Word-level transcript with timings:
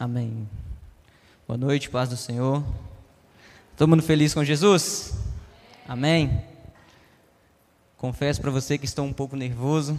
Amém. 0.00 0.48
Boa 1.44 1.58
noite, 1.58 1.90
paz 1.90 2.08
do 2.08 2.16
Senhor. 2.16 2.62
Todo 3.76 3.88
mundo 3.88 4.00
feliz 4.00 4.32
com 4.32 4.44
Jesus? 4.44 5.12
Amém. 5.88 6.40
Confesso 7.96 8.40
para 8.40 8.52
você 8.52 8.78
que 8.78 8.84
estou 8.84 9.04
um 9.04 9.12
pouco 9.12 9.34
nervoso. 9.34 9.98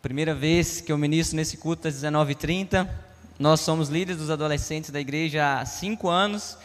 Primeira 0.00 0.34
vez 0.34 0.80
que 0.80 0.90
eu 0.90 0.96
ministro 0.96 1.36
nesse 1.36 1.58
culto 1.58 1.86
às 1.86 1.96
19h30. 1.96 2.88
Nós 3.38 3.60
somos 3.60 3.90
líderes 3.90 4.16
dos 4.16 4.30
adolescentes 4.30 4.88
da 4.88 4.98
igreja 4.98 5.60
há 5.60 5.66
cinco 5.66 6.08
anos. 6.08 6.56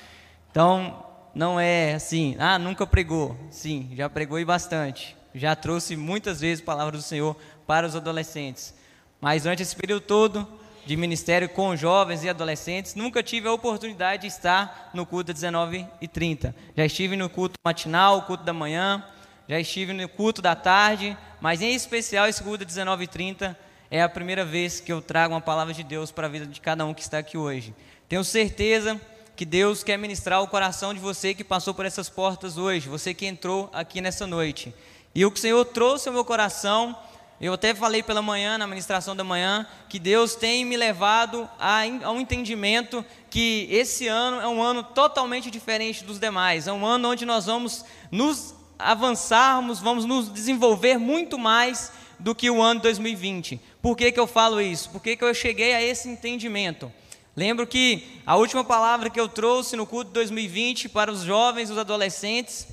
Então, 0.50 1.04
não 1.36 1.60
é 1.60 1.96
assim, 1.96 2.38
ah, 2.40 2.58
nunca 2.58 2.88
pregou. 2.88 3.36
Sim, 3.52 3.90
já 3.98 4.10
pregou 4.10 4.40
e 4.40 4.46
bastante. 4.46 5.14
Já 5.36 5.58
trouxe 5.58 5.98
muitas 5.98 6.40
vezes 6.40 6.64
a 6.64 6.66
palavra 6.66 6.96
do 6.96 7.04
Senhor 7.04 7.36
para 7.68 7.86
os 7.86 7.98
adolescentes. 7.98 8.74
Mas 9.20 9.44
durante 9.44 9.62
esse 9.62 9.76
período 9.76 10.04
todo, 10.04 10.48
de 10.88 10.96
ministério 10.96 11.50
com 11.50 11.76
jovens 11.76 12.24
e 12.24 12.30
adolescentes, 12.30 12.96
nunca 12.96 13.22
tive 13.22 13.48
a 13.50 13.52
oportunidade 13.52 14.22
de 14.22 14.28
estar 14.30 14.90
no 14.94 15.06
culto 15.06 15.34
às 15.34 15.38
19h30. 15.38 16.54
Já 16.76 16.86
estive 16.86 17.18
no 17.18 17.30
culto 17.30 17.56
matinal, 17.64 18.22
culto 18.22 18.46
da 18.46 18.54
manhã, 18.54 19.04
já 19.50 19.60
estive 19.60 19.92
no 19.92 20.08
culto 20.08 20.42
da 20.42 20.56
tarde, 20.56 21.16
mas 21.42 21.62
em 21.62 21.76
especial 21.76 22.26
esse 22.26 22.42
culto 22.42 22.64
às 22.64 22.74
19h30 22.74 23.54
é 23.92 24.02
a 24.02 24.08
primeira 24.08 24.46
vez 24.46 24.80
que 24.80 24.92
eu 24.92 25.02
trago 25.02 25.34
uma 25.34 25.42
palavra 25.42 25.74
de 25.74 25.84
Deus 25.84 26.10
para 26.10 26.28
a 26.28 26.30
vida 26.30 26.46
de 26.46 26.62
cada 26.62 26.86
um 26.86 26.94
que 26.94 27.02
está 27.02 27.18
aqui 27.18 27.38
hoje. 27.38 27.76
Tenho 28.08 28.24
certeza 28.24 29.00
que 29.36 29.44
Deus 29.44 29.84
quer 29.84 29.98
ministrar 29.98 30.42
o 30.42 30.48
coração 30.48 30.94
de 30.94 31.02
você 31.02 31.34
que 31.34 31.44
passou 31.44 31.74
por 31.74 31.86
essas 31.86 32.10
portas 32.10 32.58
hoje, 32.58 32.88
você 32.88 33.14
que 33.14 33.26
entrou 33.26 33.70
aqui 33.74 34.00
nessa 34.00 34.26
noite. 34.26 34.74
E 35.14 35.26
o 35.26 35.32
que 35.32 35.38
o 35.38 35.42
Senhor 35.42 35.66
trouxe 35.66 36.08
ao 36.08 36.14
meu 36.14 36.24
coração 36.24 36.98
eu 37.40 37.54
até 37.54 37.76
falei 37.76 38.02
pela 38.02 38.22
manhã, 38.22 38.58
na 38.58 38.66
ministração 38.66 39.16
da 39.16 39.24
manhã, 39.24 39.68
que 39.88 40.00
Deus 40.00 40.34
tem 40.34 40.66
me 40.66 40.76
levado 40.76 41.48
a, 41.60 41.82
a, 42.04 42.12
um 42.12 42.20
entendimento 42.20 43.06
que 43.30 43.68
esse 43.70 44.08
ano 44.08 44.42
é 44.42 44.48
um 44.48 44.62
ano 44.62 44.82
totalmente 44.82 45.52
diferente 45.52 46.04
dos 46.04 46.20
demais. 46.20 46.68
É 46.68 46.74
um 46.74 46.84
ano 46.84 47.12
onde 47.12 47.26
nós 47.26 47.46
vamos 47.46 47.86
nos 48.12 48.56
avançarmos, 48.80 49.80
vamos 49.80 50.04
nos 50.04 50.34
desenvolver 50.34 50.98
muito 50.98 51.38
mais 51.38 51.92
do 52.20 52.34
que 52.34 52.50
o 52.50 52.60
ano 52.60 52.82
2020. 52.82 53.62
Por 53.84 53.96
que, 53.96 54.12
que 54.12 54.20
eu 54.20 54.26
falo 54.26 54.60
isso? 54.60 54.90
Por 54.90 55.02
que, 55.02 55.16
que 55.16 55.24
eu 55.24 55.34
cheguei 55.36 55.76
a 55.76 55.82
esse 55.82 56.10
entendimento? 56.10 56.92
Lembro 57.36 57.68
que 57.68 58.20
a 58.26 58.36
última 58.36 58.64
palavra 58.64 59.12
que 59.12 59.20
eu 59.20 59.30
trouxe 59.30 59.76
no 59.76 59.86
culto 59.86 60.08
de 60.08 60.14
2020 60.16 60.90
para 60.90 61.12
os 61.12 61.22
jovens, 61.22 61.70
os 61.70 61.78
adolescentes, 61.78 62.68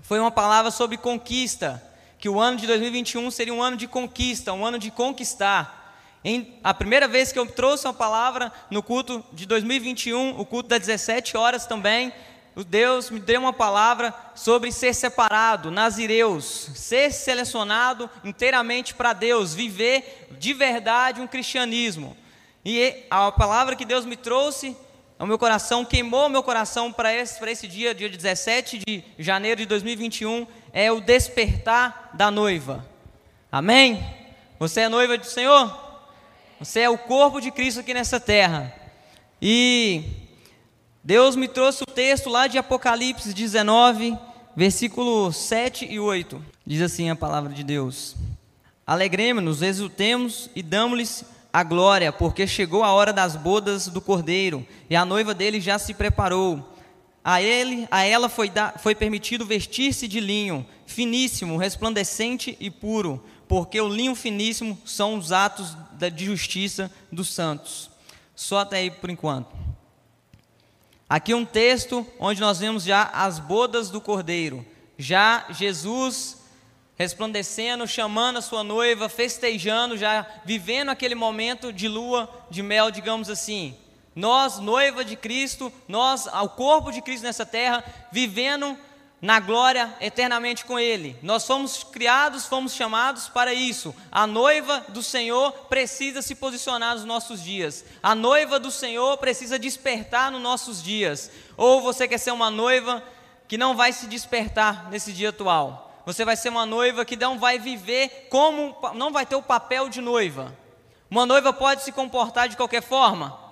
foi 0.00 0.20
uma 0.20 0.30
palavra 0.30 0.70
sobre 0.70 0.96
conquista 0.96 1.89
que 2.20 2.28
o 2.28 2.38
ano 2.38 2.58
de 2.58 2.66
2021 2.66 3.30
seria 3.30 3.54
um 3.54 3.62
ano 3.62 3.76
de 3.76 3.88
conquista, 3.88 4.52
um 4.52 4.64
ano 4.64 4.78
de 4.78 4.90
conquistar. 4.90 5.96
Em, 6.22 6.58
a 6.62 6.74
primeira 6.74 7.08
vez 7.08 7.32
que 7.32 7.38
eu 7.38 7.46
trouxe 7.46 7.86
uma 7.86 7.94
palavra 7.94 8.52
no 8.70 8.82
culto 8.82 9.24
de 9.32 9.46
2021, 9.46 10.38
o 10.38 10.44
culto 10.44 10.68
das 10.68 10.80
17 10.80 11.36
horas 11.36 11.64
também, 11.64 12.12
Deus 12.66 13.08
me 13.08 13.18
deu 13.18 13.40
uma 13.40 13.54
palavra 13.54 14.12
sobre 14.34 14.70
ser 14.70 14.94
separado, 14.94 15.70
nazireus, 15.70 16.70
ser 16.74 17.10
selecionado 17.10 18.10
inteiramente 18.22 18.92
para 18.92 19.14
Deus, 19.14 19.54
viver 19.54 20.28
de 20.38 20.52
verdade 20.52 21.22
um 21.22 21.26
cristianismo. 21.26 22.14
E 22.62 23.06
a 23.10 23.32
palavra 23.32 23.74
que 23.74 23.86
Deus 23.86 24.04
me 24.04 24.16
trouxe 24.16 24.76
ao 25.18 25.26
meu 25.26 25.38
coração, 25.38 25.84
queimou 25.84 26.28
meu 26.28 26.42
coração 26.42 26.92
para 26.92 27.14
esse, 27.14 27.42
esse 27.48 27.66
dia, 27.66 27.94
dia 27.94 28.08
17 28.08 28.82
de 28.86 29.04
janeiro 29.18 29.60
de 29.60 29.66
2021, 29.66 30.46
é 30.72 30.90
o 30.90 31.00
despertar 31.00 32.10
da 32.14 32.30
noiva. 32.30 32.84
Amém? 33.50 34.04
Você 34.58 34.82
é 34.82 34.88
noiva 34.88 35.16
do 35.18 35.26
Senhor? 35.26 35.76
Você 36.58 36.80
é 36.80 36.90
o 36.90 36.98
corpo 36.98 37.40
de 37.40 37.50
Cristo 37.50 37.80
aqui 37.80 37.94
nessa 37.94 38.20
terra. 38.20 38.72
E 39.40 40.04
Deus 41.02 41.34
me 41.34 41.48
trouxe 41.48 41.82
o 41.82 41.86
texto 41.86 42.28
lá 42.28 42.46
de 42.46 42.58
Apocalipse 42.58 43.32
19, 43.32 44.16
versículo 44.54 45.32
7 45.32 45.86
e 45.86 45.98
8. 45.98 46.44
Diz 46.66 46.82
assim 46.82 47.08
a 47.08 47.16
palavra 47.16 47.52
de 47.52 47.64
Deus: 47.64 48.14
Alegremos-nos, 48.86 49.62
exultemos 49.62 50.50
e 50.54 50.62
damos-lhes 50.62 51.24
a 51.52 51.62
glória, 51.62 52.12
porque 52.12 52.46
chegou 52.46 52.84
a 52.84 52.92
hora 52.92 53.12
das 53.12 53.34
bodas 53.34 53.88
do 53.88 54.00
Cordeiro, 54.00 54.66
e 54.88 54.94
a 54.94 55.04
noiva 55.04 55.34
dele 55.34 55.60
já 55.60 55.78
se 55.78 55.94
preparou. 55.94 56.76
A 57.22 57.42
ele, 57.42 57.86
a 57.90 58.02
ela 58.02 58.28
foi, 58.28 58.48
da, 58.48 58.72
foi 58.72 58.94
permitido 58.94 59.44
vestir-se 59.44 60.08
de 60.08 60.20
linho 60.20 60.66
finíssimo, 60.86 61.56
resplandecente 61.56 62.56
e 62.58 62.70
puro, 62.70 63.22
porque 63.46 63.80
o 63.80 63.88
linho 63.88 64.14
finíssimo 64.14 64.80
são 64.84 65.16
os 65.16 65.30
atos 65.30 65.76
de 66.14 66.24
justiça 66.24 66.90
dos 67.12 67.28
santos. 67.28 67.90
Só 68.34 68.60
até 68.60 68.78
aí 68.78 68.90
por 68.90 69.10
enquanto. 69.10 69.54
Aqui 71.08 71.34
um 71.34 71.44
texto 71.44 72.06
onde 72.18 72.40
nós 72.40 72.60
vemos 72.60 72.84
já 72.84 73.10
as 73.12 73.38
bodas 73.38 73.90
do 73.90 74.00
Cordeiro. 74.00 74.64
Já 74.96 75.46
Jesus 75.50 76.38
resplandecendo, 76.96 77.86
chamando 77.88 78.36
a 78.36 78.42
sua 78.42 78.62
noiva, 78.62 79.08
festejando, 79.08 79.96
já 79.96 80.26
vivendo 80.44 80.90
aquele 80.90 81.14
momento 81.14 81.72
de 81.72 81.88
lua 81.88 82.28
de 82.50 82.62
mel, 82.62 82.90
digamos 82.90 83.30
assim. 83.30 83.74
Nós, 84.20 84.58
noiva 84.58 85.02
de 85.02 85.16
Cristo, 85.16 85.72
nós, 85.88 86.26
o 86.26 86.48
corpo 86.50 86.92
de 86.92 87.00
Cristo 87.00 87.22
nessa 87.22 87.46
terra, 87.46 87.82
vivendo 88.12 88.76
na 89.18 89.40
glória 89.40 89.96
eternamente 89.98 90.66
com 90.66 90.78
Ele. 90.78 91.16
Nós 91.22 91.46
fomos 91.46 91.82
criados, 91.82 92.44
fomos 92.44 92.74
chamados 92.74 93.30
para 93.30 93.54
isso. 93.54 93.94
A 94.12 94.26
noiva 94.26 94.84
do 94.88 95.02
Senhor 95.02 95.52
precisa 95.70 96.20
se 96.20 96.34
posicionar 96.34 96.96
nos 96.96 97.06
nossos 97.06 97.42
dias. 97.42 97.82
A 98.02 98.14
noiva 98.14 98.60
do 98.60 98.70
Senhor 98.70 99.16
precisa 99.16 99.58
despertar 99.58 100.30
nos 100.30 100.42
nossos 100.42 100.82
dias. 100.82 101.30
Ou 101.56 101.80
você 101.80 102.06
quer 102.06 102.18
ser 102.18 102.32
uma 102.32 102.50
noiva 102.50 103.02
que 103.48 103.56
não 103.56 103.74
vai 103.74 103.90
se 103.90 104.06
despertar 104.06 104.90
nesse 104.90 105.14
dia 105.14 105.30
atual. 105.30 106.02
Você 106.04 106.26
vai 106.26 106.36
ser 106.36 106.50
uma 106.50 106.66
noiva 106.66 107.06
que 107.06 107.16
não 107.16 107.38
vai 107.38 107.58
viver 107.58 108.28
como, 108.28 108.76
não 108.92 109.12
vai 109.12 109.24
ter 109.24 109.36
o 109.36 109.42
papel 109.42 109.88
de 109.88 110.02
noiva. 110.02 110.54
Uma 111.10 111.24
noiva 111.24 111.54
pode 111.54 111.82
se 111.84 111.90
comportar 111.90 112.50
de 112.50 112.56
qualquer 112.58 112.82
forma. 112.82 113.48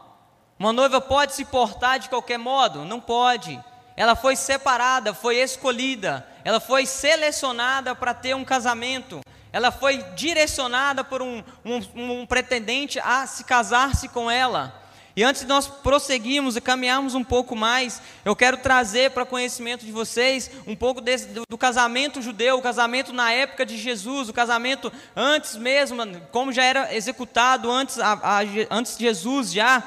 Uma 0.58 0.72
noiva 0.72 1.00
pode 1.00 1.34
se 1.34 1.44
portar 1.44 2.00
de 2.00 2.08
qualquer 2.08 2.38
modo? 2.38 2.84
Não 2.84 3.00
pode. 3.00 3.60
Ela 3.96 4.16
foi 4.16 4.34
separada, 4.34 5.14
foi 5.14 5.36
escolhida, 5.36 6.26
ela 6.44 6.60
foi 6.60 6.86
selecionada 6.86 7.94
para 7.94 8.14
ter 8.14 8.34
um 8.34 8.44
casamento, 8.44 9.20
ela 9.52 9.72
foi 9.72 9.98
direcionada 10.14 11.02
por 11.02 11.20
um, 11.20 11.42
um, 11.64 12.20
um 12.20 12.26
pretendente 12.26 13.00
a 13.00 13.26
se 13.26 13.42
casar-se 13.44 14.08
com 14.08 14.30
ela. 14.30 14.72
E 15.16 15.24
antes 15.24 15.42
de 15.42 15.48
nós 15.48 15.66
prosseguirmos 15.66 16.54
e 16.54 16.60
caminharmos 16.60 17.16
um 17.16 17.24
pouco 17.24 17.56
mais, 17.56 18.00
eu 18.24 18.36
quero 18.36 18.58
trazer 18.58 19.10
para 19.10 19.26
conhecimento 19.26 19.84
de 19.84 19.90
vocês 19.90 20.48
um 20.64 20.76
pouco 20.76 21.00
desse, 21.00 21.26
do, 21.26 21.42
do, 21.48 21.58
casamento 21.58 22.22
judeu, 22.22 22.56
o 22.56 22.62
casamento 22.62 23.12
na 23.12 23.32
época 23.32 23.66
de 23.66 23.76
Jesus, 23.76 24.28
o 24.28 24.32
casamento 24.32 24.92
antes 25.16 25.56
mesmo, 25.56 25.98
como 26.30 26.52
já 26.52 26.62
era 26.62 26.94
executado 26.94 27.68
antes, 27.68 27.98
a, 27.98 28.12
a, 28.12 28.38
antes 28.70 28.96
de 28.96 29.06
Jesus 29.06 29.50
já. 29.52 29.82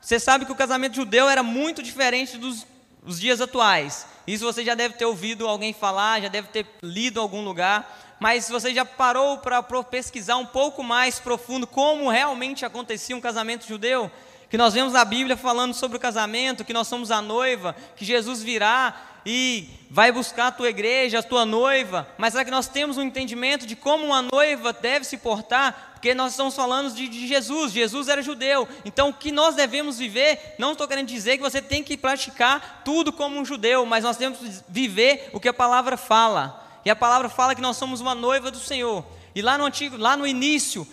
Você 0.00 0.18
sabe 0.18 0.44
que 0.44 0.52
o 0.52 0.56
casamento 0.56 0.96
judeu 0.96 1.28
era 1.28 1.42
muito 1.42 1.82
diferente 1.82 2.36
dos 2.38 2.66
os 3.04 3.18
dias 3.18 3.40
atuais. 3.40 4.06
Isso 4.26 4.44
você 4.44 4.64
já 4.64 4.74
deve 4.74 4.94
ter 4.94 5.04
ouvido 5.04 5.46
alguém 5.46 5.72
falar, 5.72 6.20
já 6.20 6.28
deve 6.28 6.48
ter 6.48 6.66
lido 6.82 7.18
em 7.18 7.22
algum 7.22 7.42
lugar. 7.42 8.16
Mas 8.18 8.48
você 8.48 8.74
já 8.74 8.84
parou 8.84 9.38
para 9.38 9.62
pesquisar 9.82 10.36
um 10.36 10.46
pouco 10.46 10.82
mais 10.82 11.18
profundo 11.18 11.66
como 11.66 12.10
realmente 12.10 12.66
acontecia 12.66 13.16
um 13.16 13.20
casamento 13.20 13.66
judeu, 13.66 14.10
que 14.50 14.58
nós 14.58 14.74
vemos 14.74 14.94
a 14.94 15.04
Bíblia 15.04 15.36
falando 15.36 15.72
sobre 15.72 15.96
o 15.96 16.00
casamento, 16.00 16.64
que 16.64 16.74
nós 16.74 16.86
somos 16.86 17.10
a 17.10 17.22
noiva, 17.22 17.74
que 17.96 18.04
Jesus 18.04 18.42
virá 18.42 18.94
e 19.24 19.68
vai 19.90 20.12
buscar 20.12 20.48
a 20.48 20.52
tua 20.52 20.68
igreja, 20.68 21.20
a 21.20 21.22
tua 21.22 21.46
noiva, 21.46 22.06
mas 22.18 22.32
será 22.32 22.44
que 22.44 22.50
nós 22.50 22.68
temos 22.68 22.98
um 22.98 23.02
entendimento 23.02 23.66
de 23.66 23.76
como 23.76 24.04
uma 24.04 24.22
noiva 24.22 24.72
deve 24.72 25.04
se 25.04 25.16
portar? 25.16 25.89
Porque 26.00 26.14
nós 26.14 26.32
estamos 26.32 26.56
falando 26.56 26.94
de, 26.94 27.06
de 27.08 27.26
Jesus, 27.26 27.72
Jesus 27.72 28.08
era 28.08 28.22
judeu, 28.22 28.66
então 28.86 29.10
o 29.10 29.12
que 29.12 29.30
nós 29.30 29.54
devemos 29.54 29.98
viver, 29.98 30.54
não 30.58 30.72
estou 30.72 30.88
querendo 30.88 31.08
dizer 31.08 31.36
que 31.36 31.42
você 31.42 31.60
tem 31.60 31.84
que 31.84 31.94
praticar 31.94 32.80
tudo 32.86 33.12
como 33.12 33.38
um 33.38 33.44
judeu, 33.44 33.84
mas 33.84 34.02
nós 34.02 34.16
temos 34.16 34.38
que 34.38 34.50
viver 34.66 35.28
o 35.34 35.38
que 35.38 35.46
a 35.46 35.52
palavra 35.52 35.98
fala, 35.98 36.66
e 36.86 36.88
a 36.88 36.96
palavra 36.96 37.28
fala 37.28 37.54
que 37.54 37.60
nós 37.60 37.76
somos 37.76 38.00
uma 38.00 38.14
noiva 38.14 38.50
do 38.50 38.58
Senhor, 38.58 39.04
e 39.34 39.42
lá 39.42 39.58
no 39.58 39.66
antigo, 39.66 39.98
lá 39.98 40.16
no 40.16 40.26
início, 40.26 40.88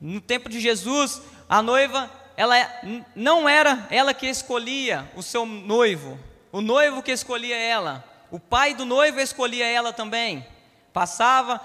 no 0.00 0.22
tempo 0.22 0.48
de 0.48 0.58
Jesus, 0.58 1.20
a 1.46 1.60
noiva, 1.60 2.10
ela 2.34 2.56
é, 2.56 3.04
não 3.14 3.46
era 3.46 3.86
ela 3.90 4.14
que 4.14 4.26
escolhia 4.26 5.06
o 5.14 5.22
seu 5.22 5.44
noivo, 5.44 6.18
o 6.50 6.62
noivo 6.62 7.02
que 7.02 7.12
escolhia 7.12 7.56
ela, 7.56 8.02
o 8.30 8.40
pai 8.40 8.72
do 8.72 8.86
noivo 8.86 9.20
escolhia 9.20 9.66
ela 9.66 9.92
também. 9.92 10.46
Passava, 10.96 11.60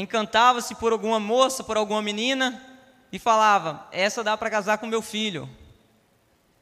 encantava-se 0.00 0.74
por 0.74 0.92
alguma 0.92 1.20
moça, 1.20 1.62
por 1.62 1.76
alguma 1.76 2.00
menina 2.00 2.62
e 3.12 3.18
falava: 3.18 3.86
Essa 3.92 4.24
dá 4.24 4.36
para 4.36 4.50
casar 4.50 4.78
com 4.78 4.86
meu 4.86 5.02
filho. 5.02 5.48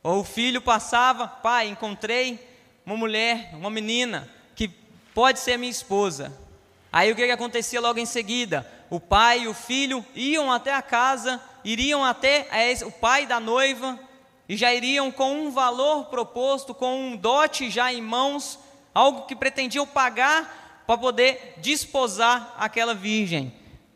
Ou 0.03 0.21
o 0.21 0.25
filho 0.25 0.61
passava: 0.61 1.29
Pai, 1.29 1.69
encontrei 1.69 2.49
uma 2.85 2.97
mulher, 2.97 3.51
uma 3.55 3.71
menina 3.71 4.29
que 4.55 4.69
pode 5.15 5.39
ser 5.39 5.57
minha 5.57 5.71
esposa. 5.71 6.37
Aí 6.93 7.13
o 7.13 7.17
que, 7.17 7.25
que 7.25 7.31
acontecia 7.31 7.81
logo 7.81 8.01
em 8.01 8.07
seguida? 8.07 8.69
O 8.91 8.99
pai 8.99 9.43
e 9.43 9.49
o 9.49 9.55
filho 9.55 10.05
iam 10.15 10.51
até 10.51 10.75
a 10.75 10.83
casa, 10.83 11.41
iriam 11.65 12.05
até 12.05 12.49
o 12.85 12.91
pai 12.91 13.27
da 13.27 13.39
noiva 13.39 13.97
e 14.49 14.57
já 14.57 14.75
iriam 14.75 15.13
com 15.13 15.33
um 15.33 15.51
valor 15.53 16.07
proposto, 16.07 16.75
com 16.75 17.13
um 17.13 17.17
dote 17.17 17.71
já 17.71 17.93
em 17.93 18.03
mãos, 18.03 18.59
algo 18.93 19.27
que 19.27 19.37
pretendiam 19.37 19.87
pagar 19.87 20.70
para 20.91 20.99
poder 20.99 21.55
desposar 21.59 22.53
aquela 22.59 22.97
virgem. 22.97 23.53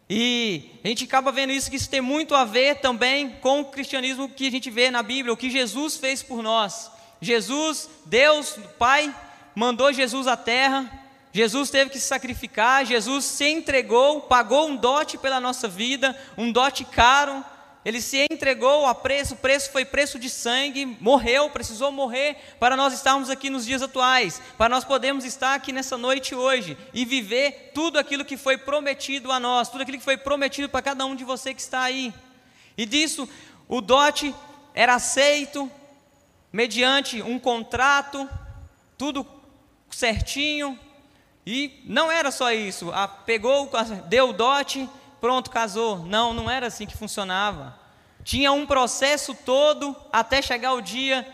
E 0.08 0.70
a 0.84 0.86
gente 0.86 1.02
acaba 1.02 1.32
vendo 1.32 1.52
isso, 1.52 1.68
que 1.68 1.74
isso 1.74 1.90
tem 1.90 2.00
muito 2.00 2.36
a 2.36 2.44
ver 2.44 2.76
também 2.76 3.30
com 3.40 3.62
o 3.62 3.64
cristianismo 3.64 4.28
que 4.28 4.46
a 4.46 4.50
gente 4.52 4.70
vê 4.70 4.92
na 4.92 5.02
Bíblia, 5.02 5.32
o 5.32 5.36
que 5.36 5.50
Jesus 5.50 5.96
fez 5.96 6.22
por 6.22 6.40
nós. 6.40 6.92
Jesus, 7.20 7.90
Deus, 8.06 8.56
Pai, 8.78 9.12
mandou 9.56 9.92
Jesus 9.92 10.28
à 10.28 10.36
terra, 10.36 10.88
Jesus 11.32 11.68
teve 11.68 11.90
que 11.90 11.98
se 11.98 12.06
sacrificar, 12.06 12.86
Jesus 12.86 13.24
se 13.24 13.48
entregou, 13.48 14.20
pagou 14.20 14.68
um 14.68 14.76
dote 14.76 15.18
pela 15.18 15.40
nossa 15.40 15.66
vida, 15.66 16.16
um 16.38 16.52
dote 16.52 16.84
caro, 16.84 17.44
ele 17.84 18.00
se 18.00 18.26
entregou 18.30 18.86
a 18.86 18.94
preço, 18.94 19.34
o 19.34 19.36
preço 19.36 19.70
foi 19.70 19.84
preço 19.84 20.18
de 20.18 20.30
sangue, 20.30 20.86
morreu, 21.00 21.50
precisou 21.50 21.92
morrer 21.92 22.36
para 22.58 22.76
nós 22.76 22.94
estarmos 22.94 23.28
aqui 23.28 23.50
nos 23.50 23.66
dias 23.66 23.82
atuais, 23.82 24.40
para 24.56 24.70
nós 24.70 24.84
podermos 24.84 25.24
estar 25.24 25.54
aqui 25.54 25.70
nessa 25.70 25.98
noite 25.98 26.34
hoje 26.34 26.78
e 26.94 27.04
viver 27.04 27.72
tudo 27.74 27.98
aquilo 27.98 28.24
que 28.24 28.38
foi 28.38 28.56
prometido 28.56 29.30
a 29.30 29.38
nós, 29.38 29.68
tudo 29.68 29.82
aquilo 29.82 29.98
que 29.98 30.04
foi 30.04 30.16
prometido 30.16 30.68
para 30.68 30.80
cada 30.80 31.04
um 31.04 31.14
de 31.14 31.24
você 31.24 31.52
que 31.52 31.60
está 31.60 31.82
aí. 31.82 32.14
E 32.76 32.86
disso, 32.86 33.28
o 33.68 33.82
dote 33.82 34.34
era 34.74 34.94
aceito 34.94 35.70
mediante 36.50 37.20
um 37.20 37.38
contrato, 37.38 38.28
tudo 38.96 39.26
certinho, 39.90 40.78
e 41.46 41.82
não 41.84 42.10
era 42.10 42.30
só 42.30 42.50
isso, 42.50 42.90
a, 42.92 43.06
pegou, 43.06 43.70
deu 44.08 44.30
o 44.30 44.32
dote, 44.32 44.88
pronto, 45.24 45.50
casou. 45.50 46.00
Não, 46.00 46.34
não 46.34 46.50
era 46.50 46.66
assim 46.66 46.84
que 46.84 46.98
funcionava. 46.98 47.74
Tinha 48.22 48.52
um 48.52 48.66
processo 48.66 49.34
todo 49.34 49.96
até 50.12 50.42
chegar 50.42 50.74
o 50.74 50.82
dia 50.82 51.26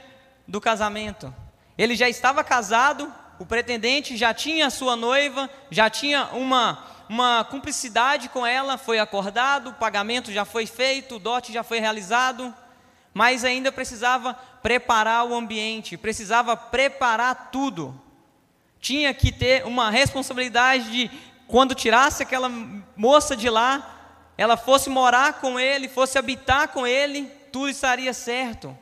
do 0.47 0.61
casamento. 0.61 1.35
Ele 1.77 1.97
já 1.97 2.09
estava 2.09 2.45
casado, 2.45 3.13
o 3.37 3.45
pretendente 3.45 4.17
já 4.17 4.33
tinha 4.33 4.71
sua 4.71 4.95
noiva, 4.95 5.51
já 5.73 5.91
tinha 5.91 6.27
uma, 6.27 6.85
uma 7.09 7.43
cumplicidade 7.43 8.29
com 8.29 8.47
ela, 8.47 8.79
foi 8.79 9.01
acordado, 9.01 9.71
o 9.71 9.75
pagamento 9.75 10.31
já 10.31 10.45
foi 10.45 10.67
feito, 10.67 11.17
o 11.17 11.19
dote 11.19 11.53
já 11.53 11.65
foi 11.65 11.81
realizado, 11.81 12.55
mas 13.13 13.45
ainda 13.45 13.73
precisava 13.73 14.35
preparar 14.63 15.27
o 15.27 15.35
ambiente, 15.35 15.97
precisava 15.97 16.57
preparar 16.57 17.51
tudo. 17.51 18.01
Tinha 18.81 19.13
que 19.13 19.33
ter 19.33 19.67
uma 19.67 19.91
responsabilidade 19.91 20.93
de 20.93 21.11
quando 21.51 21.75
tirasse 21.75 22.23
aquela 22.23 22.49
moça 22.97 23.37
de 23.37 23.51
lá, 23.51 23.99
ela 24.39 24.57
fosse 24.57 24.89
morar 24.89 25.35
com 25.35 25.59
ele, 25.59 25.89
fosse 25.89 26.19
habitar 26.19 26.69
com 26.69 26.87
ele, 26.87 27.25
tudo 27.53 27.69
estaria 27.69 28.15
certo. 28.15 28.77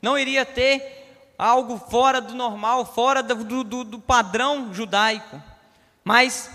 Não 0.00 0.18
iria 0.18 0.44
ter 0.44 1.34
algo 1.38 1.78
fora 1.90 2.20
do 2.20 2.34
normal, 2.34 2.84
fora 2.84 3.22
do, 3.22 3.64
do, 3.64 3.84
do 3.84 3.98
padrão 3.98 4.72
judaico. 4.72 5.42
Mas 6.04 6.50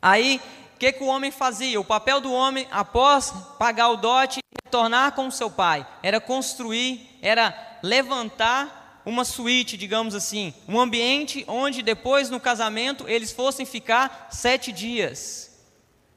aí, 0.00 0.40
o 0.74 0.78
que, 0.78 0.92
que 0.92 1.02
o 1.02 1.06
homem 1.06 1.30
fazia? 1.30 1.80
O 1.80 1.84
papel 1.84 2.20
do 2.20 2.32
homem, 2.32 2.68
após 2.70 3.32
pagar 3.58 3.88
o 3.88 3.96
dote, 3.96 4.40
retornar 4.64 5.12
com 5.12 5.30
seu 5.30 5.50
pai, 5.50 5.86
era 6.02 6.20
construir, 6.20 7.18
era 7.22 7.78
levantar 7.82 8.85
uma 9.06 9.24
suíte, 9.24 9.76
digamos 9.76 10.16
assim, 10.16 10.52
um 10.66 10.80
ambiente 10.80 11.44
onde 11.46 11.80
depois 11.80 12.28
no 12.28 12.40
casamento 12.40 13.08
eles 13.08 13.30
fossem 13.30 13.64
ficar 13.64 14.26
sete 14.32 14.72
dias. 14.72 15.64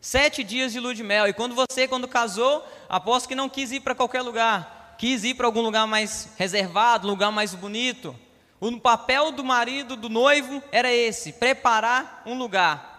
Sete 0.01 0.44
dias 0.44 0.71
de 0.71 0.80
lua 0.80 0.95
de 0.95 1.03
mel. 1.03 1.27
E 1.27 1.33
quando 1.33 1.53
você, 1.53 1.88
quando 1.88 2.07
casou, 2.07 2.65
aposto 2.89 3.27
que 3.27 3.36
não 3.36 3.47
quis 3.47 3.71
ir 3.71 3.81
para 3.81 3.94
qualquer 3.94 4.24
lugar, 4.24 4.95
quis 4.97 5.24
ir 5.24 5.36
para 5.36 5.45
algum 5.45 5.62
lugar 5.62 5.86
mais 5.86 6.30
reservado, 6.36 7.07
lugar 7.07 7.31
mais 7.31 7.53
bonito. 7.53 8.15
O 8.59 8.80
papel 8.80 9.31
do 9.31 9.44
marido, 9.44 9.95
do 9.95 10.09
noivo, 10.09 10.63
era 10.71 10.91
esse: 10.91 11.33
preparar 11.33 12.24
um 12.25 12.36
lugar. 12.36 12.89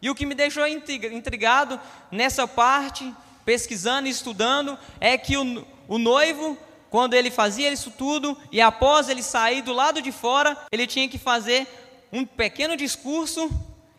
E 0.00 0.08
o 0.08 0.14
que 0.14 0.24
me 0.24 0.36
deixou 0.36 0.64
intrigado 0.68 1.80
nessa 2.12 2.46
parte, 2.46 3.12
pesquisando 3.44 4.06
e 4.06 4.10
estudando, 4.10 4.78
é 5.00 5.18
que 5.18 5.36
o, 5.36 5.66
o 5.88 5.98
noivo 5.98 6.56
quando 6.96 7.12
ele 7.12 7.30
fazia 7.30 7.70
isso 7.70 7.90
tudo 7.90 8.34
e 8.50 8.58
após 8.58 9.10
ele 9.10 9.22
sair 9.22 9.60
do 9.60 9.74
lado 9.74 10.00
de 10.00 10.10
fora, 10.10 10.56
ele 10.72 10.86
tinha 10.86 11.06
que 11.06 11.18
fazer 11.18 11.68
um 12.10 12.24
pequeno 12.24 12.74
discurso 12.74 13.50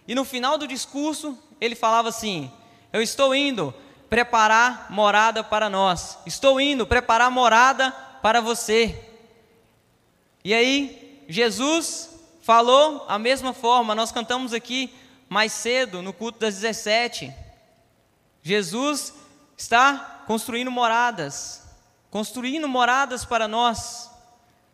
e 0.08 0.16
no 0.16 0.26
final 0.26 0.58
do 0.58 0.68
discurso 0.68 1.38
ele 1.62 1.76
falava 1.76 2.10
assim: 2.10 2.52
Eu 2.92 3.00
estou 3.00 3.36
indo 3.36 3.72
preparar 4.10 4.88
morada 4.90 5.44
para 5.44 5.70
nós, 5.70 6.18
estou 6.26 6.60
indo 6.60 6.88
preparar 6.88 7.30
morada 7.30 7.92
para 8.24 8.42
você. 8.42 9.00
E 10.44 10.52
aí, 10.52 11.24
Jesus 11.30 12.20
falou 12.42 13.06
a 13.08 13.20
mesma 13.20 13.54
forma, 13.54 13.94
nós 13.94 14.12
cantamos 14.12 14.54
aqui 14.54 14.92
mais 15.30 15.52
cedo, 15.52 16.02
no 16.02 16.12
culto 16.12 16.40
das 16.40 16.56
17. 16.56 17.32
Jesus 18.42 19.14
está 19.56 20.24
construindo 20.26 20.72
moradas, 20.72 21.67
construindo 22.10 22.68
moradas 22.68 23.26
para 23.26 23.48
nós. 23.48 24.10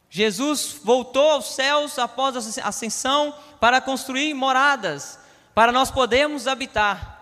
Jesus 0.09 0.79
voltou 0.83 1.31
aos 1.31 1.55
céus 1.55 1.97
após 1.97 2.59
a 2.59 2.67
ascensão 2.67 3.35
para 3.59 3.81
construir 3.81 4.33
moradas, 4.33 5.17
para 5.55 5.71
nós 5.71 5.89
podermos 5.89 6.47
habitar. 6.47 7.13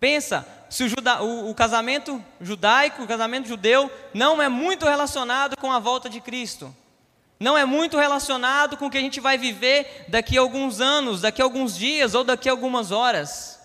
Pensa, 0.00 0.46
se 0.68 0.82
o, 0.82 0.88
juda, 0.88 1.22
o, 1.22 1.50
o, 1.50 1.54
casamento 1.54 2.22
judaico, 2.40 3.02
o 3.02 3.06
casamento 3.06 3.46
judeu, 3.46 3.90
não 4.12 4.42
é 4.42 4.48
muito 4.48 4.84
relacionado 4.84 5.56
com 5.56 5.70
a 5.70 5.78
volta 5.78 6.10
de 6.10 6.20
Cristo. 6.20 6.74
Não 7.38 7.56
é 7.56 7.64
muito 7.64 7.96
relacionado 7.96 8.76
com 8.76 8.86
o 8.86 8.90
que 8.90 8.98
a 8.98 9.00
gente 9.00 9.20
vai 9.20 9.38
viver 9.38 10.06
daqui 10.08 10.36
a 10.36 10.40
alguns 10.40 10.80
anos, 10.80 11.20
daqui 11.20 11.40
a 11.40 11.44
alguns 11.44 11.76
dias 11.76 12.14
ou 12.14 12.24
daqui 12.24 12.48
a 12.48 12.52
algumas 12.52 12.90
horas. 12.90 13.60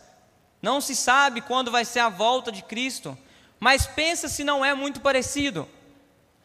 Não 0.62 0.80
se 0.82 0.96
sabe 0.96 1.42
quando 1.42 1.72
vai 1.72 1.86
ser 1.86 2.00
a 2.00 2.10
volta 2.10 2.52
de 2.52 2.62
Cristo. 2.62 3.18
Mas 3.60 3.86
pensa 3.86 4.28
se 4.28 4.44
não 4.44 4.64
é 4.64 4.74
muito 4.74 5.02
parecido. 5.02 5.68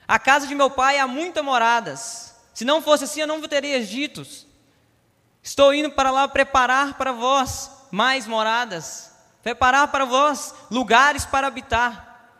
A 0.06 0.18
casa 0.18 0.46
de 0.46 0.54
meu 0.54 0.70
pai 0.70 0.98
há 0.98 1.06
muitas 1.06 1.44
moradas. 1.44 2.34
Se 2.52 2.64
não 2.64 2.82
fosse 2.82 3.04
assim, 3.04 3.20
eu 3.20 3.26
não 3.26 3.40
teria 3.42 3.84
ditos. 3.84 4.46
Estou 5.42 5.74
indo 5.74 5.90
para 5.90 6.10
lá 6.10 6.26
preparar 6.26 6.94
para 6.94 7.12
vós 7.12 7.70
mais 7.90 8.26
moradas, 8.26 9.12
preparar 9.42 9.88
para 9.88 10.04
vós 10.04 10.54
lugares 10.70 11.24
para 11.24 11.46
habitar. 11.46 12.32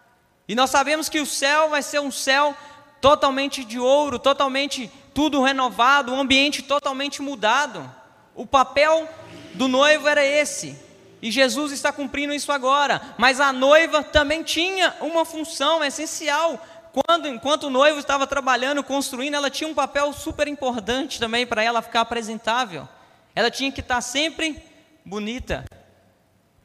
E 0.49 0.55
nós 0.55 0.71
sabemos 0.71 1.09
que 1.09 1.20
o 1.20 1.27
céu 1.27 1.69
vai 1.70 1.82
ser 1.82 2.00
um 2.00 2.11
céu 2.11 2.56
totalmente 3.00 3.65
de 3.65 3.79
ouro, 3.79 4.19
totalmente 4.19 4.91
tudo 5.13 5.43
renovado, 5.43 6.13
um 6.13 6.20
ambiente 6.20 6.63
totalmente 6.63 7.22
mudado. 7.22 7.91
O 8.34 8.46
papel 8.46 9.08
do 9.55 9.69
noivo 9.69 10.08
era 10.08 10.25
esse: 10.25 10.79
e 11.24 11.31
Jesus 11.31 11.72
está 11.72 11.90
cumprindo 11.90 12.34
isso 12.34 12.52
agora. 12.52 13.00
Mas 13.16 13.40
a 13.40 13.50
noiva 13.50 14.02
também 14.02 14.43
tinha 14.43 14.94
uma 15.00 15.24
função 15.24 15.82
essencial. 15.82 16.62
Quando, 16.93 17.26
enquanto 17.26 17.64
o 17.64 17.70
noivo 17.70 17.98
estava 17.98 18.26
trabalhando, 18.26 18.84
construindo, 18.84 19.32
ela 19.32 19.48
tinha 19.48 19.66
um 19.66 19.74
papel 19.74 20.12
super 20.12 20.46
importante 20.46 21.19
também 21.19 21.46
para 21.46 21.62
ela 21.62 21.81
ficar 21.81 22.02
apresentável. 22.02 22.86
Ela 23.34 23.50
tinha 23.50 23.72
que 23.72 23.81
estar 23.81 24.02
sempre 24.02 24.62
bonita. 25.02 25.64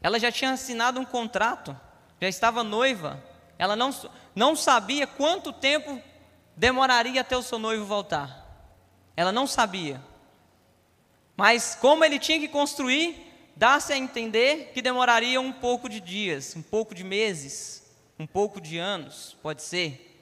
Ela 0.01 0.19
já 0.19 0.29
tinha 0.29 0.51
assinado 0.51 0.99
um 0.99 1.05
contrato, 1.05 1.73
já 2.19 2.27
estava 2.27 2.61
noiva. 2.61 3.23
Ela 3.57 3.77
não, 3.77 3.95
não 4.35 4.57
sabia 4.57 5.07
quanto 5.07 5.53
tempo 5.53 6.01
demoraria 6.57 7.21
até 7.21 7.37
o 7.37 7.41
seu 7.41 7.57
noivo 7.57 7.85
voltar. 7.85 8.45
Ela 9.15 9.31
não 9.31 9.47
sabia. 9.47 10.01
Mas 11.37 11.77
como 11.79 12.03
ele 12.03 12.19
tinha 12.19 12.41
que 12.41 12.49
construir, 12.49 13.28
dá-se 13.59 13.91
a 13.91 13.97
entender 13.97 14.71
que 14.73 14.81
demoraria 14.81 15.39
um 15.41 15.51
pouco 15.51 15.89
de 15.89 15.99
dias, 15.99 16.55
um 16.55 16.61
pouco 16.61 16.95
de 16.95 17.03
meses, 17.03 17.83
um 18.17 18.25
pouco 18.25 18.61
de 18.61 18.77
anos, 18.77 19.35
pode 19.43 19.61
ser. 19.61 20.17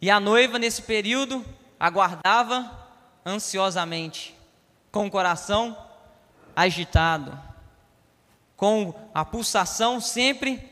E 0.00 0.10
a 0.10 0.18
noiva, 0.18 0.58
nesse 0.58 0.80
período, 0.80 1.44
aguardava 1.78 2.88
ansiosamente, 3.26 4.34
com 4.90 5.06
o 5.06 5.10
coração 5.10 5.76
agitado, 6.54 7.38
com 8.56 8.94
a 9.12 9.22
pulsação 9.22 10.00
sempre 10.00 10.66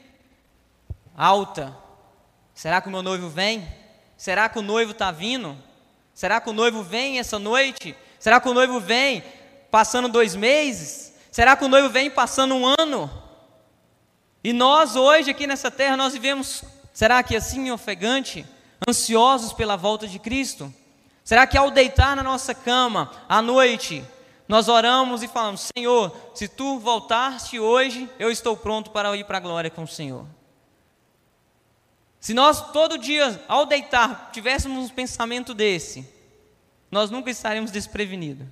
alta. 1.14 1.76
Será 2.54 2.80
que 2.80 2.88
o 2.88 2.90
meu 2.90 3.02
noivo 3.02 3.28
vem? 3.28 3.68
Será 4.16 4.48
que 4.48 4.58
o 4.58 4.62
noivo 4.62 4.92
está 4.92 5.10
vindo? 5.10 5.54
Será 6.14 6.40
que 6.40 6.48
o 6.48 6.54
noivo 6.54 6.82
vem 6.82 7.18
essa 7.18 7.38
noite? 7.38 7.94
Será 8.18 8.40
que 8.40 8.48
o 8.48 8.54
noivo 8.54 8.80
vem? 8.80 9.22
Passando 9.74 10.08
dois 10.08 10.36
meses? 10.36 11.12
Será 11.32 11.56
que 11.56 11.64
o 11.64 11.68
noivo 11.68 11.88
vem 11.88 12.08
passando 12.08 12.54
um 12.54 12.64
ano? 12.78 13.10
E 14.44 14.52
nós 14.52 14.94
hoje 14.94 15.32
aqui 15.32 15.48
nessa 15.48 15.68
terra 15.68 15.96
nós 15.96 16.12
vivemos, 16.12 16.62
será 16.92 17.20
que 17.24 17.34
assim 17.34 17.72
ofegante, 17.72 18.46
ansiosos 18.88 19.52
pela 19.52 19.76
volta 19.76 20.06
de 20.06 20.20
Cristo? 20.20 20.72
Será 21.24 21.44
que 21.44 21.58
ao 21.58 21.72
deitar 21.72 22.14
na 22.14 22.22
nossa 22.22 22.54
cama 22.54 23.10
à 23.28 23.42
noite, 23.42 24.04
nós 24.46 24.68
oramos 24.68 25.24
e 25.24 25.26
falamos: 25.28 25.68
Senhor, 25.76 26.16
se 26.36 26.46
tu 26.46 26.78
voltaste 26.78 27.58
hoje, 27.58 28.08
eu 28.16 28.30
estou 28.30 28.56
pronto 28.56 28.92
para 28.92 29.16
ir 29.16 29.24
para 29.24 29.38
a 29.38 29.40
glória 29.40 29.70
com 29.70 29.82
o 29.82 29.88
Senhor? 29.88 30.24
Se 32.20 32.32
nós 32.32 32.70
todo 32.70 32.96
dia, 32.96 33.42
ao 33.48 33.66
deitar, 33.66 34.30
tivéssemos 34.32 34.88
um 34.88 34.94
pensamento 34.94 35.52
desse, 35.52 36.08
nós 36.92 37.10
nunca 37.10 37.28
estaremos 37.28 37.72
desprevenidos. 37.72 38.46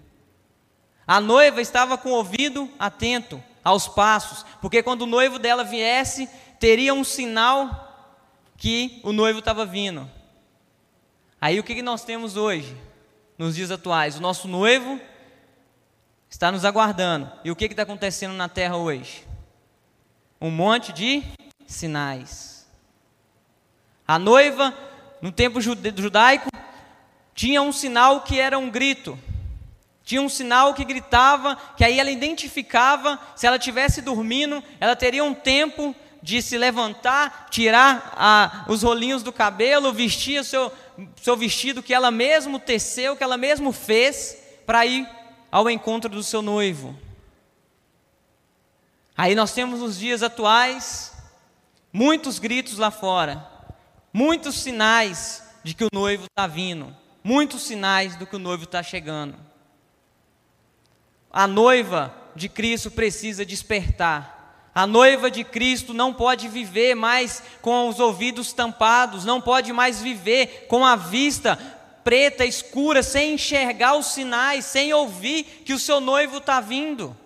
A 1.06 1.20
noiva 1.20 1.60
estava 1.60 1.98
com 1.98 2.10
o 2.10 2.14
ouvido 2.14 2.70
atento 2.78 3.42
aos 3.64 3.88
passos, 3.88 4.44
porque 4.60 4.82
quando 4.82 5.02
o 5.02 5.06
noivo 5.06 5.38
dela 5.38 5.64
viesse, 5.64 6.28
teria 6.58 6.94
um 6.94 7.04
sinal 7.04 7.88
que 8.56 9.00
o 9.02 9.12
noivo 9.12 9.40
estava 9.40 9.66
vindo. 9.66 10.08
Aí 11.40 11.58
o 11.58 11.64
que 11.64 11.82
nós 11.82 12.04
temos 12.04 12.36
hoje, 12.36 12.76
nos 13.36 13.56
dias 13.56 13.70
atuais? 13.72 14.16
O 14.16 14.20
nosso 14.20 14.46
noivo 14.46 15.00
está 16.30 16.52
nos 16.52 16.64
aguardando. 16.64 17.30
E 17.44 17.50
o 17.50 17.56
que 17.56 17.64
está 17.64 17.82
acontecendo 17.82 18.34
na 18.34 18.48
terra 18.48 18.76
hoje? 18.76 19.26
Um 20.40 20.50
monte 20.50 20.92
de 20.92 21.22
sinais. 21.66 22.64
A 24.06 24.18
noiva, 24.18 24.72
no 25.20 25.32
tempo 25.32 25.60
judaico, 25.60 26.48
tinha 27.34 27.60
um 27.60 27.72
sinal 27.72 28.20
que 28.20 28.38
era 28.38 28.58
um 28.58 28.70
grito. 28.70 29.18
Tinha 30.04 30.20
um 30.20 30.28
sinal 30.28 30.74
que 30.74 30.84
gritava, 30.84 31.56
que 31.76 31.84
aí 31.84 31.98
ela 32.00 32.10
identificava, 32.10 33.18
se 33.36 33.46
ela 33.46 33.56
estivesse 33.56 34.02
dormindo, 34.02 34.62
ela 34.80 34.96
teria 34.96 35.22
um 35.22 35.34
tempo 35.34 35.94
de 36.22 36.40
se 36.40 36.56
levantar, 36.56 37.48
tirar 37.50 38.12
a, 38.16 38.64
os 38.68 38.82
rolinhos 38.82 39.22
do 39.22 39.32
cabelo, 39.32 39.92
vestir 39.92 40.40
o 40.40 40.44
seu, 40.44 40.72
seu 41.20 41.36
vestido 41.36 41.82
que 41.82 41.94
ela 41.94 42.10
mesmo 42.10 42.58
teceu, 42.58 43.16
que 43.16 43.24
ela 43.24 43.36
mesmo 43.36 43.72
fez, 43.72 44.36
para 44.66 44.86
ir 44.86 45.08
ao 45.50 45.68
encontro 45.68 46.10
do 46.10 46.22
seu 46.22 46.42
noivo. 46.42 46.96
Aí 49.16 49.34
nós 49.34 49.52
temos 49.52 49.80
nos 49.80 49.98
dias 49.98 50.22
atuais 50.22 51.12
muitos 51.92 52.38
gritos 52.38 52.78
lá 52.78 52.90
fora 52.90 53.52
muitos 54.12 54.56
sinais 54.56 55.42
de 55.64 55.74
que 55.74 55.84
o 55.84 55.88
noivo 55.92 56.24
está 56.24 56.46
vindo, 56.46 56.94
muitos 57.24 57.62
sinais 57.62 58.16
do 58.16 58.26
que 58.26 58.36
o 58.36 58.40
noivo 58.40 58.64
está 58.64 58.82
chegando. 58.82 59.36
A 61.32 61.46
noiva 61.46 62.14
de 62.36 62.48
Cristo 62.48 62.90
precisa 62.90 63.44
despertar. 63.44 64.70
A 64.74 64.86
noiva 64.86 65.30
de 65.30 65.44
Cristo 65.44 65.92
não 65.92 66.14
pode 66.14 66.48
viver 66.48 66.94
mais 66.94 67.42
com 67.60 67.88
os 67.88 68.00
ouvidos 68.00 68.52
tampados, 68.52 69.24
não 69.24 69.40
pode 69.40 69.72
mais 69.72 70.00
viver 70.00 70.66
com 70.68 70.84
a 70.84 70.96
vista 70.96 71.58
preta, 72.02 72.44
escura, 72.44 73.02
sem 73.02 73.34
enxergar 73.34 73.94
os 73.94 74.06
sinais, 74.06 74.64
sem 74.64 74.92
ouvir 74.92 75.44
que 75.64 75.72
o 75.72 75.78
seu 75.78 76.00
noivo 76.00 76.38
está 76.38 76.60
vindo. 76.60 77.16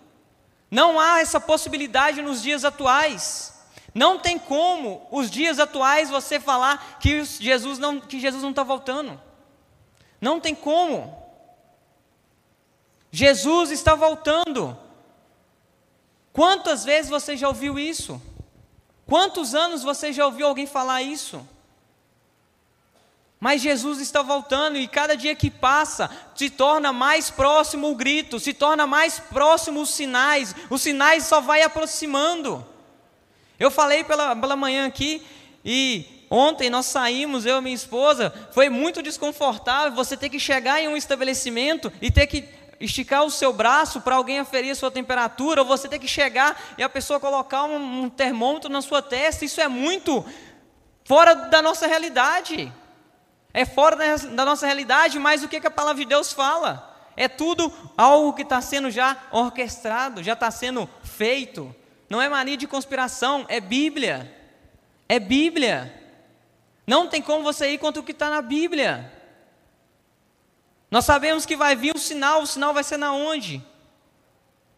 Não 0.70 0.98
há 0.98 1.20
essa 1.20 1.40
possibilidade 1.40 2.20
nos 2.20 2.42
dias 2.42 2.64
atuais. 2.64 3.54
Não 3.94 4.18
tem 4.18 4.38
como 4.38 5.06
os 5.10 5.30
dias 5.30 5.58
atuais 5.58 6.10
você 6.10 6.38
falar 6.38 6.98
que 7.00 7.24
Jesus 7.24 7.78
não 7.78 7.98
que 7.98 8.20
Jesus 8.20 8.42
não 8.42 8.50
está 8.50 8.62
voltando. 8.62 9.18
Não 10.20 10.38
tem 10.38 10.54
como. 10.54 11.25
Jesus 13.16 13.70
está 13.70 13.94
voltando. 13.94 14.76
Quantas 16.34 16.84
vezes 16.84 17.08
você 17.08 17.34
já 17.34 17.48
ouviu 17.48 17.78
isso? 17.78 18.20
Quantos 19.06 19.54
anos 19.54 19.82
você 19.82 20.12
já 20.12 20.26
ouviu 20.26 20.46
alguém 20.46 20.66
falar 20.66 21.00
isso? 21.00 21.40
Mas 23.40 23.62
Jesus 23.62 24.02
está 24.02 24.20
voltando 24.20 24.76
e 24.76 24.86
cada 24.86 25.16
dia 25.16 25.34
que 25.34 25.50
passa 25.50 26.10
se 26.34 26.50
torna 26.50 26.92
mais 26.92 27.30
próximo 27.30 27.90
o 27.90 27.94
grito, 27.94 28.38
se 28.38 28.52
torna 28.52 28.86
mais 28.86 29.18
próximo 29.18 29.80
os 29.80 29.88
sinais, 29.88 30.54
os 30.68 30.82
sinais 30.82 31.24
só 31.24 31.40
vai 31.40 31.62
aproximando. 31.62 32.66
Eu 33.58 33.70
falei 33.70 34.04
pela, 34.04 34.36
pela 34.36 34.56
manhã 34.56 34.86
aqui 34.86 35.26
e 35.64 36.26
ontem 36.28 36.68
nós 36.68 36.84
saímos, 36.84 37.46
eu 37.46 37.56
e 37.56 37.62
minha 37.62 37.74
esposa, 37.74 38.30
foi 38.52 38.68
muito 38.68 39.02
desconfortável 39.02 39.92
você 39.92 40.18
ter 40.18 40.28
que 40.28 40.38
chegar 40.38 40.82
em 40.82 40.88
um 40.88 40.98
estabelecimento 40.98 41.90
e 42.02 42.10
ter 42.10 42.26
que 42.26 42.65
esticar 42.80 43.24
o 43.24 43.30
seu 43.30 43.52
braço 43.52 44.00
para 44.00 44.16
alguém 44.16 44.38
aferir 44.38 44.70
a 44.70 44.74
sua 44.74 44.90
temperatura, 44.90 45.62
ou 45.62 45.66
você 45.66 45.88
ter 45.88 45.98
que 45.98 46.08
chegar 46.08 46.74
e 46.76 46.82
a 46.82 46.88
pessoa 46.88 47.20
colocar 47.20 47.64
um, 47.64 48.04
um 48.04 48.08
termômetro 48.08 48.70
na 48.70 48.82
sua 48.82 49.02
testa, 49.02 49.44
isso 49.44 49.60
é 49.60 49.68
muito 49.68 50.24
fora 51.04 51.34
da 51.34 51.62
nossa 51.62 51.86
realidade. 51.86 52.72
É 53.52 53.64
fora 53.64 53.96
da, 53.96 54.16
da 54.16 54.44
nossa 54.44 54.66
realidade, 54.66 55.18
mas 55.18 55.42
o 55.42 55.48
que, 55.48 55.60
que 55.60 55.66
a 55.66 55.70
palavra 55.70 56.02
de 56.02 56.08
Deus 56.08 56.32
fala? 56.32 56.94
É 57.16 57.26
tudo 57.26 57.72
algo 57.96 58.34
que 58.34 58.42
está 58.42 58.60
sendo 58.60 58.90
já 58.90 59.16
orquestrado, 59.30 60.22
já 60.22 60.34
está 60.34 60.50
sendo 60.50 60.88
feito. 61.02 61.74
Não 62.10 62.20
é 62.20 62.28
mania 62.28 62.56
de 62.56 62.66
conspiração, 62.66 63.46
é 63.48 63.58
Bíblia. 63.58 64.30
É 65.08 65.18
Bíblia. 65.18 66.02
Não 66.86 67.08
tem 67.08 67.22
como 67.22 67.42
você 67.42 67.70
ir 67.70 67.78
contra 67.78 68.00
o 68.00 68.04
que 68.04 68.12
está 68.12 68.28
na 68.28 68.42
Bíblia. 68.42 69.10
Nós 70.90 71.04
sabemos 71.04 71.44
que 71.44 71.56
vai 71.56 71.74
vir 71.74 71.94
o 71.94 71.98
sinal, 71.98 72.42
o 72.42 72.46
sinal 72.46 72.72
vai 72.72 72.84
ser 72.84 72.96
na 72.96 73.12
onde? 73.12 73.58
Não 73.58 73.64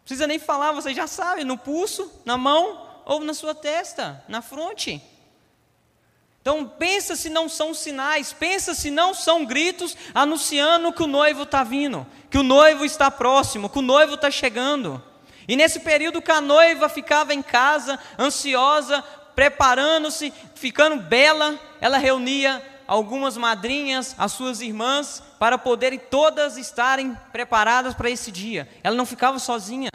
precisa 0.03 0.27
nem 0.27 0.39
falar, 0.39 0.71
você 0.71 0.93
já 0.93 1.05
sabe, 1.05 1.43
no 1.43 1.57
pulso, 1.57 2.11
na 2.25 2.37
mão 2.37 2.87
ou 3.05 3.19
na 3.21 3.33
sua 3.33 3.53
testa, 3.53 4.23
na 4.27 4.41
fronte. 4.41 5.01
Então 6.41 6.65
pensa 6.65 7.15
se 7.15 7.29
não 7.29 7.47
são 7.47 7.73
sinais, 7.73 8.33
pensa 8.33 8.73
se 8.73 8.89
não 8.89 9.13
são 9.13 9.45
gritos 9.45 9.95
anunciando 10.13 10.93
que 10.93 11.03
o 11.03 11.07
noivo 11.07 11.43
está 11.43 11.63
vindo, 11.63 12.07
que 12.29 12.37
o 12.37 12.43
noivo 12.43 12.85
está 12.85 13.11
próximo, 13.11 13.69
que 13.69 13.79
o 13.79 13.83
noivo 13.83 14.15
está 14.15 14.31
chegando. 14.31 15.03
E 15.47 15.55
nesse 15.55 15.81
período 15.81 16.21
que 16.21 16.31
a 16.31 16.41
noiva 16.41 16.89
ficava 16.89 17.33
em 17.33 17.41
casa, 17.41 17.99
ansiosa, 18.17 19.03
preparando-se, 19.35 20.33
ficando 20.55 21.01
bela, 21.01 21.59
ela 21.81 21.97
reunia 21.97 22.63
algumas 22.89 23.37
madrinhas, 23.37 24.15
as 24.17 24.31
suas 24.31 24.61
irmãs, 24.61 25.21
para 25.37 25.59
poderem 25.59 25.99
todas 25.99 26.57
estarem 26.57 27.15
preparadas 27.31 27.93
para 27.93 28.09
esse 28.09 28.31
dia. 28.31 28.67
Ela 28.83 28.95
não 28.95 29.05
ficava 29.05 29.37
sozinha. 29.37 29.91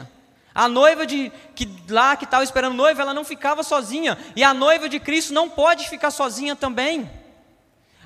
A 0.53 0.69
noiva 0.69 1.05
de 1.05 1.29
que 1.53 1.69
lá 1.89 2.15
que 2.15 2.23
estava 2.23 2.45
esperando 2.45 2.73
noiva, 2.73 3.01
ela 3.01 3.13
não 3.13 3.25
ficava 3.25 3.63
sozinha. 3.63 4.17
E 4.33 4.45
a 4.45 4.53
noiva 4.53 4.87
de 4.87 4.97
Cristo 5.01 5.33
não 5.33 5.49
pode 5.49 5.89
ficar 5.89 6.09
sozinha 6.09 6.55
também. 6.55 7.11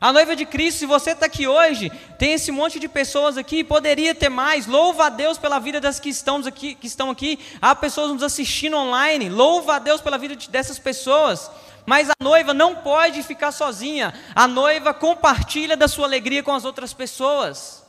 A 0.01 0.11
noiva 0.11 0.35
de 0.35 0.43
Cristo, 0.43 0.79
se 0.79 0.85
você 0.87 1.11
está 1.11 1.27
aqui 1.27 1.45
hoje, 1.45 1.91
tem 2.17 2.33
esse 2.33 2.51
monte 2.51 2.79
de 2.79 2.87
pessoas 2.87 3.37
aqui, 3.37 3.63
poderia 3.63 4.15
ter 4.15 4.29
mais. 4.29 4.65
Louva 4.65 5.05
a 5.05 5.09
Deus 5.09 5.37
pela 5.37 5.59
vida 5.59 5.79
das 5.79 5.99
que 5.99 6.09
estão 6.09 6.37
aqui, 6.37 6.73
que 6.73 6.87
estão 6.87 7.11
aqui. 7.11 7.37
Há 7.61 7.75
pessoas 7.75 8.11
nos 8.11 8.23
assistindo 8.23 8.75
online. 8.75 9.29
Louva 9.29 9.75
a 9.75 9.79
Deus 9.79 10.01
pela 10.01 10.17
vida 10.17 10.35
dessas 10.49 10.79
pessoas. 10.79 11.51
Mas 11.89 12.07
a 12.07 12.13
noiva 12.21 12.53
não 12.53 12.75
pode 12.75 13.23
ficar 13.23 13.51
sozinha. 13.51 14.13
A 14.35 14.47
noiva 14.47 14.93
compartilha 14.93 15.75
da 15.75 15.87
sua 15.87 16.05
alegria 16.05 16.43
com 16.43 16.53
as 16.53 16.63
outras 16.63 16.93
pessoas. 16.93 17.83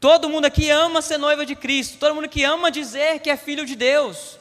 Todo 0.00 0.28
mundo 0.28 0.46
aqui 0.46 0.68
ama 0.68 1.00
ser 1.00 1.16
noiva 1.16 1.46
de 1.46 1.54
Cristo. 1.54 1.96
Todo 1.98 2.16
mundo 2.16 2.28
que 2.28 2.42
ama 2.42 2.68
dizer 2.68 3.20
que 3.20 3.30
é 3.30 3.36
filho 3.36 3.64
de 3.64 3.76
Deus. 3.76 4.36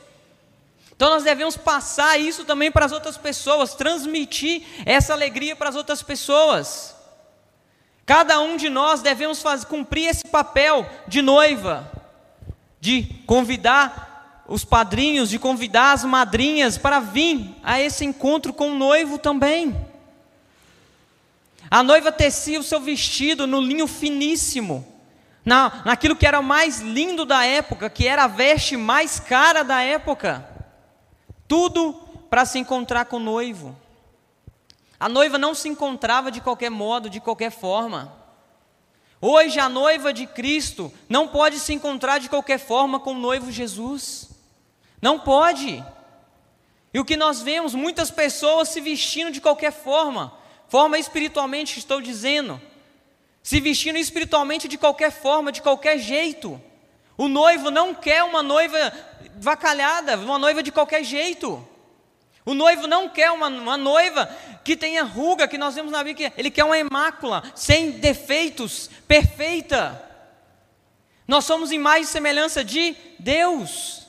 Então 0.95 1.11
nós 1.11 1.23
devemos 1.23 1.55
passar 1.55 2.19
isso 2.19 2.43
também 2.45 2.71
para 2.71 2.87
as 2.87 2.91
outras 2.91 3.15
pessoas, 3.15 3.75
transmitir 3.75 4.63
essa 4.87 5.13
alegria 5.13 5.55
para 5.55 5.69
as 5.69 5.75
outras 5.75 6.01
pessoas. 6.01 6.95
Cada 8.07 8.39
um 8.39 8.57
de 8.57 8.69
nós 8.69 9.03
devemos 9.03 9.39
fazer, 9.39 9.67
cumprir 9.67 10.07
esse 10.07 10.27
papel 10.27 10.83
de 11.07 11.21
noiva, 11.21 11.91
de 12.81 13.03
convidar 13.27 14.14
os 14.47 14.63
padrinhos, 14.63 15.29
de 15.29 15.39
convidar 15.39 15.93
as 15.93 16.03
madrinhas 16.03 16.77
para 16.77 16.99
vir 16.99 17.55
a 17.63 17.79
esse 17.79 18.05
encontro 18.05 18.53
com 18.53 18.71
o 18.71 18.75
noivo 18.75 19.17
também. 19.17 19.75
A 21.69 21.81
noiva 21.81 22.11
tecia 22.11 22.59
o 22.59 22.63
seu 22.63 22.79
vestido 22.79 23.47
no 23.47 23.59
linho 23.59 23.87
finíssimo, 23.87 24.85
na, 25.43 25.81
naquilo 25.83 26.15
que 26.15 26.27
era 26.27 26.41
mais 26.41 26.79
lindo 26.79 27.25
da 27.25 27.45
época, 27.45 27.89
que 27.89 28.07
era 28.07 28.25
a 28.25 28.27
veste 28.27 28.77
mais 28.77 29.19
cara 29.19 29.63
da 29.63 29.81
época. 29.81 30.47
Tudo 31.47 31.93
para 32.29 32.45
se 32.45 32.59
encontrar 32.59 33.05
com 33.05 33.17
o 33.17 33.19
noivo. 33.19 33.75
A 34.99 35.09
noiva 35.09 35.37
não 35.37 35.53
se 35.53 35.67
encontrava 35.67 36.31
de 36.31 36.39
qualquer 36.39 36.69
modo, 36.69 37.09
de 37.09 37.19
qualquer 37.19 37.51
forma. 37.51 38.13
Hoje 39.19 39.59
a 39.59 39.67
noiva 39.67 40.13
de 40.13 40.27
Cristo 40.27 40.91
não 41.09 41.27
pode 41.27 41.59
se 41.59 41.73
encontrar 41.73 42.19
de 42.19 42.29
qualquer 42.29 42.59
forma 42.59 42.99
com 42.99 43.11
o 43.11 43.19
noivo 43.19 43.51
Jesus. 43.51 44.24
Não 45.05 45.19
pode. 45.19 45.85
E 46.91 46.99
o 46.99 47.05
que 47.05 47.15
nós 47.15 47.39
vemos, 47.39 47.75
muitas 47.75 48.09
pessoas 48.09 48.69
se 48.69 48.81
vestindo 48.81 49.29
de 49.29 49.39
qualquer 49.39 49.71
forma, 49.71 50.33
forma 50.67 50.97
espiritualmente, 50.97 51.77
estou 51.77 52.01
dizendo, 52.01 52.59
se 53.43 53.61
vestindo 53.61 53.99
espiritualmente 53.99 54.67
de 54.67 54.79
qualquer 54.79 55.11
forma, 55.11 55.51
de 55.51 55.61
qualquer 55.61 55.99
jeito. 55.99 56.59
O 57.15 57.27
noivo 57.27 57.69
não 57.69 57.93
quer 57.93 58.23
uma 58.23 58.41
noiva 58.41 58.79
vacalhada, 59.35 60.17
uma 60.17 60.39
noiva 60.39 60.63
de 60.63 60.71
qualquer 60.71 61.03
jeito. 61.03 61.63
O 62.43 62.55
noivo 62.55 62.87
não 62.87 63.07
quer 63.07 63.29
uma, 63.29 63.47
uma 63.47 63.77
noiva 63.77 64.27
que 64.63 64.75
tenha 64.75 65.03
ruga, 65.03 65.47
que 65.47 65.59
nós 65.59 65.75
vemos 65.75 65.91
na 65.91 66.03
Bíblia, 66.03 66.33
ele 66.35 66.49
quer 66.49 66.63
uma 66.63 66.79
imácula, 66.79 67.43
sem 67.53 67.91
defeitos, 67.91 68.89
perfeita. 69.07 70.03
Nós 71.27 71.45
somos 71.45 71.71
imagem 71.71 72.05
e 72.05 72.07
semelhança 72.07 72.63
de 72.63 72.95
Deus. 73.19 74.04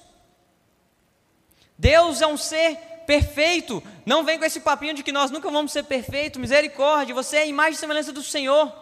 Deus 1.78 2.20
é 2.20 2.26
um 2.26 2.36
ser 2.36 2.76
perfeito. 3.06 3.82
Não 4.04 4.24
vem 4.24 4.38
com 4.38 4.44
esse 4.44 4.60
papinho 4.60 4.94
de 4.94 5.02
que 5.02 5.12
nós 5.12 5.30
nunca 5.30 5.50
vamos 5.50 5.72
ser 5.72 5.84
perfeitos. 5.84 6.40
Misericórdia, 6.40 7.14
você 7.14 7.36
é 7.36 7.42
a 7.42 7.46
imagem 7.46 7.74
e 7.74 7.76
semelhança 7.76 8.12
do 8.12 8.22
Senhor. 8.22 8.72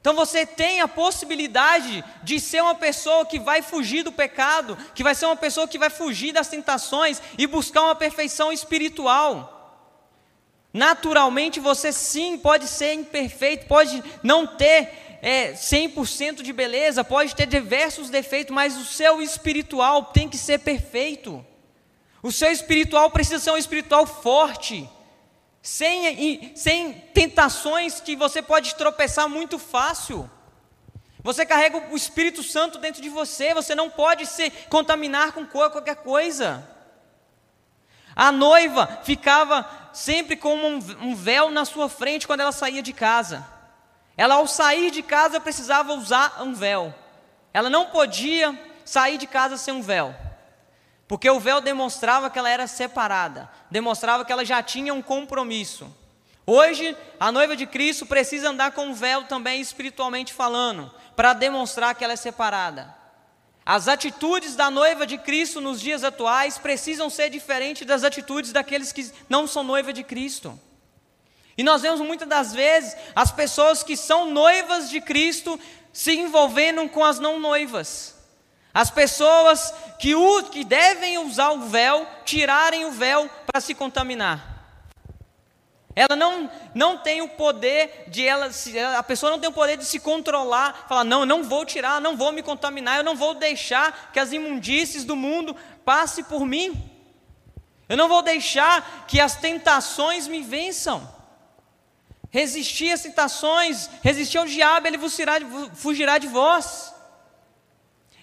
Então 0.00 0.14
você 0.14 0.44
tem 0.44 0.82
a 0.82 0.88
possibilidade 0.88 2.04
de 2.22 2.38
ser 2.38 2.62
uma 2.62 2.74
pessoa 2.74 3.24
que 3.24 3.38
vai 3.38 3.62
fugir 3.62 4.02
do 4.02 4.12
pecado, 4.12 4.76
que 4.94 5.02
vai 5.02 5.14
ser 5.14 5.24
uma 5.24 5.36
pessoa 5.36 5.66
que 5.66 5.78
vai 5.78 5.88
fugir 5.88 6.30
das 6.30 6.48
tentações 6.48 7.22
e 7.38 7.46
buscar 7.46 7.80
uma 7.80 7.94
perfeição 7.94 8.52
espiritual. 8.52 9.50
Naturalmente 10.74 11.58
você 11.58 11.90
sim 11.90 12.36
pode 12.36 12.68
ser 12.68 12.92
imperfeito, 12.92 13.66
pode 13.66 14.04
não 14.22 14.46
ter 14.46 15.18
é, 15.22 15.52
100% 15.52 16.42
de 16.42 16.52
beleza, 16.52 17.02
pode 17.02 17.34
ter 17.34 17.46
diversos 17.46 18.10
defeitos, 18.10 18.54
mas 18.54 18.76
o 18.76 18.84
seu 18.84 19.22
espiritual 19.22 20.04
tem 20.04 20.28
que 20.28 20.36
ser 20.36 20.58
perfeito. 20.58 21.42
O 22.24 22.32
seu 22.32 22.50
espiritual 22.50 23.10
precisa 23.10 23.38
ser 23.38 23.50
um 23.50 23.56
espiritual 23.58 24.06
forte, 24.06 24.88
sem, 25.60 26.56
sem 26.56 26.94
tentações 27.12 28.00
que 28.00 28.16
você 28.16 28.40
pode 28.40 28.76
tropeçar 28.76 29.28
muito 29.28 29.58
fácil. 29.58 30.30
Você 31.22 31.44
carrega 31.44 31.92
o 31.92 31.94
Espírito 31.94 32.42
Santo 32.42 32.78
dentro 32.78 33.02
de 33.02 33.10
você, 33.10 33.52
você 33.52 33.74
não 33.74 33.90
pode 33.90 34.24
se 34.24 34.48
contaminar 34.70 35.32
com 35.32 35.46
qualquer 35.46 35.96
coisa. 35.96 36.66
A 38.16 38.32
noiva 38.32 39.00
ficava 39.04 39.68
sempre 39.92 40.34
com 40.34 40.56
um, 40.56 41.14
véu 41.14 41.50
na 41.50 41.66
sua 41.66 41.90
frente 41.90 42.26
quando 42.26 42.40
ela 42.40 42.52
saía 42.52 42.80
de 42.80 42.94
casa. 42.94 43.46
Ela, 44.16 44.36
ao 44.36 44.46
sair 44.46 44.90
de 44.90 45.02
casa, 45.02 45.38
precisava 45.38 45.92
usar 45.92 46.42
um 46.42 46.54
véu. 46.54 46.94
Ela 47.52 47.68
não 47.68 47.84
podia 47.84 48.58
sair 48.82 49.18
de 49.18 49.26
casa 49.26 49.58
sem 49.58 49.74
um 49.74 49.82
véu. 49.82 50.23
Porque 51.14 51.30
o 51.30 51.38
véu 51.38 51.60
demonstrava 51.60 52.28
que 52.28 52.36
ela 52.36 52.50
era 52.50 52.66
separada, 52.66 53.48
demonstrava 53.70 54.24
que 54.24 54.32
ela 54.32 54.44
já 54.44 54.60
tinha 54.60 54.92
um 54.92 55.00
compromisso. 55.00 55.86
Hoje, 56.44 56.96
a 57.20 57.30
noiva 57.30 57.54
de 57.54 57.66
Cristo 57.66 58.04
precisa 58.04 58.50
andar 58.50 58.72
com 58.72 58.86
um 58.86 58.94
véu 58.94 59.22
também 59.22 59.60
espiritualmente 59.60 60.32
falando, 60.32 60.92
para 61.14 61.32
demonstrar 61.32 61.94
que 61.94 62.02
ela 62.02 62.14
é 62.14 62.16
separada. 62.16 62.92
As 63.64 63.86
atitudes 63.86 64.56
da 64.56 64.72
noiva 64.72 65.06
de 65.06 65.16
Cristo 65.16 65.60
nos 65.60 65.80
dias 65.80 66.02
atuais 66.02 66.58
precisam 66.58 67.08
ser 67.08 67.30
diferentes 67.30 67.86
das 67.86 68.02
atitudes 68.02 68.50
daqueles 68.50 68.90
que 68.90 69.08
não 69.28 69.46
são 69.46 69.62
noiva 69.62 69.92
de 69.92 70.02
Cristo. 70.02 70.58
E 71.56 71.62
nós 71.62 71.82
vemos 71.82 72.00
muitas 72.00 72.26
das 72.26 72.52
vezes 72.52 72.96
as 73.14 73.30
pessoas 73.30 73.84
que 73.84 73.96
são 73.96 74.32
noivas 74.32 74.90
de 74.90 75.00
Cristo 75.00 75.60
se 75.92 76.10
envolvendo 76.12 76.88
com 76.88 77.04
as 77.04 77.20
não 77.20 77.38
noivas. 77.38 78.13
As 78.74 78.90
pessoas 78.90 79.72
que, 80.00 80.12
que 80.50 80.64
devem 80.64 81.16
usar 81.18 81.52
o 81.52 81.60
véu, 81.68 82.04
tirarem 82.24 82.84
o 82.84 82.90
véu 82.90 83.30
para 83.46 83.60
se 83.60 83.72
contaminar. 83.72 84.52
Ela 85.94 86.16
não, 86.16 86.50
não 86.74 86.98
tem 86.98 87.22
o 87.22 87.28
poder 87.28 88.06
de 88.08 88.26
ela, 88.26 88.50
a 88.98 89.02
pessoa 89.04 89.30
não 89.30 89.38
tem 89.38 89.48
o 89.48 89.52
poder 89.52 89.76
de 89.76 89.84
se 89.84 90.00
controlar, 90.00 90.86
falar, 90.88 91.04
não, 91.04 91.20
eu 91.20 91.26
não 91.26 91.44
vou 91.44 91.64
tirar, 91.64 92.00
não 92.00 92.16
vou 92.16 92.32
me 92.32 92.42
contaminar, 92.42 92.96
eu 92.96 93.04
não 93.04 93.14
vou 93.14 93.34
deixar 93.34 94.10
que 94.12 94.18
as 94.18 94.32
imundícies 94.32 95.04
do 95.04 95.14
mundo 95.14 95.54
passem 95.84 96.24
por 96.24 96.44
mim. 96.44 96.90
Eu 97.88 97.96
não 97.96 98.08
vou 98.08 98.22
deixar 98.22 99.04
que 99.06 99.20
as 99.20 99.36
tentações 99.36 100.26
me 100.26 100.42
vençam. 100.42 101.08
Resistir 102.28 102.90
às 102.90 103.02
tentações, 103.02 103.88
resistir 104.02 104.38
ao 104.38 104.46
diabo, 104.46 104.88
ele 104.88 104.98
fugirá 105.74 106.18
de 106.18 106.26
vós. 106.26 106.93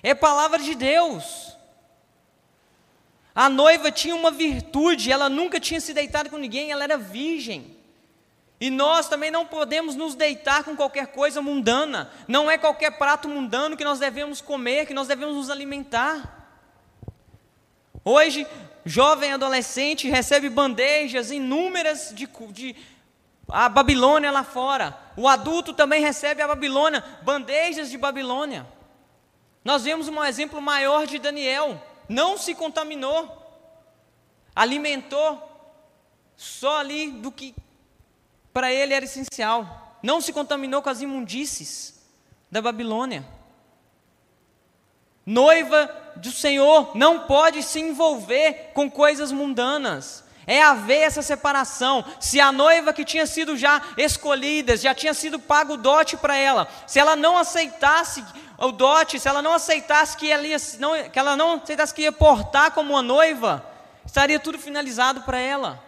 É 0.04 0.14
palavra 0.14 0.60
de 0.60 0.76
Deus. 0.76 1.56
A 3.34 3.48
noiva 3.48 3.92
tinha 3.92 4.16
uma 4.16 4.32
virtude, 4.32 5.12
ela 5.12 5.30
nunca 5.30 5.60
tinha 5.60 5.80
se 5.80 5.94
deitado 5.94 6.30
com 6.30 6.38
ninguém, 6.38 6.72
ela 6.72 6.84
era 6.84 6.98
virgem. 6.98 7.78
E 8.60 8.70
nós 8.70 9.08
também 9.08 9.32
não 9.32 9.46
podemos 9.46 9.96
nos 9.96 10.14
deitar 10.14 10.64
com 10.64 10.76
qualquer 10.76 11.08
coisa 11.08 11.42
mundana. 11.42 12.12
Não 12.28 12.52
é 12.52 12.58
qualquer 12.58 12.92
prato 12.92 13.28
mundano 13.28 13.76
que 13.76 13.84
nós 13.84 14.00
devemos 14.00 14.42
comer, 14.42 14.86
que 14.86 14.94
nós 14.94 15.08
devemos 15.08 15.36
nos 15.36 15.50
alimentar. 15.50 16.48
Hoje, 18.04 18.46
jovem 18.86 19.34
adolescente 19.34 20.08
recebe 20.08 20.50
bandejas 20.50 21.32
inúmeras 21.32 22.12
de, 22.14 22.28
de 22.52 22.76
a 23.50 23.68
Babilônia 23.68 24.32
lá 24.32 24.44
fora. 24.44 24.98
O 25.18 25.28
adulto 25.28 25.74
também 25.74 26.02
recebe 26.02 26.42
a 26.42 26.48
Babilônia, 26.48 27.04
bandejas 27.24 27.90
de 27.90 27.98
Babilônia. 27.98 28.66
Nós 29.64 29.84
vemos 29.84 30.08
um 30.08 30.24
exemplo 30.24 30.62
maior 30.62 31.06
de 31.06 31.20
Daniel, 31.20 31.82
não 32.10 32.38
se 32.38 32.56
contaminou, 32.56 33.38
alimentou 34.56 35.50
só 36.36 36.80
ali 36.80 37.12
do 37.12 37.32
que 37.32 37.56
para 38.52 38.72
ele 38.72 38.94
era 38.94 39.06
essencial, 39.06 39.98
não 40.02 40.20
se 40.20 40.34
contaminou 40.34 40.82
com 40.82 40.90
as 40.90 41.02
imundícies 41.02 42.02
da 42.50 42.62
Babilônia. 42.62 43.26
Noiva 45.26 45.90
do 46.16 46.32
Senhor 46.32 46.92
não 46.96 47.20
pode 47.20 47.62
se 47.64 47.80
envolver 47.80 48.72
com 48.74 48.90
coisas 48.90 49.32
mundanas. 49.32 50.24
É 50.48 50.62
haver 50.62 51.02
essa 51.02 51.22
separação. 51.22 52.04
Se 52.20 52.40
a 52.40 52.52
noiva 52.52 52.92
que 52.92 53.06
tinha 53.06 53.28
sido 53.28 53.56
já 53.56 53.82
escolhida, 53.96 54.76
já 54.76 54.94
tinha 54.94 55.14
sido 55.14 55.40
pago 55.40 55.74
o 55.74 55.78
dote 55.78 56.18
para 56.18 56.36
ela, 56.36 56.68
se 56.88 57.00
ela 57.00 57.16
não 57.16 57.38
aceitasse 57.38 58.26
o 58.66 58.72
dote, 58.72 59.20
se 59.20 59.28
ela 59.28 59.42
não 59.42 59.54
aceitasse 59.54 60.16
que 60.16 60.32
ela, 60.32 60.46
ia, 60.46 60.58
não, 60.78 61.10
que 61.10 61.18
ela 61.18 61.36
não 61.36 61.54
aceitasse 61.54 61.94
que 61.94 62.04
ia 62.04 62.12
portar 62.12 62.72
como 62.72 62.94
uma 62.94 63.02
noiva, 63.02 63.66
estaria 64.06 64.40
tudo 64.40 64.60
finalizado 64.60 65.22
para 65.22 65.40
ela. 65.40 65.84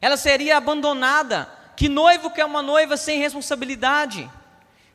Ela 0.00 0.16
seria 0.16 0.56
abandonada. 0.56 1.52
Que 1.76 1.88
noivo 1.88 2.30
quer 2.30 2.44
uma 2.44 2.62
noiva 2.62 2.96
sem 2.96 3.18
responsabilidade? 3.18 4.28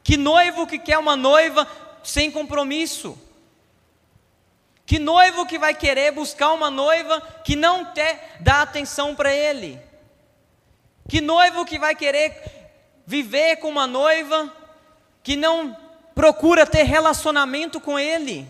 Que 0.04 0.18
noivo 0.18 0.66
que 0.66 0.80
quer 0.80 0.98
uma 0.98 1.16
noiva 1.16 1.68
sem 2.04 2.32
compromisso? 2.32 3.18
Que 4.86 5.00
noivo 5.00 5.46
que 5.46 5.58
vai 5.58 5.74
querer 5.74 6.12
buscar 6.12 6.52
uma 6.52 6.70
noiva 6.70 7.22
que 7.44 7.56
não 7.56 7.94
quer 7.94 8.38
dar 8.42 8.64
atenção 8.64 9.16
para 9.16 9.34
ele? 9.34 9.80
Que 11.08 11.22
noivo 11.22 11.64
que 11.64 11.80
vai 11.80 11.96
querer 11.96 12.72
viver 13.06 13.58
com 13.58 13.70
uma 13.70 13.88
noiva 13.88 14.52
que 15.22 15.36
não 15.36 15.83
procura 16.14 16.66
ter 16.66 16.84
relacionamento 16.84 17.80
com 17.80 17.98
Ele. 17.98 18.48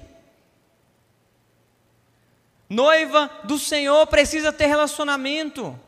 Noiva 2.69 3.30
do 3.43 3.60
Senhor 3.60 4.08
precisa 4.08 4.52
ter 4.52 4.65
relacionamento. 4.65 5.80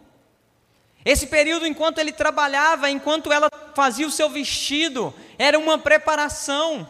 Esse 1.04 1.28
período, 1.28 1.66
enquanto 1.68 2.00
ele 2.00 2.12
trabalhava, 2.12 2.90
enquanto 2.90 3.32
ela 3.32 3.50
fazia 3.76 4.08
o 4.08 4.12
seu 4.12 4.30
vestido, 4.30 5.14
era 5.38 5.58
uma 5.58 5.78
preparação. 5.78 6.88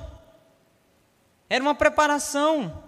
Era 1.50 1.63
uma 1.63 1.76
preparação. 1.76 2.84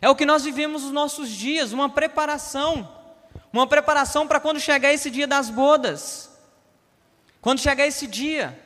É 0.00 0.08
o 0.08 0.14
que 0.14 0.26
nós 0.26 0.44
vivemos 0.44 0.82
nos 0.82 0.92
nossos 0.92 1.28
dias, 1.30 1.72
uma 1.72 1.88
preparação. 1.88 2.88
Uma 3.52 3.66
preparação 3.66 4.26
para 4.26 4.40
quando 4.40 4.60
chegar 4.60 4.92
esse 4.92 5.10
dia 5.10 5.26
das 5.26 5.50
bodas. 5.50 6.30
Quando 7.40 7.60
chegar 7.60 7.86
esse 7.86 8.06
dia 8.06 8.58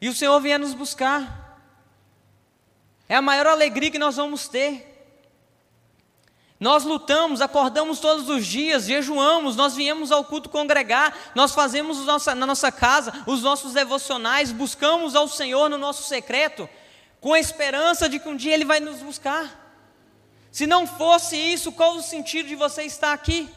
e 0.00 0.08
o 0.08 0.14
Senhor 0.14 0.40
vier 0.40 0.58
nos 0.58 0.74
buscar. 0.74 1.58
É 3.08 3.16
a 3.16 3.22
maior 3.22 3.46
alegria 3.46 3.90
que 3.90 3.98
nós 3.98 4.16
vamos 4.16 4.48
ter. 4.48 4.94
Nós 6.58 6.84
lutamos, 6.84 7.40
acordamos 7.40 7.98
todos 7.98 8.28
os 8.28 8.46
dias, 8.46 8.84
jejuamos, 8.84 9.56
nós 9.56 9.74
viemos 9.74 10.10
ao 10.10 10.24
culto 10.24 10.48
congregar, 10.48 11.14
nós 11.34 11.52
fazemos 11.52 11.98
nossa, 12.06 12.34
na 12.34 12.46
nossa 12.46 12.70
casa 12.70 13.12
os 13.26 13.42
nossos 13.42 13.72
devocionais, 13.74 14.52
buscamos 14.52 15.14
ao 15.14 15.28
Senhor 15.28 15.68
no 15.68 15.76
nosso 15.76 16.04
secreto, 16.04 16.68
com 17.20 17.34
a 17.34 17.40
esperança 17.40 18.08
de 18.08 18.18
que 18.18 18.28
um 18.28 18.36
dia 18.36 18.54
Ele 18.54 18.64
vai 18.64 18.80
nos 18.80 19.00
buscar. 19.00 19.62
Se 20.50 20.66
não 20.66 20.86
fosse 20.86 21.36
isso, 21.36 21.72
qual 21.72 21.96
o 21.96 22.02
sentido 22.02 22.48
de 22.48 22.54
você 22.54 22.84
estar 22.84 23.12
aqui? 23.12 23.50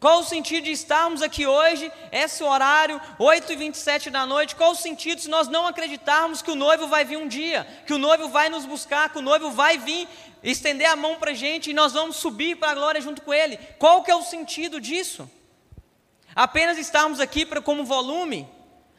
Qual 0.00 0.20
o 0.20 0.24
sentido 0.24 0.64
de 0.64 0.70
estarmos 0.70 1.22
aqui 1.22 1.44
hoje, 1.44 1.90
esse 2.12 2.44
horário, 2.44 3.00
8 3.18 3.52
e 3.52 3.56
27 3.56 4.10
da 4.10 4.24
noite? 4.24 4.54
Qual 4.54 4.70
o 4.70 4.76
sentido 4.76 5.20
se 5.20 5.28
nós 5.28 5.48
não 5.48 5.66
acreditarmos 5.66 6.40
que 6.40 6.52
o 6.52 6.54
noivo 6.54 6.86
vai 6.86 7.04
vir 7.04 7.16
um 7.16 7.26
dia, 7.26 7.66
que 7.84 7.92
o 7.92 7.98
noivo 7.98 8.28
vai 8.28 8.48
nos 8.48 8.64
buscar, 8.64 9.08
que 9.08 9.18
o 9.18 9.22
noivo 9.22 9.50
vai 9.50 9.76
vir 9.76 10.08
estender 10.40 10.86
a 10.86 10.94
mão 10.94 11.16
para 11.16 11.32
a 11.32 11.34
gente 11.34 11.70
e 11.70 11.74
nós 11.74 11.92
vamos 11.92 12.16
subir 12.16 12.56
para 12.56 12.70
a 12.70 12.74
glória 12.76 13.00
junto 13.00 13.22
com 13.22 13.34
ele? 13.34 13.56
Qual 13.76 14.04
que 14.04 14.10
é 14.10 14.14
o 14.14 14.22
sentido 14.22 14.80
disso? 14.80 15.28
Apenas 16.32 16.78
estarmos 16.78 17.18
aqui 17.18 17.44
para, 17.44 17.60
como 17.60 17.84
volume? 17.84 18.48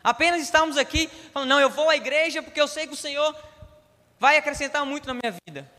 Apenas 0.04 0.42
estarmos 0.42 0.78
aqui 0.78 1.10
falando, 1.32 1.48
não, 1.48 1.62
eu 1.62 1.70
vou 1.70 1.90
à 1.90 1.96
igreja 1.96 2.44
porque 2.44 2.60
eu 2.60 2.68
sei 2.68 2.88
que 2.88 2.94
o 2.94 2.98
Senhor 2.98 3.34
vai 4.20 4.36
acrescentar 4.36 4.86
muito 4.86 5.08
na 5.08 5.14
minha 5.14 5.34
vida. 5.48 5.70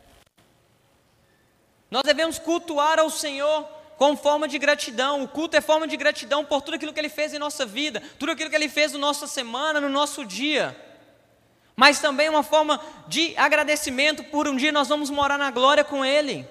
Nós 1.91 2.05
devemos 2.05 2.39
cultuar 2.39 2.99
ao 2.99 3.11
Senhor 3.11 3.80
com 4.01 4.17
forma 4.17 4.49
de 4.49 4.59
gratidão. 4.59 5.23
O 5.23 5.29
culto 5.29 5.59
é 5.59 5.61
forma 5.61 5.87
de 5.87 5.95
gratidão 5.95 6.43
por 6.43 6.63
tudo 6.63 6.77
aquilo 6.77 6.91
que 6.91 6.99
Ele 6.99 7.11
fez 7.11 7.35
em 7.35 7.39
nossa 7.39 7.67
vida, 7.67 8.03
tudo 8.19 8.33
aquilo 8.33 8.49
que 8.49 8.57
Ele 8.57 8.67
fez 8.67 8.95
na 8.95 8.99
nossa 8.99 9.27
semana, 9.27 9.79
no 9.79 9.91
nosso 9.91 10.25
dia. 10.25 10.75
Mas 11.77 12.01
também 12.01 12.27
uma 12.31 12.43
forma 12.43 12.81
de 13.09 13.35
agradecimento 13.37 14.25
por 14.25 14.49
um 14.49 14.57
dia 14.57 14.73
nós 14.73 14.89
vamos 14.89 15.11
morar 15.11 15.37
na 15.37 15.51
glória 15.51 15.85
com 15.85 16.03
Ele. 16.03 16.49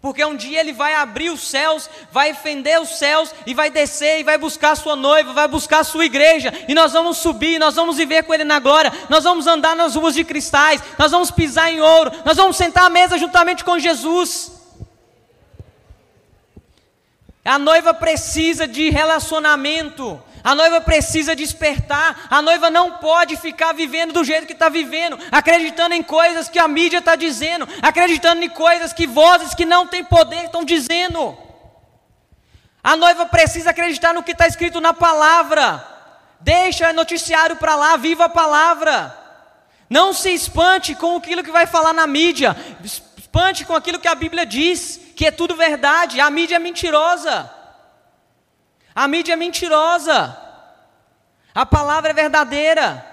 Porque 0.00 0.24
um 0.24 0.34
dia 0.34 0.58
ele 0.60 0.72
vai 0.72 0.94
abrir 0.94 1.30
os 1.30 1.42
céus, 1.42 1.88
vai 2.10 2.34
fender 2.34 2.80
os 2.80 2.98
céus 2.98 3.32
e 3.46 3.54
vai 3.54 3.70
descer 3.70 4.18
e 4.18 4.24
vai 4.24 4.38
buscar 4.38 4.70
a 4.70 4.76
sua 4.76 4.96
noiva, 4.96 5.32
vai 5.32 5.46
buscar 5.46 5.80
a 5.80 5.84
sua 5.84 6.06
igreja, 6.06 6.52
e 6.66 6.74
nós 6.74 6.92
vamos 6.92 7.18
subir, 7.18 7.58
nós 7.58 7.76
vamos 7.76 7.98
viver 7.98 8.24
com 8.24 8.32
ele 8.32 8.42
na 8.42 8.58
glória, 8.58 8.90
nós 9.10 9.24
vamos 9.24 9.46
andar 9.46 9.76
nas 9.76 9.94
ruas 9.94 10.14
de 10.14 10.24
cristais, 10.24 10.82
nós 10.98 11.12
vamos 11.12 11.30
pisar 11.30 11.70
em 11.70 11.82
ouro, 11.82 12.10
nós 12.24 12.38
vamos 12.38 12.56
sentar 12.56 12.84
à 12.84 12.88
mesa 12.88 13.18
juntamente 13.18 13.62
com 13.62 13.78
Jesus. 13.78 14.59
A 17.44 17.58
noiva 17.58 17.94
precisa 17.94 18.66
de 18.66 18.90
relacionamento. 18.90 20.22
A 20.44 20.54
noiva 20.54 20.80
precisa 20.80 21.34
despertar. 21.34 22.26
A 22.30 22.42
noiva 22.42 22.70
não 22.70 22.98
pode 22.98 23.36
ficar 23.36 23.72
vivendo 23.72 24.12
do 24.12 24.24
jeito 24.24 24.46
que 24.46 24.52
está 24.52 24.68
vivendo, 24.68 25.18
acreditando 25.32 25.94
em 25.94 26.02
coisas 26.02 26.48
que 26.48 26.58
a 26.58 26.68
mídia 26.68 26.98
está 26.98 27.16
dizendo, 27.16 27.66
acreditando 27.80 28.44
em 28.44 28.50
coisas 28.50 28.92
que 28.92 29.06
vozes 29.06 29.54
que 29.54 29.64
não 29.64 29.86
têm 29.86 30.04
poder 30.04 30.44
estão 30.44 30.64
dizendo. 30.64 31.36
A 32.82 32.96
noiva 32.96 33.26
precisa 33.26 33.70
acreditar 33.70 34.14
no 34.14 34.22
que 34.22 34.32
está 34.32 34.46
escrito 34.46 34.80
na 34.80 34.92
palavra. 34.94 35.86
Deixa 36.40 36.90
o 36.90 36.94
noticiário 36.94 37.56
para 37.56 37.74
lá, 37.74 37.96
viva 37.96 38.24
a 38.24 38.28
palavra. 38.28 39.16
Não 39.88 40.12
se 40.12 40.30
espante 40.32 40.94
com 40.94 41.16
aquilo 41.16 41.42
que 41.42 41.50
vai 41.50 41.66
falar 41.66 41.92
na 41.92 42.06
mídia. 42.06 42.56
Espante 42.82 43.64
com 43.64 43.74
aquilo 43.74 43.98
que 43.98 44.08
a 44.08 44.14
Bíblia 44.14 44.46
diz, 44.46 45.00
que 45.20 45.26
é 45.26 45.30
tudo 45.30 45.54
verdade. 45.54 46.18
A 46.18 46.30
mídia 46.30 46.56
é 46.56 46.58
mentirosa. 46.58 47.50
A 48.94 49.06
mídia 49.06 49.34
é 49.34 49.36
mentirosa. 49.36 50.34
A 51.54 51.66
palavra 51.66 52.08
é 52.08 52.14
verdadeira. 52.14 53.04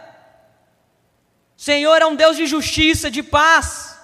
Senhor 1.57 2.01
é 2.01 2.05
um 2.05 2.15
Deus 2.15 2.37
de 2.37 2.45
justiça, 2.47 3.11
de 3.11 3.21
paz. 3.21 3.99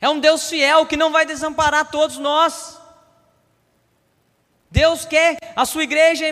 É 0.00 0.08
um 0.08 0.18
Deus 0.18 0.48
fiel 0.48 0.86
que 0.86 0.96
não 0.96 1.12
vai 1.12 1.26
desamparar 1.26 1.90
todos 1.90 2.16
nós. 2.16 2.80
Deus 4.70 5.04
quer 5.04 5.36
a 5.54 5.66
sua 5.66 5.82
igreja 5.82 6.24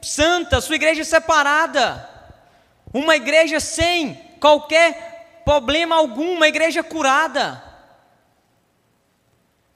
santa, 0.00 0.58
a 0.58 0.60
sua 0.60 0.76
igreja 0.76 1.02
separada. 1.02 2.08
Uma 2.94 3.16
igreja 3.16 3.58
sem 3.58 4.14
qualquer 4.38 5.42
problema 5.44 5.96
algum, 5.96 6.34
uma 6.34 6.46
igreja 6.46 6.84
curada. 6.84 7.65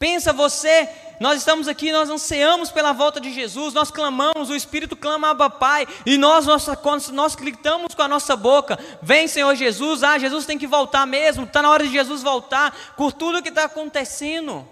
Pensa 0.00 0.32
você 0.32 0.88
nós 1.20 1.36
estamos 1.36 1.68
aqui, 1.68 1.92
nós 1.92 2.08
ansiamos 2.08 2.70
pela 2.70 2.94
volta 2.94 3.20
de 3.20 3.30
Jesus, 3.30 3.74
nós 3.74 3.90
clamamos, 3.90 4.48
o 4.48 4.56
Espírito 4.56 4.96
clama, 4.96 5.28
Abba 5.28 5.50
Pai, 5.50 5.86
e 6.06 6.16
nós, 6.16 6.46
nossa, 6.46 6.80
nós 7.12 7.34
gritamos 7.34 7.94
com 7.94 8.00
a 8.00 8.08
nossa 8.08 8.34
boca: 8.34 8.78
Vem, 9.02 9.28
Senhor 9.28 9.54
Jesus, 9.54 10.02
ah, 10.02 10.18
Jesus 10.18 10.46
tem 10.46 10.56
que 10.56 10.66
voltar 10.66 11.06
mesmo, 11.06 11.44
está 11.44 11.60
na 11.60 11.68
hora 11.68 11.84
de 11.84 11.92
Jesus 11.92 12.22
voltar, 12.22 12.94
por 12.96 13.12
tudo 13.12 13.42
que 13.42 13.50
está 13.50 13.64
acontecendo. 13.64 14.66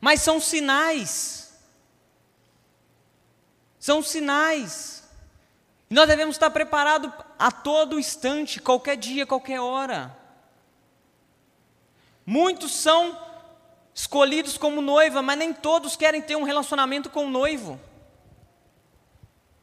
Mas 0.00 0.22
são 0.22 0.40
sinais, 0.40 1.54
são 3.78 4.02
sinais, 4.02 5.08
e 5.88 5.94
nós 5.94 6.08
devemos 6.08 6.34
estar 6.34 6.50
preparados 6.50 7.12
a 7.38 7.52
todo 7.52 7.96
instante, 7.96 8.60
qualquer 8.60 8.96
dia, 8.96 9.24
qualquer 9.24 9.60
hora. 9.60 10.18
Muitos 12.26 12.72
são 12.72 13.23
escolhidos 13.94 14.58
como 14.58 14.82
noiva, 14.82 15.22
mas 15.22 15.38
nem 15.38 15.52
todos 15.52 15.94
querem 15.94 16.20
ter 16.20 16.34
um 16.34 16.42
relacionamento 16.42 17.08
com 17.08 17.26
o 17.26 17.30
noivo. 17.30 17.80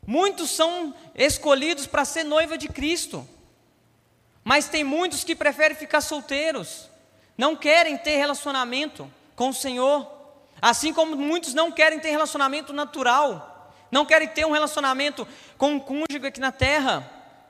Muitos 0.07 0.49
são 0.49 0.95
escolhidos 1.13 1.85
para 1.85 2.05
ser 2.05 2.23
noiva 2.23 2.57
de 2.57 2.67
Cristo, 2.67 3.27
mas 4.43 4.69
tem 4.69 4.83
muitos 4.83 5.23
que 5.23 5.35
preferem 5.35 5.77
ficar 5.77 6.01
solteiros, 6.01 6.89
não 7.37 7.55
querem 7.55 7.97
ter 7.97 8.17
relacionamento 8.17 9.11
com 9.35 9.49
o 9.49 9.53
Senhor, 9.53 10.09
assim 10.61 10.93
como 10.93 11.15
muitos 11.15 11.53
não 11.53 11.71
querem 11.71 11.99
ter 11.99 12.09
relacionamento 12.09 12.71
natural, 12.71 13.73
não 13.91 14.05
querem 14.05 14.27
ter 14.27 14.45
um 14.45 14.51
relacionamento 14.51 15.27
com 15.57 15.73
um 15.73 15.79
cônjuge 15.79 16.25
aqui 16.25 16.39
na 16.39 16.51
terra, 16.51 17.09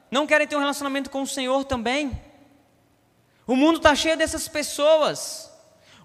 não 0.10 0.26
querem 0.26 0.48
ter 0.48 0.56
um 0.56 0.60
relacionamento 0.60 1.10
com 1.10 1.22
o 1.22 1.28
Senhor 1.28 1.64
também. 1.64 2.12
O 3.46 3.56
mundo 3.56 3.78
está 3.78 3.96
cheio 3.96 4.18
dessas 4.18 4.48
pessoas. 4.48 5.51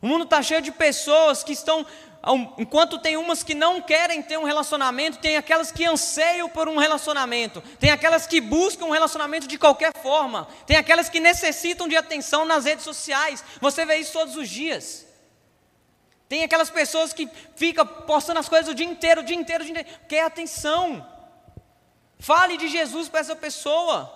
O 0.00 0.06
mundo 0.06 0.24
está 0.24 0.42
cheio 0.42 0.61
de 0.61 0.70
pessoas 0.70 1.42
que 1.42 1.52
estão, 1.52 1.87
enquanto 2.59 2.98
tem 2.98 3.16
umas 3.16 3.42
que 3.42 3.54
não 3.54 3.80
querem 3.80 4.22
ter 4.22 4.38
um 4.38 4.44
relacionamento, 4.44 5.18
tem 5.18 5.37
aquelas 5.37 5.72
que 5.72 5.85
anseiam 5.85 6.48
por 6.48 6.68
um 6.68 6.76
relacionamento, 6.76 7.62
tem 7.80 7.90
aquelas 7.90 8.26
que 8.26 8.40
buscam 8.40 8.87
um 8.87 8.90
relacionamento 8.90 9.46
de 9.46 9.59
qualquer 9.59 9.92
forma, 10.02 10.46
tem 10.66 10.76
aquelas 10.76 11.09
que 11.09 11.20
necessitam 11.20 11.88
de 11.88 11.96
atenção 11.96 12.44
nas 12.44 12.64
redes 12.64 12.85
sociais. 12.85 13.42
Você 13.61 13.85
vê 13.85 13.96
isso 13.96 14.12
todos 14.12 14.37
os 14.37 14.48
dias. 14.48 15.06
Tem 16.28 16.42
aquelas 16.42 16.68
pessoas 16.68 17.12
que 17.12 17.28
ficam 17.54 17.87
postando 17.87 18.40
as 18.40 18.48
coisas 18.48 18.68
o 18.68 18.74
dia 18.74 18.87
inteiro, 18.87 19.20
o 19.20 19.24
dia 19.24 19.37
inteiro, 19.37 19.62
o 19.62 19.66
dia 19.66 19.80
inteiro, 19.80 20.00
quer 20.09 20.24
atenção. 20.24 21.06
Fale 22.18 22.56
de 22.56 22.68
Jesus 22.68 23.09
para 23.09 23.20
essa 23.20 23.37
pessoa. 23.37 24.12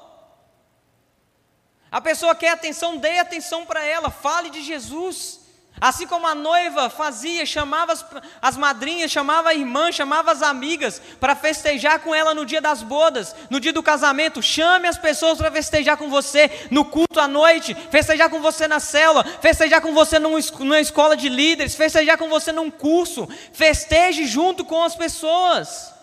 A 1.91 2.01
pessoa 2.01 2.35
quer 2.35 2.51
atenção, 2.51 2.97
dê 2.97 3.19
atenção 3.19 3.65
para 3.65 3.85
ela, 3.85 4.11
fale 4.11 4.51
de 4.51 4.63
Jesus. 4.63 5.40
Assim 5.81 6.07
como 6.07 6.27
a 6.27 6.35
noiva 6.35 6.91
fazia, 6.91 7.47
chamava 7.47 7.95
as, 7.95 8.05
as 8.43 8.57
madrinhas, 8.57 9.11
chamava 9.11 9.49
a 9.49 9.55
irmã, 9.55 9.91
chamava 9.91 10.31
as 10.31 10.43
amigas 10.43 11.01
para 11.19 11.35
festejar 11.35 12.01
com 12.01 12.15
ela 12.15 12.35
no 12.35 12.45
dia 12.45 12.61
das 12.61 12.83
bodas, 12.83 13.35
no 13.49 13.59
dia 13.59 13.73
do 13.73 13.83
casamento. 13.83 14.43
Chame 14.43 14.87
as 14.87 14.99
pessoas 14.99 15.39
para 15.39 15.51
festejar 15.51 15.97
com 15.97 16.11
você 16.11 16.69
no 16.71 16.85
culto 16.85 17.19
à 17.19 17.27
noite, 17.27 17.75
festejar 17.91 18.29
com 18.29 18.43
você 18.43 18.69
na 18.69 18.79
célula, 18.79 19.25
festejar 19.25 19.81
com 19.81 19.95
você 19.95 20.19
num, 20.19 20.39
numa 20.59 20.81
escola 20.81 21.17
de 21.17 21.31
líderes, 21.31 21.75
festejar 21.75 22.19
com 22.19 22.29
você 22.29 22.53
num 22.53 22.71
curso. 22.71 23.27
Festeje 23.51 24.27
junto 24.27 24.67
com 24.67 24.83
as 24.83 24.95
pessoas. 24.95 25.95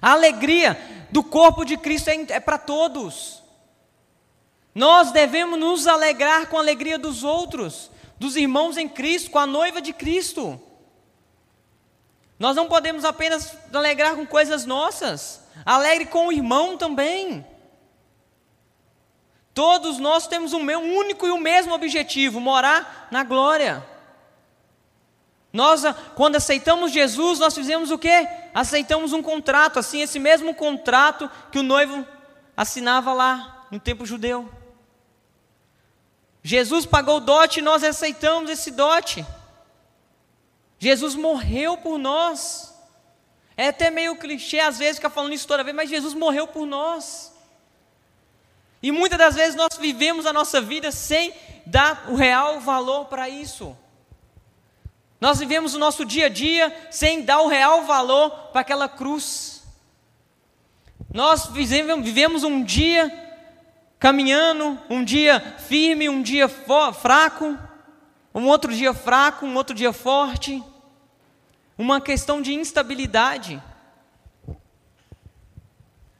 A 0.00 0.12
alegria 0.12 0.80
do 1.10 1.24
corpo 1.24 1.64
de 1.64 1.76
Cristo 1.76 2.10
é, 2.10 2.26
é 2.28 2.40
para 2.40 2.58
todos. 2.58 3.42
Nós 4.72 5.10
devemos 5.10 5.58
nos 5.58 5.88
alegrar 5.88 6.46
com 6.46 6.56
a 6.56 6.60
alegria 6.60 6.96
dos 6.96 7.24
outros 7.24 7.90
dos 8.22 8.36
irmãos 8.36 8.76
em 8.76 8.88
Cristo, 8.88 9.32
com 9.32 9.38
a 9.40 9.46
noiva 9.46 9.82
de 9.82 9.92
Cristo. 9.92 10.60
Nós 12.38 12.54
não 12.54 12.68
podemos 12.68 13.04
apenas 13.04 13.56
alegrar 13.72 14.14
com 14.14 14.24
coisas 14.24 14.64
nossas, 14.64 15.42
alegre 15.66 16.06
com 16.06 16.28
o 16.28 16.32
irmão 16.32 16.76
também. 16.76 17.44
Todos 19.52 19.98
nós 19.98 20.28
temos 20.28 20.52
um 20.52 20.60
único 20.60 21.26
e 21.26 21.30
o 21.30 21.38
mesmo 21.38 21.74
objetivo: 21.74 22.38
morar 22.40 23.08
na 23.10 23.24
glória. 23.24 23.84
Nós, 25.52 25.82
quando 26.14 26.36
aceitamos 26.36 26.92
Jesus, 26.92 27.40
nós 27.40 27.54
fizemos 27.54 27.90
o 27.90 27.98
quê? 27.98 28.26
Aceitamos 28.54 29.12
um 29.12 29.22
contrato, 29.22 29.80
assim, 29.80 30.00
esse 30.00 30.18
mesmo 30.20 30.54
contrato 30.54 31.28
que 31.50 31.58
o 31.58 31.62
noivo 31.62 32.06
assinava 32.56 33.12
lá 33.12 33.66
no 33.70 33.80
tempo 33.80 34.06
judeu. 34.06 34.48
Jesus 36.42 36.84
pagou 36.84 37.18
o 37.18 37.20
dote 37.20 37.60
e 37.60 37.62
nós 37.62 37.84
aceitamos 37.84 38.50
esse 38.50 38.70
dote. 38.70 39.24
Jesus 40.78 41.14
morreu 41.14 41.76
por 41.76 41.98
nós. 41.98 42.74
É 43.56 43.68
até 43.68 43.90
meio 43.90 44.16
clichê 44.16 44.58
às 44.58 44.78
vezes 44.78 44.96
ficar 44.96 45.10
falando 45.10 45.34
isso 45.34 45.46
toda 45.46 45.62
vez, 45.62 45.76
mas 45.76 45.88
Jesus 45.88 46.14
morreu 46.14 46.48
por 46.48 46.66
nós. 46.66 47.32
E 48.82 48.90
muitas 48.90 49.18
das 49.18 49.36
vezes 49.36 49.54
nós 49.54 49.76
vivemos 49.78 50.26
a 50.26 50.32
nossa 50.32 50.60
vida 50.60 50.90
sem 50.90 51.32
dar 51.64 52.10
o 52.10 52.16
real 52.16 52.58
valor 52.58 53.04
para 53.04 53.28
isso. 53.28 53.76
Nós 55.20 55.38
vivemos 55.38 55.74
o 55.74 55.78
nosso 55.78 56.04
dia 56.04 56.26
a 56.26 56.28
dia 56.28 56.76
sem 56.90 57.22
dar 57.22 57.42
o 57.42 57.46
real 57.46 57.84
valor 57.84 58.30
para 58.48 58.62
aquela 58.62 58.88
cruz. 58.88 59.62
Nós 61.14 61.46
vivemos 61.46 62.42
um 62.42 62.64
dia 62.64 63.31
caminhando, 64.02 64.76
um 64.90 65.04
dia 65.04 65.38
firme, 65.38 66.08
um 66.08 66.20
dia 66.20 66.48
fraco, 66.48 67.56
um 68.34 68.48
outro 68.48 68.74
dia 68.74 68.92
fraco, 68.92 69.46
um 69.46 69.54
outro 69.54 69.76
dia 69.76 69.92
forte, 69.92 70.60
uma 71.78 72.00
questão 72.00 72.42
de 72.42 72.52
instabilidade. 72.52 73.62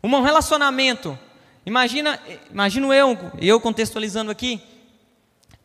Um 0.00 0.20
relacionamento. 0.20 1.18
Imagina, 1.66 2.20
imagino 2.48 2.94
eu, 2.94 3.18
eu 3.40 3.60
contextualizando 3.60 4.30
aqui, 4.30 4.62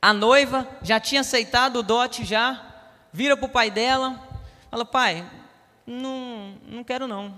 a 0.01 0.12
noiva 0.12 0.67
já 0.82 0.99
tinha 0.99 1.21
aceitado 1.21 1.77
o 1.77 1.84
dote 1.84 2.25
já, 2.25 2.65
vira 3.13 3.38
para 3.38 3.45
o 3.45 3.49
pai 3.49 3.69
dela, 3.69 4.19
fala, 4.71 4.84
pai, 4.84 5.23
não, 5.86 6.56
não 6.67 6.84
quero 6.84 7.08
não. 7.08 7.32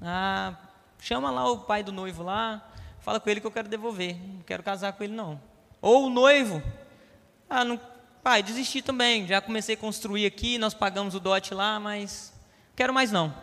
Ah, 0.00 0.54
chama 0.98 1.30
lá 1.30 1.50
o 1.50 1.58
pai 1.58 1.82
do 1.82 1.92
noivo 1.92 2.22
lá, 2.22 2.67
fala 3.08 3.18
com 3.18 3.30
ele 3.30 3.40
que 3.40 3.46
eu 3.46 3.50
quero 3.50 3.70
devolver, 3.70 4.18
não 4.18 4.42
quero 4.42 4.62
casar 4.62 4.92
com 4.92 5.02
ele 5.02 5.14
não. 5.14 5.40
Ou 5.80 6.08
o 6.08 6.10
noivo, 6.10 6.62
ah, 7.48 7.64
não, 7.64 7.80
pai, 8.22 8.42
desisti 8.42 8.82
também, 8.82 9.26
já 9.26 9.40
comecei 9.40 9.76
a 9.76 9.78
construir 9.78 10.26
aqui, 10.26 10.58
nós 10.58 10.74
pagamos 10.74 11.14
o 11.14 11.20
dote 11.20 11.54
lá, 11.54 11.80
mas 11.80 12.34
quero 12.76 12.92
mais 12.92 13.10
não. 13.10 13.34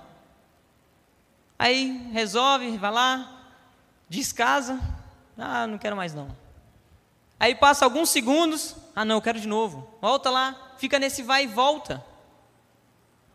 Aí 1.57 2.11
resolve, 2.13 2.77
vai 2.77 2.91
lá, 2.91 3.41
descasa, 4.07 4.79
ah, 5.35 5.65
não 5.65 5.79
quero 5.79 5.95
mais 5.95 6.13
não. 6.13 6.27
Aí 7.39 7.55
passa 7.55 7.85
alguns 7.85 8.09
segundos, 8.09 8.75
ah 8.95 9.03
não, 9.03 9.15
eu 9.15 9.21
quero 9.23 9.39
de 9.39 9.47
novo. 9.47 9.89
Volta 9.99 10.29
lá, 10.29 10.75
fica 10.77 10.99
nesse 10.99 11.23
vai 11.23 11.45
e 11.45 11.47
volta. 11.47 12.05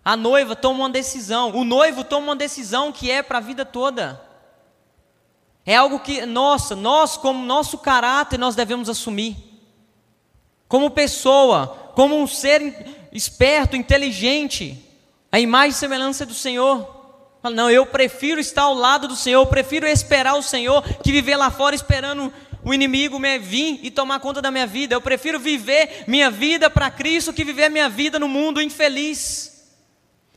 A 0.05 0.17
noiva 0.17 0.55
toma 0.55 0.79
uma 0.79 0.91
decisão, 0.91 1.51
o 1.57 1.65
noivo 1.65 2.05
toma 2.05 2.29
uma 2.29 2.37
decisão 2.37 2.93
que 2.93 3.11
é 3.11 3.21
para 3.21 3.39
a 3.39 3.41
vida 3.41 3.65
toda. 3.65 4.30
É 5.65 5.77
algo 5.77 6.01
que, 6.01 6.25
nossa, 6.25 6.75
nós, 6.75 7.17
como 7.17 7.45
nosso 7.45 7.79
caráter, 7.79 8.39
nós 8.39 8.55
devemos 8.55 8.89
assumir. 8.89 9.37
Como 10.67 10.91
pessoa, 10.91 11.93
como 11.95 12.17
um 12.17 12.27
ser 12.27 13.09
esperto, 13.13 13.77
inteligente, 13.77 14.83
a 15.31 15.39
imagem 15.39 15.71
e 15.71 15.75
semelhança 15.75 16.25
do 16.25 16.35
Senhor. 16.35 16.99
Não, 17.43 17.71
eu 17.71 17.87
prefiro 17.87 18.41
estar 18.41 18.63
ao 18.63 18.75
lado 18.75 19.09
do 19.09 19.17
Senhor, 19.17 19.41
eu 19.41 19.47
prefiro 19.47 19.87
esperar 19.87 20.35
o 20.35 20.43
Senhor 20.43 20.83
que 21.03 21.13
viver 21.13 21.37
lá 21.37 21.51
fora 21.51 21.75
esperando 21.75 22.33
o 22.63 22.75
inimigo 22.75 23.19
me 23.19 23.39
vir 23.39 23.81
e 23.83 23.91
tomar 23.91 24.21
conta 24.21 24.43
da 24.43 24.51
minha 24.51 24.67
vida. 24.67 24.95
Eu 24.95 25.01
prefiro 25.01 25.41
viver 25.41 26.05
minha 26.07 26.31
vida 26.31 26.69
para 26.69 26.91
Cristo 26.91 27.33
que 27.33 27.45
viver 27.45 27.71
minha 27.71 27.89
vida 27.89 28.19
no 28.19 28.29
mundo 28.29 28.61
infeliz. 28.61 29.51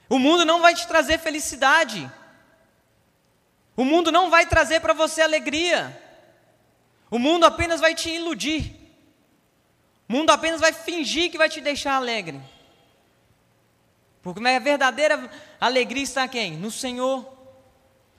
O 0.09 0.17
mundo 0.17 0.45
não 0.45 0.61
vai 0.61 0.73
te 0.73 0.87
trazer 0.87 1.19
felicidade. 1.19 2.09
O 3.75 3.83
mundo 3.83 4.11
não 4.11 4.29
vai 4.29 4.45
trazer 4.45 4.79
para 4.79 4.93
você 4.93 5.21
alegria. 5.21 5.99
O 7.09 7.17
mundo 7.17 7.45
apenas 7.45 7.79
vai 7.79 7.95
te 7.95 8.09
iludir. 8.09 8.75
O 10.07 10.13
mundo 10.13 10.29
apenas 10.29 10.61
vai 10.61 10.73
fingir 10.73 11.31
que 11.31 11.37
vai 11.37 11.49
te 11.49 11.61
deixar 11.61 11.95
alegre. 11.95 12.39
Porque 14.21 14.45
a 14.47 14.59
verdadeira 14.59 15.29
alegria 15.59 16.03
está 16.03 16.27
quem? 16.27 16.53
No 16.53 16.71
Senhor. 16.71 17.27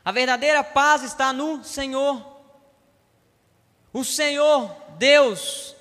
A 0.04 0.12
verdadeira 0.12 0.62
paz 0.62 1.02
está 1.02 1.32
no 1.32 1.64
Senhor. 1.64 2.34
O 3.92 4.04
Senhor, 4.04 4.74
Deus, 4.98 5.74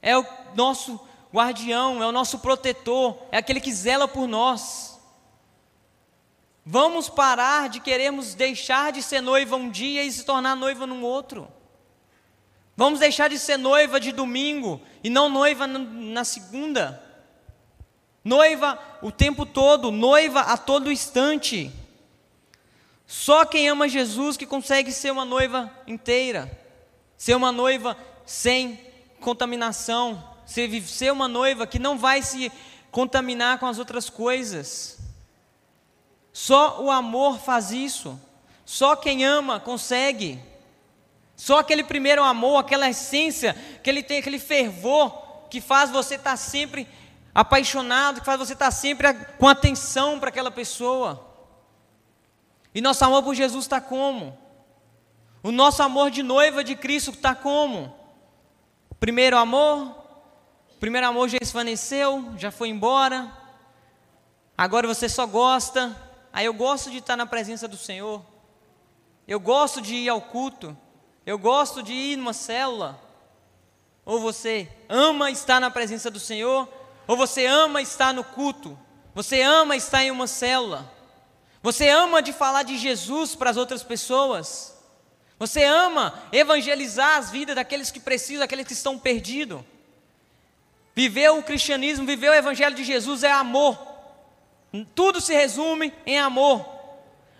é 0.00 0.16
o 0.16 0.26
nosso 0.54 0.98
guardião, 1.32 2.02
é 2.02 2.06
o 2.06 2.12
nosso 2.12 2.38
protetor, 2.38 3.18
é 3.30 3.36
aquele 3.36 3.60
que 3.60 3.72
zela 3.72 4.08
por 4.08 4.26
nós. 4.26 4.93
Vamos 6.66 7.10
parar 7.10 7.68
de 7.68 7.78
queremos 7.78 8.34
deixar 8.34 8.90
de 8.90 9.02
ser 9.02 9.20
noiva 9.20 9.56
um 9.56 9.68
dia 9.68 10.02
e 10.02 10.10
se 10.10 10.24
tornar 10.24 10.56
noiva 10.56 10.86
num 10.86 11.02
outro. 11.02 11.46
Vamos 12.76 13.00
deixar 13.00 13.28
de 13.28 13.38
ser 13.38 13.58
noiva 13.58 14.00
de 14.00 14.12
domingo 14.12 14.80
e 15.02 15.10
não 15.10 15.28
noiva 15.28 15.66
na 15.66 16.24
segunda. 16.24 17.02
Noiva 18.24 18.78
o 19.02 19.12
tempo 19.12 19.44
todo, 19.44 19.90
noiva 19.90 20.40
a 20.40 20.56
todo 20.56 20.90
instante. 20.90 21.70
Só 23.06 23.44
quem 23.44 23.68
ama 23.68 23.86
Jesus 23.86 24.36
que 24.36 24.46
consegue 24.46 24.90
ser 24.90 25.12
uma 25.12 25.26
noiva 25.26 25.70
inteira, 25.86 26.50
ser 27.18 27.34
uma 27.34 27.52
noiva 27.52 27.94
sem 28.24 28.80
contaminação, 29.20 30.34
ser, 30.46 30.82
ser 30.82 31.12
uma 31.12 31.28
noiva 31.28 31.66
que 31.66 31.78
não 31.78 31.98
vai 31.98 32.22
se 32.22 32.50
contaminar 32.90 33.58
com 33.58 33.66
as 33.66 33.78
outras 33.78 34.08
coisas. 34.08 35.03
Só 36.34 36.82
o 36.82 36.90
amor 36.90 37.38
faz 37.38 37.70
isso. 37.70 38.20
Só 38.66 38.96
quem 38.96 39.24
ama 39.24 39.60
consegue. 39.60 40.42
Só 41.36 41.60
aquele 41.60 41.84
primeiro 41.84 42.24
amor, 42.24 42.58
aquela 42.58 42.90
essência, 42.90 43.54
que 43.84 43.88
ele 43.88 44.02
tem 44.02 44.18
aquele 44.18 44.40
fervor 44.40 45.12
que 45.48 45.60
faz 45.60 45.90
você 45.90 46.16
estar 46.16 46.36
sempre 46.36 46.88
apaixonado, 47.32 48.18
que 48.18 48.26
faz 48.26 48.36
você 48.36 48.52
estar 48.52 48.72
sempre 48.72 49.14
com 49.38 49.46
atenção 49.46 50.18
para 50.18 50.28
aquela 50.28 50.50
pessoa. 50.50 51.24
E 52.74 52.80
nosso 52.80 53.04
amor 53.04 53.22
por 53.22 53.36
Jesus 53.36 53.64
está 53.64 53.80
como? 53.80 54.36
O 55.40 55.52
nosso 55.52 55.84
amor 55.84 56.10
de 56.10 56.24
noiva 56.24 56.64
de 56.64 56.74
Cristo 56.74 57.12
está 57.12 57.32
como? 57.32 57.94
Primeiro 58.98 59.36
amor, 59.36 59.94
primeiro 60.80 61.06
amor 61.06 61.28
já 61.28 61.38
esvaneceu, 61.40 62.32
já 62.36 62.50
foi 62.50 62.70
embora. 62.70 63.30
Agora 64.58 64.88
você 64.88 65.08
só 65.08 65.26
gosta. 65.26 65.96
Aí 66.34 66.46
eu 66.46 66.52
gosto 66.52 66.90
de 66.90 66.98
estar 66.98 67.16
na 67.16 67.26
presença 67.26 67.68
do 67.68 67.76
Senhor. 67.76 68.20
Eu 69.26 69.38
gosto 69.38 69.80
de 69.80 69.94
ir 69.94 70.08
ao 70.08 70.20
culto. 70.20 70.76
Eu 71.24 71.38
gosto 71.38 71.80
de 71.80 71.92
ir 71.92 72.16
numa 72.16 72.32
célula. 72.32 73.00
Ou 74.04 74.18
você 74.18 74.68
ama 74.88 75.30
estar 75.30 75.60
na 75.60 75.70
presença 75.70 76.10
do 76.10 76.18
Senhor 76.18 76.68
ou 77.06 77.16
você 77.16 77.46
ama 77.46 77.80
estar 77.80 78.12
no 78.12 78.24
culto? 78.24 78.76
Você 79.14 79.42
ama 79.42 79.76
estar 79.76 80.02
em 80.02 80.10
uma 80.10 80.26
célula? 80.26 80.92
Você 81.62 81.88
ama 81.88 82.20
de 82.20 82.32
falar 82.32 82.64
de 82.64 82.76
Jesus 82.78 83.36
para 83.36 83.50
as 83.50 83.56
outras 83.56 83.84
pessoas? 83.84 84.76
Você 85.38 85.62
ama 85.62 86.20
evangelizar 86.32 87.16
as 87.16 87.30
vidas 87.30 87.54
daqueles 87.54 87.92
que 87.92 88.00
precisam, 88.00 88.40
daqueles 88.40 88.66
que 88.66 88.72
estão 88.72 88.98
perdidos? 88.98 89.62
Viver 90.96 91.30
o 91.30 91.44
cristianismo, 91.44 92.04
viver 92.04 92.30
o 92.30 92.34
evangelho 92.34 92.74
de 92.74 92.82
Jesus 92.82 93.22
é 93.22 93.30
amor. 93.30 93.93
Tudo 94.94 95.20
se 95.20 95.32
resume 95.32 95.92
em 96.04 96.18
amor. 96.18 96.68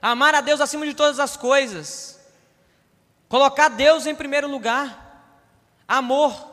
Amar 0.00 0.34
a 0.34 0.40
Deus 0.40 0.60
acima 0.60 0.86
de 0.86 0.94
todas 0.94 1.18
as 1.18 1.36
coisas. 1.36 2.20
Colocar 3.28 3.68
Deus 3.68 4.06
em 4.06 4.14
primeiro 4.14 4.46
lugar. 4.46 5.34
Amor. 5.88 6.52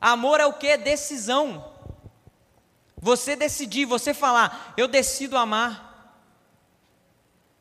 Amor 0.00 0.40
é 0.40 0.46
o 0.46 0.52
que? 0.52 0.76
Decisão. 0.76 1.72
Você 2.98 3.36
decidir, 3.36 3.84
você 3.84 4.12
falar, 4.12 4.74
eu 4.76 4.88
decido 4.88 5.36
amar. 5.36 5.86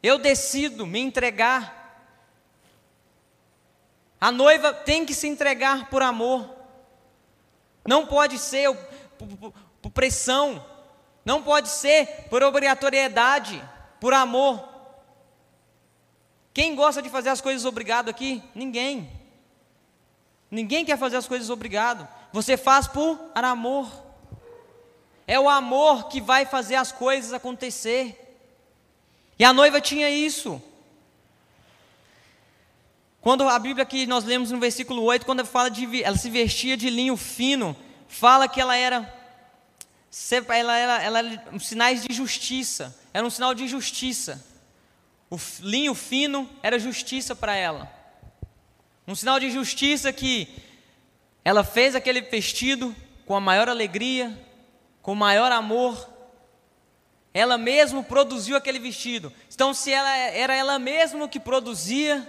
Eu 0.02 0.18
decido 0.18 0.86
me 0.86 1.00
entregar. 1.00 1.76
A 4.20 4.32
noiva 4.32 4.74
tem 4.74 5.06
que 5.06 5.14
se 5.14 5.28
entregar 5.28 5.90
por 5.90 6.02
amor. 6.02 6.50
Não 7.88 8.06
pode 8.06 8.40
ser 8.40 8.76
por, 9.82 9.92
pressão. 9.92 10.66
Não 11.26 11.42
pode 11.42 11.70
ser 11.70 12.28
por 12.30 12.44
obrigatoriedade, 12.44 13.62
por 14.00 14.14
amor. 14.14 14.64
Quem 16.54 16.76
gosta 16.76 17.02
de 17.02 17.10
fazer 17.10 17.30
as 17.30 17.42
coisas 17.42 17.66
obrigado 17.66 18.08
aqui? 18.10 18.44
Ninguém. 18.54 19.12
Ninguém 20.52 20.86
quer 20.86 20.98
fazer 20.98 21.18
as 21.18 21.28
coisas 21.28 21.50
obrigado. 21.50 22.08
Você 22.32 22.56
faz 22.56 22.88
por 22.88 23.20
amor. 23.34 23.92
É 25.26 25.40
o 25.40 25.50
amor 25.50 26.08
que 26.08 26.22
vai 26.22 26.46
fazer 26.46 26.76
as 26.76 26.92
coisas 26.92 27.34
acontecer. 27.34 28.22
E 29.40 29.44
a 29.44 29.52
noiva 29.52 29.82
tinha 29.82 30.10
isso. 30.10 30.62
Quando 33.20 33.50
a 33.50 33.58
Bíblia 33.58 33.84
que 33.84 34.06
nós 34.06 34.24
lemos 34.24 34.52
no 34.52 34.60
versículo 34.60 35.02
8, 35.02 35.26
quando 35.26 35.40
ela 35.40 35.48
fala 35.48 35.72
de 35.72 36.04
ela 36.04 36.16
se 36.16 36.30
vestia 36.30 36.78
de 36.78 36.92
linho 36.92 37.18
fino, 37.18 37.76
fala 38.08 38.48
que 38.48 38.62
ela 38.62 38.76
era 38.76 39.02
ela 40.50 40.78
era, 40.78 41.04
ela 41.04 41.20
era 41.20 41.60
sinais 41.60 42.04
de 42.04 42.14
justiça, 42.14 42.96
era 43.14 43.26
um 43.26 43.30
sinal 43.30 43.54
de 43.54 43.68
justiça. 43.68 44.44
O 45.30 45.38
linho 45.60 45.94
fino 45.94 46.50
era 46.64 46.80
justiça 46.80 47.36
para 47.36 47.56
ela. 47.56 47.92
Um 49.08 49.16
sinal 49.16 49.40
de 49.40 49.52
justiça 49.52 50.12
que 50.14 50.48
ela 51.44 51.64
fez 51.64 51.96
aquele 51.96 52.22
vestido 52.22 52.96
com 53.26 53.36
a 53.36 53.40
maior 53.40 53.68
alegria, 53.68 54.36
com 55.02 55.14
maior 55.14 55.52
amor, 55.52 56.10
ela 57.34 57.58
mesma 57.58 58.02
produziu 58.02 58.56
aquele 58.56 58.80
vestido. 58.80 59.32
Então, 59.54 59.74
se 59.74 59.92
ela 59.92 60.16
era 60.16 60.56
ela 60.56 60.80
mesma 60.80 61.28
que 61.28 61.40
produzia, 61.40 62.26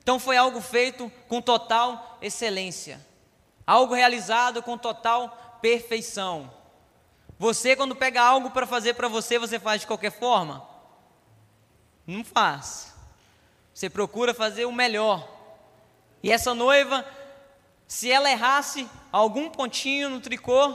então 0.00 0.18
foi 0.18 0.36
algo 0.36 0.60
feito 0.60 1.10
com 1.28 1.42
total 1.42 2.18
excelência, 2.22 3.04
algo 3.66 3.94
realizado 3.94 4.62
com 4.62 4.78
total 4.78 5.58
perfeição. 5.60 6.50
Você, 7.38 7.74
quando 7.74 7.96
pega 7.96 8.22
algo 8.22 8.50
para 8.50 8.66
fazer 8.66 8.94
para 8.94 9.08
você, 9.08 9.38
você 9.38 9.58
faz 9.58 9.80
de 9.80 9.86
qualquer 9.86 10.12
forma? 10.12 10.66
Não 12.06 12.24
faz. 12.24 12.94
Você 13.72 13.90
procura 13.90 14.32
fazer 14.32 14.64
o 14.66 14.72
melhor. 14.72 15.28
E 16.22 16.30
essa 16.30 16.54
noiva, 16.54 17.04
se 17.86 18.10
ela 18.10 18.30
errasse 18.30 18.88
algum 19.10 19.50
pontinho 19.50 20.08
no 20.08 20.20
tricô, 20.20 20.74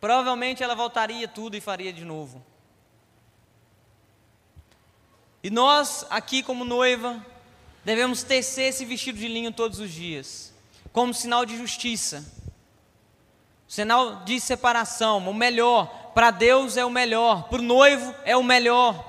provavelmente 0.00 0.62
ela 0.62 0.74
voltaria 0.74 1.26
tudo 1.26 1.56
e 1.56 1.60
faria 1.60 1.92
de 1.92 2.04
novo. 2.04 2.44
E 5.42 5.50
nós, 5.50 6.06
aqui 6.08 6.42
como 6.42 6.64
noiva, 6.64 7.24
devemos 7.84 8.22
tecer 8.22 8.68
esse 8.68 8.84
vestido 8.84 9.18
de 9.18 9.26
linho 9.26 9.52
todos 9.52 9.80
os 9.80 9.90
dias, 9.90 10.54
como 10.92 11.12
sinal 11.12 11.44
de 11.44 11.56
justiça, 11.56 12.24
sinal 13.72 14.16
de 14.16 14.38
separação, 14.38 15.26
o 15.26 15.32
melhor. 15.32 15.86
Para 16.12 16.30
Deus 16.30 16.76
é 16.76 16.84
o 16.84 16.90
melhor, 16.90 17.44
para 17.44 17.58
o 17.58 17.62
noivo 17.62 18.14
é 18.22 18.36
o 18.36 18.42
melhor. 18.42 19.02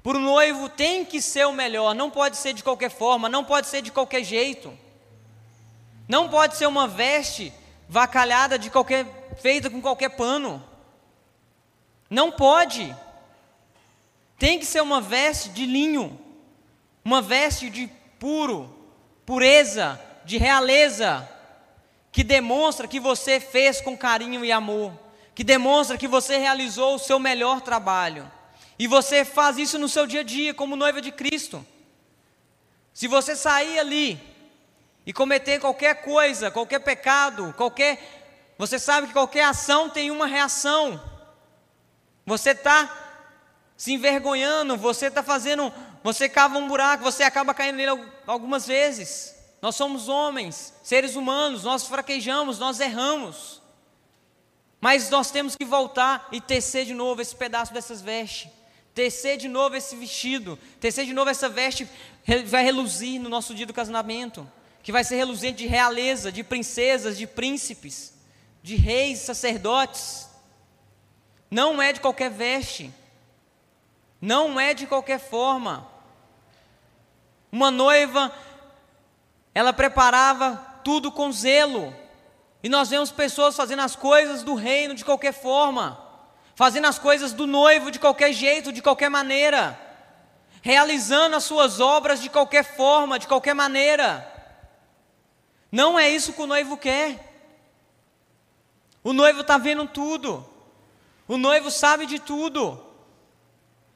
Para 0.00 0.16
o 0.16 0.20
noivo 0.20 0.68
tem 0.68 1.04
que 1.04 1.20
ser 1.20 1.44
o 1.44 1.52
melhor, 1.52 1.92
não 1.92 2.08
pode 2.08 2.36
ser 2.36 2.52
de 2.52 2.62
qualquer 2.62 2.88
forma, 2.88 3.28
não 3.28 3.44
pode 3.44 3.66
ser 3.66 3.82
de 3.82 3.90
qualquer 3.90 4.22
jeito. 4.22 4.72
Não 6.06 6.28
pode 6.28 6.56
ser 6.56 6.66
uma 6.66 6.86
veste 6.86 7.52
vacalhada 7.88 8.56
de 8.56 8.70
qualquer 8.70 9.04
feita 9.42 9.68
com 9.68 9.82
qualquer 9.82 10.10
pano. 10.10 10.62
Não 12.08 12.30
pode. 12.30 12.94
Tem 14.38 14.60
que 14.60 14.66
ser 14.66 14.82
uma 14.82 15.00
veste 15.00 15.48
de 15.48 15.66
linho, 15.66 16.16
uma 17.04 17.20
veste 17.20 17.68
de 17.68 17.88
puro, 18.20 18.72
pureza, 19.26 20.00
de 20.24 20.38
realeza, 20.38 21.28
que 22.18 22.24
demonstra 22.24 22.88
que 22.88 22.98
você 22.98 23.38
fez 23.38 23.80
com 23.80 23.96
carinho 23.96 24.44
e 24.44 24.50
amor, 24.50 24.92
que 25.36 25.44
demonstra 25.44 25.96
que 25.96 26.08
você 26.08 26.36
realizou 26.36 26.96
o 26.96 26.98
seu 26.98 27.16
melhor 27.16 27.60
trabalho. 27.60 28.28
E 28.76 28.88
você 28.88 29.24
faz 29.24 29.56
isso 29.56 29.78
no 29.78 29.88
seu 29.88 30.04
dia 30.04 30.22
a 30.22 30.24
dia, 30.24 30.52
como 30.52 30.74
noiva 30.74 31.00
de 31.00 31.12
Cristo. 31.12 31.64
Se 32.92 33.06
você 33.06 33.36
sair 33.36 33.78
ali 33.78 34.20
e 35.06 35.12
cometer 35.12 35.60
qualquer 35.60 36.02
coisa, 36.02 36.50
qualquer 36.50 36.80
pecado, 36.80 37.54
qualquer. 37.56 38.52
Você 38.58 38.80
sabe 38.80 39.06
que 39.06 39.12
qualquer 39.12 39.44
ação 39.44 39.88
tem 39.88 40.10
uma 40.10 40.26
reação. 40.26 41.00
Você 42.26 42.50
está 42.50 42.92
se 43.76 43.92
envergonhando, 43.92 44.76
você 44.76 45.06
está 45.06 45.22
fazendo. 45.22 45.72
Você 46.02 46.28
cava 46.28 46.58
um 46.58 46.66
buraco, 46.66 47.04
você 47.04 47.22
acaba 47.22 47.54
caindo 47.54 47.76
nele 47.76 48.10
algumas 48.26 48.66
vezes. 48.66 49.37
Nós 49.60 49.76
somos 49.76 50.08
homens, 50.08 50.72
seres 50.82 51.16
humanos, 51.16 51.64
nós 51.64 51.86
fraquejamos, 51.86 52.58
nós 52.58 52.78
erramos. 52.80 53.60
Mas 54.80 55.10
nós 55.10 55.30
temos 55.30 55.56
que 55.56 55.64
voltar 55.64 56.28
e 56.30 56.40
tecer 56.40 56.84
de 56.84 56.94
novo 56.94 57.20
esse 57.20 57.34
pedaço 57.34 57.72
dessas 57.72 58.00
vestes, 58.00 58.50
tecer 58.94 59.36
de 59.36 59.48
novo 59.48 59.74
esse 59.74 59.96
vestido, 59.96 60.58
tecer 60.78 61.04
de 61.04 61.12
novo 61.12 61.30
essa 61.30 61.48
veste 61.48 61.88
vai 62.46 62.62
reluzir 62.62 63.20
no 63.20 63.28
nosso 63.28 63.54
dia 63.54 63.66
do 63.66 63.72
casamento 63.72 64.46
que 64.88 64.92
vai 64.92 65.04
ser 65.04 65.16
reluzente 65.16 65.58
de 65.58 65.66
realeza, 65.66 66.32
de 66.32 66.42
princesas, 66.42 67.18
de 67.18 67.26
príncipes, 67.26 68.14
de 68.62 68.74
reis, 68.74 69.18
sacerdotes. 69.18 70.26
Não 71.50 71.82
é 71.82 71.92
de 71.92 72.00
qualquer 72.00 72.30
veste, 72.30 72.90
não 74.18 74.58
é 74.58 74.72
de 74.72 74.86
qualquer 74.86 75.20
forma. 75.20 75.86
Uma 77.52 77.70
noiva, 77.70 78.32
ela 79.58 79.72
preparava 79.72 80.54
tudo 80.84 81.10
com 81.10 81.32
zelo, 81.32 81.92
e 82.62 82.68
nós 82.68 82.90
vemos 82.90 83.10
pessoas 83.10 83.56
fazendo 83.56 83.82
as 83.82 83.96
coisas 83.96 84.44
do 84.44 84.54
reino 84.54 84.94
de 84.94 85.04
qualquer 85.04 85.32
forma, 85.32 86.00
fazendo 86.54 86.86
as 86.86 86.96
coisas 86.96 87.32
do 87.32 87.44
noivo 87.44 87.90
de 87.90 87.98
qualquer 87.98 88.32
jeito, 88.32 88.72
de 88.72 88.80
qualquer 88.80 89.08
maneira, 89.08 89.76
realizando 90.62 91.34
as 91.34 91.42
suas 91.42 91.80
obras 91.80 92.22
de 92.22 92.28
qualquer 92.30 92.62
forma, 92.62 93.18
de 93.18 93.26
qualquer 93.26 93.52
maneira. 93.52 94.32
Não 95.72 95.98
é 95.98 96.08
isso 96.08 96.34
que 96.34 96.42
o 96.42 96.46
noivo 96.46 96.76
quer. 96.76 97.18
O 99.02 99.12
noivo 99.12 99.40
está 99.40 99.58
vendo 99.58 99.88
tudo. 99.88 100.48
O 101.26 101.36
noivo 101.36 101.68
sabe 101.68 102.06
de 102.06 102.20
tudo. 102.20 102.80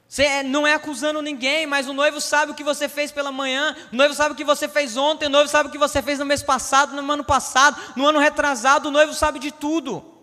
Você 0.07 0.23
é, 0.23 0.43
não 0.43 0.67
é 0.67 0.73
acusando 0.73 1.21
ninguém, 1.21 1.65
mas 1.65 1.87
o 1.87 1.93
noivo 1.93 2.21
sabe 2.21 2.51
o 2.51 2.55
que 2.55 2.63
você 2.63 2.87
fez 2.87 3.11
pela 3.11 3.31
manhã, 3.31 3.75
o 3.91 3.95
noivo 3.95 4.13
sabe 4.13 4.33
o 4.33 4.37
que 4.37 4.43
você 4.43 4.67
fez 4.67 4.95
ontem, 4.95 5.25
o 5.25 5.29
noivo 5.29 5.49
sabe 5.49 5.69
o 5.69 5.71
que 5.71 5.77
você 5.77 6.01
fez 6.01 6.19
no 6.19 6.25
mês 6.25 6.43
passado, 6.43 7.01
no 7.01 7.11
ano 7.11 7.23
passado, 7.23 7.75
no 7.95 8.05
ano 8.05 8.19
retrasado, 8.19 8.89
o 8.89 8.91
noivo 8.91 9.13
sabe 9.13 9.39
de 9.39 9.51
tudo. 9.51 10.13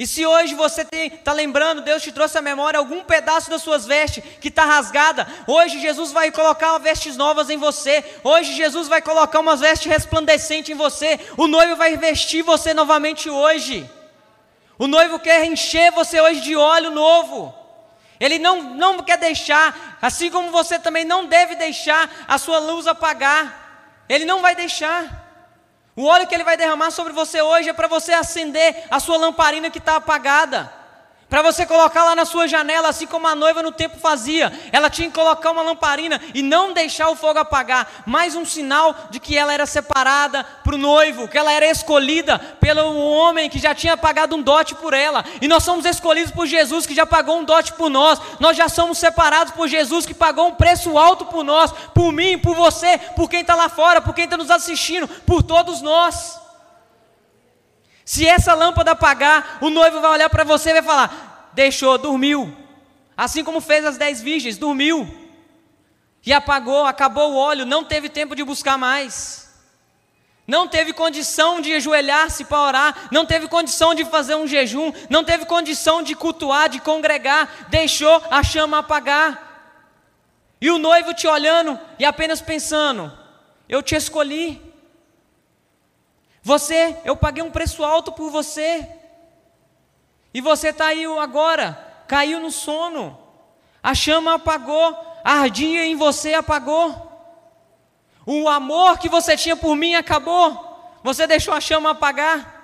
E 0.00 0.06
se 0.06 0.24
hoje 0.24 0.54
você 0.54 0.86
está 0.92 1.30
lembrando, 1.30 1.82
Deus 1.82 2.02
te 2.02 2.10
trouxe 2.10 2.38
à 2.38 2.40
memória 2.40 2.78
algum 2.78 3.04
pedaço 3.04 3.50
das 3.50 3.60
suas 3.60 3.84
vestes 3.84 4.24
que 4.40 4.48
está 4.48 4.64
rasgada, 4.64 5.28
hoje 5.46 5.78
Jesus 5.78 6.10
vai 6.10 6.30
colocar 6.30 6.78
vestes 6.78 7.18
novas 7.18 7.50
em 7.50 7.58
você, 7.58 8.02
hoje 8.24 8.54
Jesus 8.54 8.88
vai 8.88 9.02
colocar 9.02 9.40
umas 9.40 9.60
vestes 9.60 9.92
resplandecentes 9.92 10.70
em 10.70 10.74
você, 10.74 11.20
o 11.36 11.46
noivo 11.46 11.76
vai 11.76 11.98
vestir 11.98 12.42
você 12.42 12.72
novamente 12.72 13.28
hoje. 13.28 13.86
O 14.78 14.86
noivo 14.86 15.18
quer 15.18 15.44
encher 15.44 15.92
você 15.92 16.18
hoje 16.18 16.40
de 16.40 16.56
óleo 16.56 16.90
novo. 16.90 17.59
Ele 18.20 18.38
não, 18.38 18.62
não 18.62 19.02
quer 19.02 19.16
deixar, 19.16 19.98
assim 20.00 20.30
como 20.30 20.50
você 20.50 20.78
também 20.78 21.04
não 21.04 21.24
deve 21.24 21.56
deixar 21.56 22.08
a 22.28 22.36
sua 22.36 22.58
luz 22.58 22.86
apagar. 22.86 24.04
Ele 24.08 24.26
não 24.26 24.42
vai 24.42 24.54
deixar. 24.54 25.26
O 25.96 26.04
óleo 26.04 26.26
que 26.26 26.34
ele 26.34 26.44
vai 26.44 26.56
derramar 26.56 26.90
sobre 26.90 27.12
você 27.12 27.40
hoje 27.40 27.70
é 27.70 27.72
para 27.72 27.88
você 27.88 28.12
acender 28.12 28.84
a 28.90 29.00
sua 29.00 29.16
lamparina 29.16 29.70
que 29.70 29.78
está 29.78 29.96
apagada 29.96 30.79
para 31.30 31.42
você 31.42 31.64
colocar 31.64 32.04
lá 32.04 32.16
na 32.16 32.24
sua 32.24 32.48
janela, 32.48 32.88
assim 32.88 33.06
como 33.06 33.28
a 33.28 33.36
noiva 33.36 33.62
no 33.62 33.70
tempo 33.70 33.96
fazia. 33.98 34.52
Ela 34.72 34.90
tinha 34.90 35.08
que 35.08 35.14
colocar 35.14 35.52
uma 35.52 35.62
lamparina 35.62 36.20
e 36.34 36.42
não 36.42 36.72
deixar 36.72 37.08
o 37.08 37.14
fogo 37.14 37.38
apagar. 37.38 38.02
Mais 38.04 38.34
um 38.34 38.44
sinal 38.44 38.96
de 39.10 39.20
que 39.20 39.38
ela 39.38 39.54
era 39.54 39.64
separada 39.64 40.42
para 40.42 40.74
o 40.74 40.78
noivo, 40.78 41.28
que 41.28 41.38
ela 41.38 41.52
era 41.52 41.66
escolhida 41.66 42.36
pelo 42.60 42.98
homem 42.98 43.48
que 43.48 43.60
já 43.60 43.72
tinha 43.72 43.96
pagado 43.96 44.34
um 44.34 44.42
dote 44.42 44.74
por 44.74 44.92
ela. 44.92 45.24
E 45.40 45.46
nós 45.46 45.62
somos 45.62 45.84
escolhidos 45.86 46.32
por 46.32 46.48
Jesus 46.48 46.84
que 46.84 46.96
já 46.96 47.06
pagou 47.06 47.38
um 47.38 47.44
dote 47.44 47.74
por 47.74 47.88
nós. 47.88 48.20
Nós 48.40 48.56
já 48.56 48.68
somos 48.68 48.98
separados 48.98 49.52
por 49.52 49.68
Jesus 49.68 50.04
que 50.04 50.14
pagou 50.14 50.48
um 50.48 50.54
preço 50.56 50.98
alto 50.98 51.26
por 51.26 51.44
nós, 51.44 51.70
por 51.94 52.10
mim, 52.12 52.38
por 52.38 52.56
você, 52.56 52.98
por 53.14 53.30
quem 53.30 53.42
está 53.42 53.54
lá 53.54 53.68
fora, 53.68 54.00
por 54.00 54.16
quem 54.16 54.24
está 54.24 54.36
nos 54.36 54.50
assistindo, 54.50 55.06
por 55.06 55.44
todos 55.44 55.80
nós. 55.80 56.39
Se 58.10 58.26
essa 58.26 58.54
lâmpada 58.54 58.90
apagar, 58.90 59.58
o 59.60 59.70
noivo 59.70 60.00
vai 60.00 60.10
olhar 60.10 60.28
para 60.28 60.42
você 60.42 60.70
e 60.70 60.72
vai 60.72 60.82
falar: 60.82 61.48
deixou, 61.52 61.96
dormiu. 61.96 62.52
Assim 63.16 63.44
como 63.44 63.60
fez 63.60 63.84
as 63.84 63.96
dez 63.96 64.20
virgens, 64.20 64.58
dormiu. 64.58 65.08
E 66.26 66.32
apagou, 66.32 66.86
acabou 66.86 67.30
o 67.30 67.36
óleo, 67.36 67.64
não 67.64 67.84
teve 67.84 68.08
tempo 68.08 68.34
de 68.34 68.42
buscar 68.42 68.76
mais. 68.76 69.48
Não 70.44 70.66
teve 70.66 70.92
condição 70.92 71.60
de 71.60 71.72
ajoelhar-se 71.72 72.46
para 72.46 72.60
orar, 72.60 73.08
não 73.12 73.24
teve 73.24 73.46
condição 73.46 73.94
de 73.94 74.04
fazer 74.04 74.34
um 74.34 74.44
jejum, 74.44 74.92
não 75.08 75.22
teve 75.22 75.44
condição 75.44 76.02
de 76.02 76.16
cultuar, 76.16 76.68
de 76.68 76.80
congregar, 76.80 77.68
deixou 77.68 78.20
a 78.28 78.42
chama 78.42 78.78
apagar. 78.80 79.78
E 80.60 80.68
o 80.68 80.78
noivo 80.78 81.14
te 81.14 81.28
olhando 81.28 81.78
e 81.96 82.04
apenas 82.04 82.40
pensando: 82.40 83.16
eu 83.68 83.80
te 83.80 83.94
escolhi, 83.94 84.69
você, 86.42 86.96
eu 87.04 87.16
paguei 87.16 87.42
um 87.42 87.50
preço 87.50 87.84
alto 87.84 88.12
por 88.12 88.30
você. 88.30 88.88
E 90.32 90.40
você 90.40 90.68
está 90.68 90.86
aí 90.86 91.04
agora, 91.04 92.04
caiu 92.06 92.40
no 92.40 92.50
sono. 92.50 93.18
A 93.82 93.94
chama 93.94 94.34
apagou, 94.34 94.96
ardia 95.24 95.84
em 95.84 95.96
você 95.96 96.34
apagou. 96.34 97.08
O 98.24 98.48
amor 98.48 98.98
que 98.98 99.08
você 99.08 99.36
tinha 99.36 99.56
por 99.56 99.74
mim 99.74 99.94
acabou. 99.94 100.98
Você 101.02 101.26
deixou 101.26 101.54
a 101.54 101.60
chama 101.60 101.90
apagar. 101.90 102.58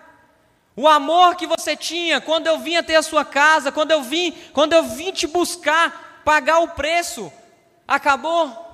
O 0.76 0.86
amor 0.86 1.36
que 1.36 1.46
você 1.46 1.74
tinha 1.74 2.20
quando 2.20 2.46
eu 2.46 2.58
vim 2.58 2.76
até 2.76 2.96
a 2.96 3.02
sua 3.02 3.24
casa, 3.24 3.72
quando 3.72 3.90
eu 3.90 4.02
vim, 4.02 4.32
quando 4.52 4.74
eu 4.74 4.82
vim 4.82 5.10
te 5.10 5.26
buscar, 5.26 6.22
pagar 6.24 6.58
o 6.58 6.68
preço, 6.68 7.32
acabou. 7.88 8.64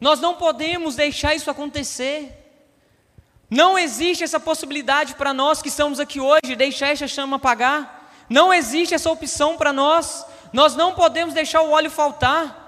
Nós 0.00 0.20
não 0.20 0.34
podemos 0.34 0.96
deixar 0.96 1.34
isso 1.34 1.50
acontecer. 1.50 2.43
Não 3.50 3.78
existe 3.78 4.24
essa 4.24 4.40
possibilidade 4.40 5.14
para 5.14 5.32
nós 5.32 5.60
que 5.60 5.68
estamos 5.68 6.00
aqui 6.00 6.20
hoje, 6.20 6.56
deixar 6.56 6.88
essa 6.88 7.06
chama 7.06 7.36
apagar. 7.36 8.10
Não 8.28 8.52
existe 8.52 8.94
essa 8.94 9.10
opção 9.10 9.56
para 9.56 9.72
nós. 9.72 10.24
Nós 10.52 10.74
não 10.74 10.94
podemos 10.94 11.34
deixar 11.34 11.62
o 11.62 11.70
óleo 11.70 11.90
faltar. 11.90 12.62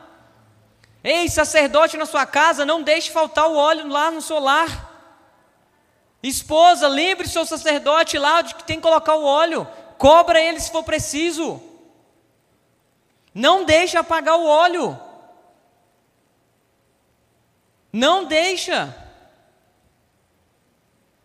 Ei, 1.02 1.28
sacerdote 1.28 1.96
na 1.96 2.04
sua 2.04 2.26
casa, 2.26 2.64
não 2.64 2.82
deixe 2.82 3.10
faltar 3.10 3.48
o 3.48 3.56
óleo 3.56 3.88
lá 3.88 4.10
no 4.10 4.20
seu 4.20 4.40
lar. 4.40 4.94
Esposa, 6.22 6.88
lembre 6.88 7.28
seu 7.28 7.46
sacerdote 7.46 8.18
lá 8.18 8.42
de 8.42 8.54
que 8.54 8.64
tem 8.64 8.76
que 8.76 8.82
colocar 8.82 9.14
o 9.14 9.24
óleo. 9.24 9.66
Cobra 9.98 10.40
ele 10.40 10.58
se 10.58 10.70
for 10.70 10.82
preciso. 10.82 11.62
Não 13.32 13.64
deixe 13.64 13.96
apagar 13.96 14.36
o 14.36 14.46
óleo. 14.46 14.98
Não 17.92 18.24
deixa. 18.24 18.94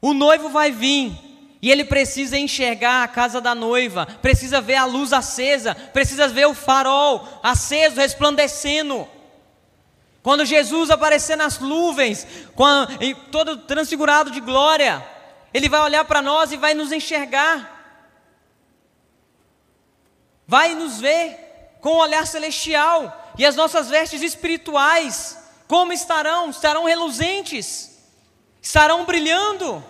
O 0.02 0.14
noivo 0.14 0.50
vai 0.50 0.72
vir 0.72 1.14
e 1.62 1.70
ele 1.70 1.86
precisa 1.86 2.38
enxergar 2.38 3.04
a 3.04 3.08
casa 3.08 3.40
da 3.40 3.54
noiva, 3.54 4.08
precisa 4.20 4.60
ver 4.60 4.76
a 4.76 4.86
luz 4.86 5.14
acesa, 5.14 5.76
precisa 5.76 6.28
ver 6.28 6.48
o 6.48 6.56
farol 6.56 7.28
aceso, 7.44 7.98
resplandecendo. 7.98 9.08
Quando 10.24 10.44
Jesus 10.44 10.90
aparecer 10.90 11.36
nas 11.36 11.60
nuvens, 11.60 12.26
todo 13.32 13.58
transfigurado 13.58 14.32
de 14.32 14.40
glória, 14.40 15.06
ele 15.54 15.70
vai 15.70 15.82
olhar 15.82 16.04
para 16.06 16.22
nós 16.22 16.52
e 16.52 16.58
vai 16.58 16.74
nos 16.74 16.92
enxergar, 16.92 17.80
vai 20.48 20.74
nos 20.74 21.00
ver 21.00 21.78
com 21.80 21.94
um 21.94 22.00
olhar 22.00 22.26
celestial, 22.26 23.34
e 23.38 23.46
as 23.46 23.56
nossas 23.56 23.90
vestes 23.90 24.22
espirituais, 24.22 25.38
como 25.68 25.94
estarão? 25.94 26.50
Estarão 26.50 26.86
reluzentes, 26.86 27.91
estarão 28.62 29.06
brilhando. 29.06 29.84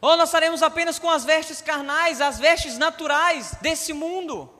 Ou 0.00 0.16
nós 0.16 0.28
estaremos 0.28 0.62
apenas 0.62 0.98
com 0.98 1.08
as 1.08 1.24
vestes 1.24 1.62
carnais, 1.62 2.20
as 2.20 2.38
vestes 2.38 2.76
naturais 2.76 3.56
desse 3.62 3.92
mundo, 3.92 4.52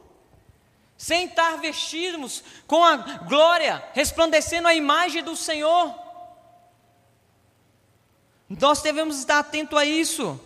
sem 0.97 1.26
estar 1.26 1.59
vestidos 1.59 2.42
com 2.66 2.82
a 2.82 2.97
glória, 2.97 3.84
resplandecendo 3.92 4.66
a 4.68 4.74
imagem 4.74 5.22
do 5.22 5.36
Senhor. 5.36 5.95
Nós 8.49 8.80
devemos 8.80 9.18
estar 9.18 9.40
atento 9.40 9.76
a 9.76 9.84
isso. 9.84 10.40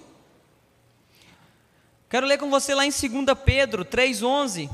Quero 2.09 2.27
ler 2.27 2.39
com 2.39 2.49
você 2.49 2.75
lá 2.75 2.87
em 2.87 2.91
2 2.91 3.39
Pedro 3.45 3.85
3,11. 3.85 4.71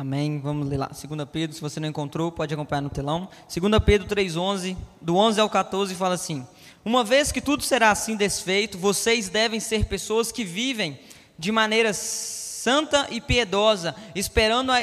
Amém. 0.00 0.40
Vamos 0.40 0.66
ler 0.66 0.78
lá. 0.78 0.86
2 0.86 1.28
Pedro, 1.30 1.54
se 1.54 1.60
você 1.60 1.78
não 1.78 1.86
encontrou, 1.86 2.32
pode 2.32 2.54
acompanhar 2.54 2.80
no 2.80 2.88
telão. 2.88 3.28
2 3.54 3.82
Pedro 3.84 4.08
3,11, 4.08 4.74
do 4.98 5.14
11 5.14 5.38
ao 5.38 5.50
14, 5.50 5.94
fala 5.94 6.14
assim: 6.14 6.46
Uma 6.82 7.04
vez 7.04 7.30
que 7.30 7.38
tudo 7.38 7.62
será 7.62 7.90
assim 7.90 8.16
desfeito, 8.16 8.78
vocês 8.78 9.28
devem 9.28 9.60
ser 9.60 9.84
pessoas 9.84 10.32
que 10.32 10.42
vivem 10.42 10.98
de 11.38 11.52
maneira 11.52 11.92
santa 11.92 13.08
e 13.10 13.20
piedosa, 13.20 13.94
esperando 14.14 14.72
a, 14.72 14.80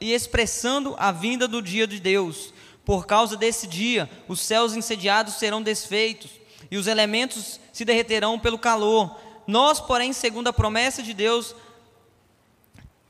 e 0.00 0.12
expressando 0.12 0.96
a 0.98 1.12
vinda 1.12 1.46
do 1.46 1.62
dia 1.62 1.86
de 1.86 2.00
Deus. 2.00 2.52
Por 2.84 3.06
causa 3.06 3.36
desse 3.36 3.68
dia, 3.68 4.10
os 4.26 4.40
céus 4.40 4.74
incendiados 4.74 5.34
serão 5.34 5.62
desfeitos 5.62 6.32
e 6.68 6.76
os 6.76 6.88
elementos 6.88 7.60
se 7.72 7.84
derreterão 7.84 8.36
pelo 8.36 8.58
calor. 8.58 9.16
Nós, 9.46 9.78
porém, 9.78 10.12
segundo 10.12 10.48
a 10.48 10.52
promessa 10.52 11.04
de 11.04 11.14
Deus, 11.14 11.54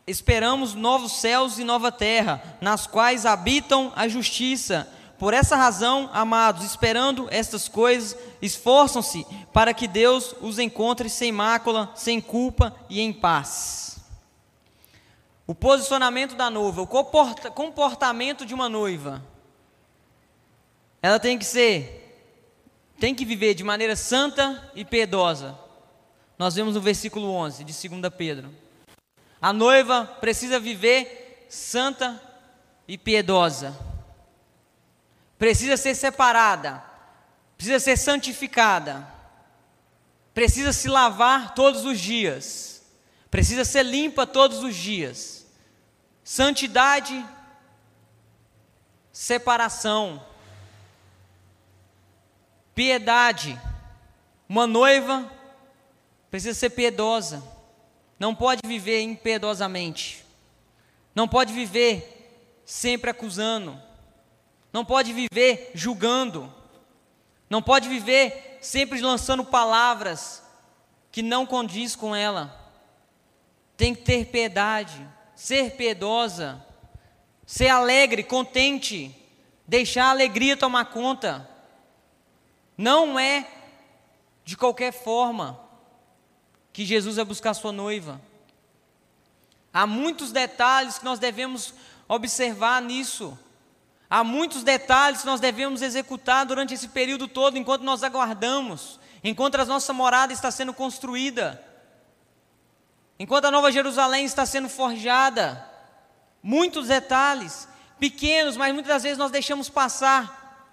esperamos 0.07 0.75
novos 0.75 1.13
céus 1.13 1.59
e 1.59 1.65
nova 1.65 1.91
terra, 1.91 2.43
nas 2.61 2.87
quais 2.87 3.27
habitam 3.27 3.93
a 3.97 4.07
justiça. 4.07 4.89
Por 5.19 5.35
essa 5.35 5.57
razão, 5.57 6.09
amados, 6.13 6.65
esperando 6.65 7.27
estas 7.31 7.69
coisas, 7.69 8.17
esforçam-se 8.41 9.27
para 9.53 9.75
que 9.75 9.89
Deus 9.89 10.35
os 10.41 10.59
encontre 10.59 11.09
sem 11.09 11.33
mácula, 11.33 11.91
sem 11.97 12.21
culpa 12.21 12.75
e 12.89 13.01
em 13.01 13.13
paz. 13.13 13.99
O 15.47 15.55
posicionamento 15.55 16.37
da 16.37 16.51
noiva, 16.51 16.83
o 16.83 16.87
comportamento 16.87 18.45
de 18.45 18.55
uma 18.55 18.69
noiva, 18.69 19.25
ela 21.01 21.19
tem 21.19 21.39
que 21.39 21.45
ser, 21.45 22.29
tem 22.99 23.15
que 23.15 23.25
viver 23.25 23.55
de 23.55 23.65
maneira 23.65 23.97
santa 23.97 24.71
e 24.75 24.85
piedosa. 24.85 25.59
Nós 26.39 26.55
vemos 26.55 26.75
no 26.75 26.81
versículo 26.81 27.31
11 27.31 27.65
de 27.65 27.89
2 27.89 28.13
Pedro. 28.17 28.66
A 29.41 29.53
noiva 29.53 30.05
precisa 30.21 30.59
viver 30.59 31.47
santa 31.49 32.21
e 32.89 32.97
piedosa. 32.97 33.77
Precisa 35.39 35.77
ser 35.77 35.95
separada. 35.95 36.83
Precisa 37.57 37.79
ser 37.79 37.97
santificada. 37.97 39.07
Precisa 40.33 40.73
se 40.73 40.89
lavar 40.89 41.55
todos 41.55 41.85
os 41.85 41.99
dias. 41.99 42.83
Precisa 43.31 43.65
ser 43.65 43.83
limpa 43.83 44.27
todos 44.27 44.63
os 44.63 44.75
dias. 44.75 45.47
Santidade, 46.25 47.25
separação, 49.13 50.25
piedade. 52.75 53.61
Uma 54.49 54.67
noiva 54.67 55.31
precisa 56.31 56.55
ser 56.55 56.71
piedosa 56.71 57.56
não 58.19 58.35
pode 58.35 58.61
viver 58.65 59.03
impiedosamente, 59.03 60.25
não 61.15 61.29
pode 61.29 61.53
viver 61.53 62.63
sempre 62.65 63.11
acusando, 63.11 63.81
não 64.73 64.85
pode 64.85 65.13
viver 65.13 65.71
julgando, 65.75 66.53
não 67.49 67.63
pode 67.63 67.89
viver 67.89 68.59
sempre 68.61 69.01
lançando 69.01 69.45
palavras 69.45 70.43
que 71.13 71.23
não 71.23 71.47
condiz 71.47 71.95
com 71.95 72.15
ela. 72.15 72.65
Tem 73.77 73.95
que 73.95 74.03
ter 74.03 74.27
piedade, 74.27 75.07
ser 75.35 75.73
piedosa, 75.73 76.65
ser 77.47 77.69
alegre, 77.69 78.25
contente, 78.25 79.15
deixar 79.67 80.07
a 80.07 80.11
alegria 80.11 80.57
tomar 80.57 80.87
conta. 80.87 81.49
Não 82.77 83.19
é 83.19 83.47
de 84.45 84.57
qualquer 84.57 84.93
forma 84.93 85.66
que 86.77 86.85
Jesus 86.85 87.17
vai 87.17 87.25
buscar 87.25 87.55
sua 87.55 87.73
noiva. 87.73 88.21
Há 89.73 89.87
muitos 89.87 90.31
detalhes 90.31 90.99
que 90.99 91.07
nós 91.07 91.19
devemos 91.19 91.73
observar 92.07 92.83
nisso. 92.83 93.39
Há 94.11 94.23
muitos 94.23 94.63
detalhes 94.63 95.21
que 95.21 95.27
nós 95.27 95.41
devemos 95.41 95.81
executar 95.81 96.45
durante 96.45 96.75
esse 96.75 96.89
período 96.89 97.29
todo, 97.29 97.57
enquanto 97.57 97.81
nós 97.81 98.03
aguardamos, 98.03 99.01
enquanto 99.25 99.55
a 99.55 99.65
nossa 99.65 99.95
morada 99.95 100.35
está 100.35 100.51
sendo 100.51 100.75
construída, 100.75 101.65
enquanto 103.19 103.47
a 103.47 103.51
Nova 103.51 103.73
Jerusalém 103.73 104.27
está 104.27 104.45
sendo 104.45 104.69
forjada. 104.69 105.67
Muitos 106.43 106.89
detalhes, 106.89 107.67
pequenos, 107.99 108.55
mas 108.55 108.75
muitas 108.75 109.03
vezes 109.03 109.17
nós 109.17 109.31
deixamos 109.31 109.71
passar. 109.71 110.69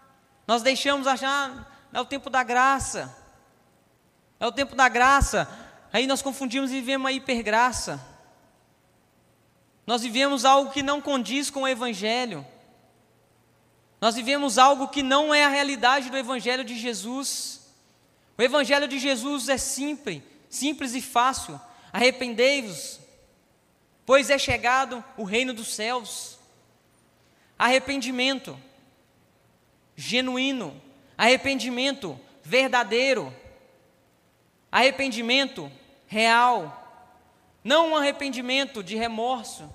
Nós 0.45 0.61
deixamos 0.61 1.07
achar, 1.07 1.89
é 1.93 2.01
o 2.01 2.05
tempo 2.05 2.29
da 2.29 2.43
graça. 2.43 3.23
É 4.37 4.45
o 4.45 4.51
tempo 4.51 4.75
da 4.75 4.89
graça. 4.89 5.62
Aí 5.93 6.07
nós 6.07 6.23
confundimos 6.23 6.71
e 6.71 6.73
vivemos 6.73 7.07
a 7.07 7.11
hipergraça. 7.11 8.03
Nós 9.85 10.01
vivemos 10.01 10.43
algo 10.43 10.71
que 10.71 10.81
não 10.81 10.99
condiz 10.99 11.51
com 11.51 11.61
o 11.61 11.67
Evangelho. 11.67 12.43
Nós 14.01 14.15
vivemos 14.15 14.57
algo 14.57 14.87
que 14.87 15.03
não 15.03 15.31
é 15.31 15.43
a 15.43 15.49
realidade 15.49 16.09
do 16.09 16.17
Evangelho 16.17 16.65
de 16.65 16.75
Jesus. 16.75 17.61
O 18.35 18.41
Evangelho 18.41 18.87
de 18.87 18.97
Jesus 18.97 19.49
é 19.49 19.57
simples, 19.57 20.23
simples 20.49 20.95
e 20.95 21.01
fácil. 21.01 21.61
Arrependei-vos, 21.91 22.99
pois 24.03 24.31
é 24.31 24.39
chegado 24.39 25.03
o 25.15 25.23
reino 25.23 25.53
dos 25.53 25.75
céus. 25.75 26.39
Arrependimento 27.57 28.59
genuíno, 29.95 30.81
arrependimento 31.15 32.19
verdadeiro, 32.43 33.31
arrependimento 34.71 35.71
real, 36.13 36.79
não 37.63 37.89
um 37.89 37.95
arrependimento 37.95 38.83
de 38.83 38.95
remorso. 38.95 39.67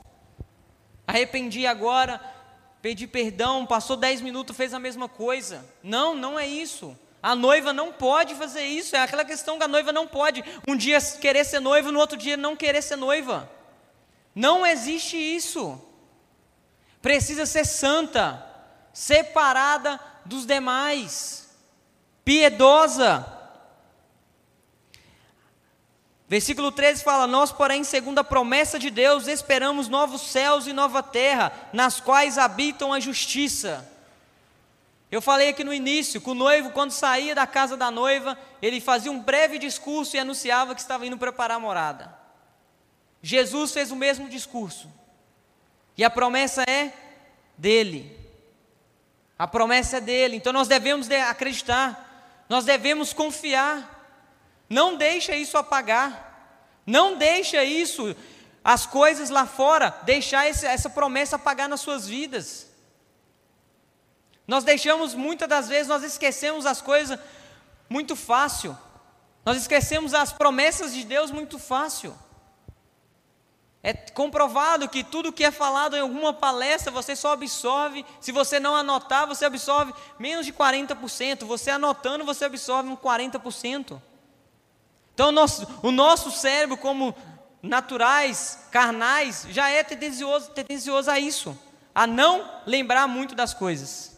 Arrependi 1.05 1.66
agora, 1.66 2.20
pedi 2.80 3.09
perdão, 3.09 3.66
passou 3.66 3.97
dez 3.97 4.20
minutos, 4.20 4.57
fez 4.57 4.72
a 4.72 4.78
mesma 4.78 5.09
coisa. 5.09 5.64
Não, 5.82 6.14
não 6.14 6.39
é 6.39 6.47
isso. 6.47 6.97
A 7.20 7.34
noiva 7.34 7.72
não 7.72 7.93
pode 7.93 8.36
fazer 8.36 8.62
isso. 8.62 8.95
É 8.95 9.01
aquela 9.01 9.24
questão 9.24 9.59
que 9.59 9.64
a 9.64 9.68
noiva 9.68 9.93
não 9.93 10.07
pode 10.07 10.45
um 10.66 10.76
dia 10.76 11.01
querer 11.20 11.45
ser 11.45 11.59
noiva, 11.59 11.91
no 11.91 11.99
outro 11.99 12.16
dia 12.16 12.36
não 12.36 12.55
querer 12.55 12.82
ser 12.82 12.97
noiva. 12.97 13.51
Não 14.32 14.64
existe 14.64 15.16
isso. 15.16 15.82
Precisa 17.03 17.47
ser 17.47 17.64
santa, 17.64 18.47
separada 18.93 19.99
dos 20.24 20.47
demais, 20.47 21.49
piedosa. 22.24 23.38
Versículo 26.29 26.70
13 26.70 27.03
fala: 27.03 27.26
Nós, 27.26 27.51
porém, 27.51 27.83
segundo 27.83 28.18
a 28.18 28.24
promessa 28.24 28.79
de 28.79 28.91
Deus, 28.91 29.26
esperamos 29.26 29.89
novos 29.89 30.20
céus 30.20 30.66
e 30.66 30.74
nova 30.74 31.03
terra, 31.03 31.51
nas 31.72 32.01
quais 32.01 32.37
habitam 32.37 32.93
a 32.93 33.01
justiça. 33.01 33.91
Eu 35.11 35.22
falei 35.22 35.49
aqui 35.49 35.64
no 35.64 35.72
início 35.72 36.20
que 36.20 36.29
o 36.29 36.35
noivo, 36.35 36.70
quando 36.70 36.91
saía 36.91 37.35
da 37.35 37.47
casa 37.47 37.79
da 37.79 37.91
noiva, 37.91 38.39
ele 38.61 38.79
fazia 38.79 39.11
um 39.11 39.18
breve 39.18 39.59
discurso 39.59 40.16
e 40.16 40.18
anunciava 40.18 40.74
que 40.74 40.83
estava 40.83 41.07
indo 41.07 41.16
preparar 41.16 41.57
a 41.57 41.61
morada. 41.61 42.14
Jesus 43.22 43.72
fez 43.72 43.91
o 43.91 43.97
mesmo 43.97 44.29
discurso, 44.29 44.87
e 45.97 46.05
a 46.05 46.11
promessa 46.11 46.62
é 46.68 46.93
dele. 47.57 48.16
A 49.39 49.47
promessa 49.47 49.97
é 49.97 50.01
dele, 50.01 50.37
então 50.37 50.53
nós 50.53 50.68
devemos 50.68 51.11
acreditar, 51.11 52.45
nós 52.51 52.66
devemos 52.66 53.14
confiar. 53.14 53.97
Não 54.69 54.97
deixa 54.97 55.35
isso 55.35 55.57
apagar. 55.57 56.29
Não 56.89 57.16
deixa 57.16 57.62
isso, 57.62 58.16
as 58.64 58.87
coisas 58.87 59.29
lá 59.29 59.45
fora, 59.47 59.95
deixar 60.05 60.49
esse, 60.49 60.64
essa 60.64 60.89
promessa 60.89 61.37
apagar 61.37 61.69
nas 61.69 61.81
suas 61.81 62.07
vidas. 62.07 62.66
Nós 64.47 64.64
deixamos, 64.64 65.14
muitas 65.14 65.47
das 65.47 65.69
vezes, 65.69 65.87
nós 65.87 66.03
esquecemos 66.03 66.64
as 66.64 66.81
coisas 66.81 67.19
muito 67.91 68.16
fácil. 68.16 68.77
Nós 69.45 69.59
esquecemos 69.59 70.14
as 70.14 70.33
promessas 70.33 70.95
de 70.95 71.05
Deus 71.05 71.31
muito 71.31 71.59
fácil. 71.59 72.16
É 73.83 73.93
comprovado 73.93 74.89
que 74.89 75.05
tudo 75.05 75.33
que 75.33 75.45
é 75.45 75.51
falado 75.51 75.95
em 75.95 76.01
alguma 76.01 76.33
palestra 76.33 76.91
você 76.91 77.14
só 77.14 77.33
absorve, 77.33 78.05
se 78.19 78.33
você 78.33 78.59
não 78.59 78.75
anotar, 78.75 79.27
você 79.27 79.45
absorve 79.45 79.95
menos 80.19 80.47
de 80.47 80.55
40%. 80.55 81.45
Você 81.45 81.71
anotando, 81.71 82.25
você 82.25 82.47
absorve 82.47 82.89
um 82.89 82.97
40%. 82.97 84.01
Então, 85.19 85.31
o 85.31 85.33
nosso, 85.33 85.66
o 85.83 85.91
nosso 85.91 86.31
cérebro, 86.31 86.77
como 86.77 87.12
naturais, 87.61 88.57
carnais, 88.71 89.49
já 89.51 89.69
é 89.69 89.83
tendencioso, 89.83 90.53
tendencioso 90.53 91.11
a 91.11 91.19
isso, 91.19 91.59
a 91.93 92.07
não 92.07 92.49
lembrar 92.64 93.09
muito 93.09 93.35
das 93.35 93.53
coisas. 93.53 94.16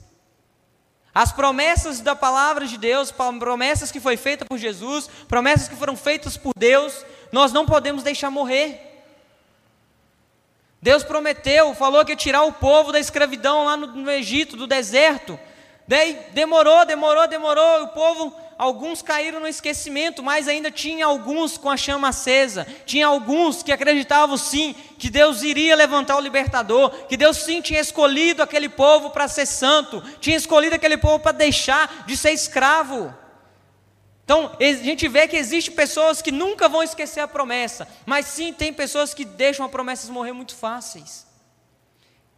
As 1.14 1.32
promessas 1.32 2.02
da 2.02 2.14
palavra 2.14 2.66
de 2.66 2.76
Deus, 2.76 3.10
promessas 3.10 3.90
que 3.90 3.98
foi 3.98 4.18
feita 4.18 4.44
por 4.44 4.58
Jesus, 4.58 5.08
promessas 5.26 5.68
que 5.68 5.74
foram 5.74 5.96
feitas 5.96 6.36
por 6.36 6.52
Deus, 6.54 7.02
nós 7.32 7.50
não 7.50 7.64
podemos 7.64 8.02
deixar 8.02 8.30
morrer. 8.30 9.02
Deus 10.82 11.02
prometeu, 11.02 11.74
falou 11.74 12.04
que 12.04 12.12
ia 12.12 12.16
tirar 12.16 12.42
o 12.42 12.52
povo 12.52 12.92
da 12.92 13.00
escravidão 13.00 13.64
lá 13.64 13.74
no, 13.74 13.86
no 13.86 14.10
Egito, 14.10 14.54
do 14.54 14.66
deserto. 14.66 15.40
Daí 15.90 16.16
demorou, 16.32 16.86
demorou, 16.86 17.26
demorou, 17.26 17.82
o 17.82 17.88
povo 17.88 18.32
alguns 18.56 19.02
caíram 19.02 19.40
no 19.40 19.48
esquecimento, 19.48 20.22
mas 20.22 20.46
ainda 20.46 20.70
tinha 20.70 21.04
alguns 21.04 21.58
com 21.58 21.68
a 21.68 21.76
chama 21.76 22.10
acesa. 22.10 22.64
Tinha 22.86 23.08
alguns 23.08 23.64
que 23.64 23.72
acreditavam 23.72 24.36
sim 24.36 24.72
que 24.96 25.10
Deus 25.10 25.42
iria 25.42 25.74
levantar 25.74 26.16
o 26.16 26.20
libertador, 26.20 26.90
que 27.08 27.16
Deus 27.16 27.38
sim 27.38 27.60
tinha 27.60 27.80
escolhido 27.80 28.40
aquele 28.40 28.68
povo 28.68 29.10
para 29.10 29.26
ser 29.26 29.46
santo, 29.46 30.00
tinha 30.20 30.36
escolhido 30.36 30.76
aquele 30.76 30.96
povo 30.96 31.18
para 31.18 31.32
deixar 31.32 32.04
de 32.06 32.16
ser 32.16 32.30
escravo. 32.30 33.12
Então, 34.24 34.52
a 34.60 34.64
gente 34.64 35.08
vê 35.08 35.26
que 35.26 35.36
existem 35.36 35.74
pessoas 35.74 36.22
que 36.22 36.30
nunca 36.30 36.68
vão 36.68 36.84
esquecer 36.84 37.18
a 37.18 37.26
promessa, 37.26 37.88
mas 38.06 38.26
sim 38.26 38.52
tem 38.52 38.72
pessoas 38.72 39.12
que 39.12 39.24
deixam 39.24 39.66
as 39.66 39.72
promessas 39.72 40.08
morrer 40.08 40.34
muito 40.34 40.54
fáceis. 40.54 41.28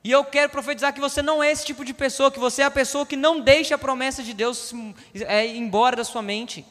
E 0.05 0.11
eu 0.11 0.25
quero 0.25 0.51
profetizar 0.51 0.93
que 0.93 1.01
você 1.01 1.23
não 1.23 1.43
é 1.43 1.53
esse 1.53 1.65
tipo 1.65 1.85
de 1.85 1.95
pessoa, 1.95 2.31
que 2.31 2.39
você 2.39 2.63
é 2.63 2.65
a 2.65 2.71
pessoa 2.71 3.07
que 3.07 3.17
não 3.17 3.41
deixa 3.41 3.77
a 3.77 3.79
promessa 3.79 4.23
de 4.23 4.35
Deus 4.35 4.75
é, 5.15 5.47
ir 5.47 5.59
embora 5.59 5.95
da 5.95 6.05
sua 6.05 6.23
mente. 6.23 6.67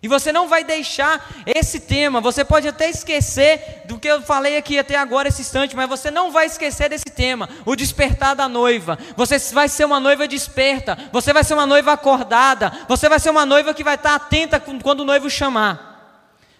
E 0.00 0.08
você 0.08 0.30
não 0.30 0.46
vai 0.46 0.62
deixar 0.62 1.28
esse 1.44 1.80
tema, 1.80 2.20
você 2.20 2.44
pode 2.44 2.68
até 2.68 2.88
esquecer 2.88 3.82
do 3.86 3.98
que 3.98 4.06
eu 4.06 4.22
falei 4.22 4.56
aqui 4.56 4.78
até 4.78 4.94
agora, 4.94 5.26
esse 5.26 5.40
instante, 5.40 5.74
mas 5.74 5.88
você 5.88 6.10
não 6.10 6.30
vai 6.30 6.46
esquecer 6.46 6.88
desse 6.88 7.06
tema, 7.06 7.48
o 7.64 7.74
despertar 7.74 8.36
da 8.36 8.48
noiva. 8.48 8.96
Você 9.16 9.38
vai 9.52 9.68
ser 9.68 9.84
uma 9.84 9.98
noiva 9.98 10.28
desperta, 10.28 10.96
você 11.10 11.32
vai 11.32 11.42
ser 11.42 11.54
uma 11.54 11.66
noiva 11.66 11.92
acordada, 11.92 12.72
você 12.86 13.08
vai 13.08 13.18
ser 13.18 13.30
uma 13.30 13.44
noiva 13.44 13.74
que 13.74 13.82
vai 13.82 13.96
estar 13.96 14.14
atenta 14.14 14.60
quando 14.60 15.00
o 15.00 15.04
noivo 15.04 15.28
chamar. 15.28 15.95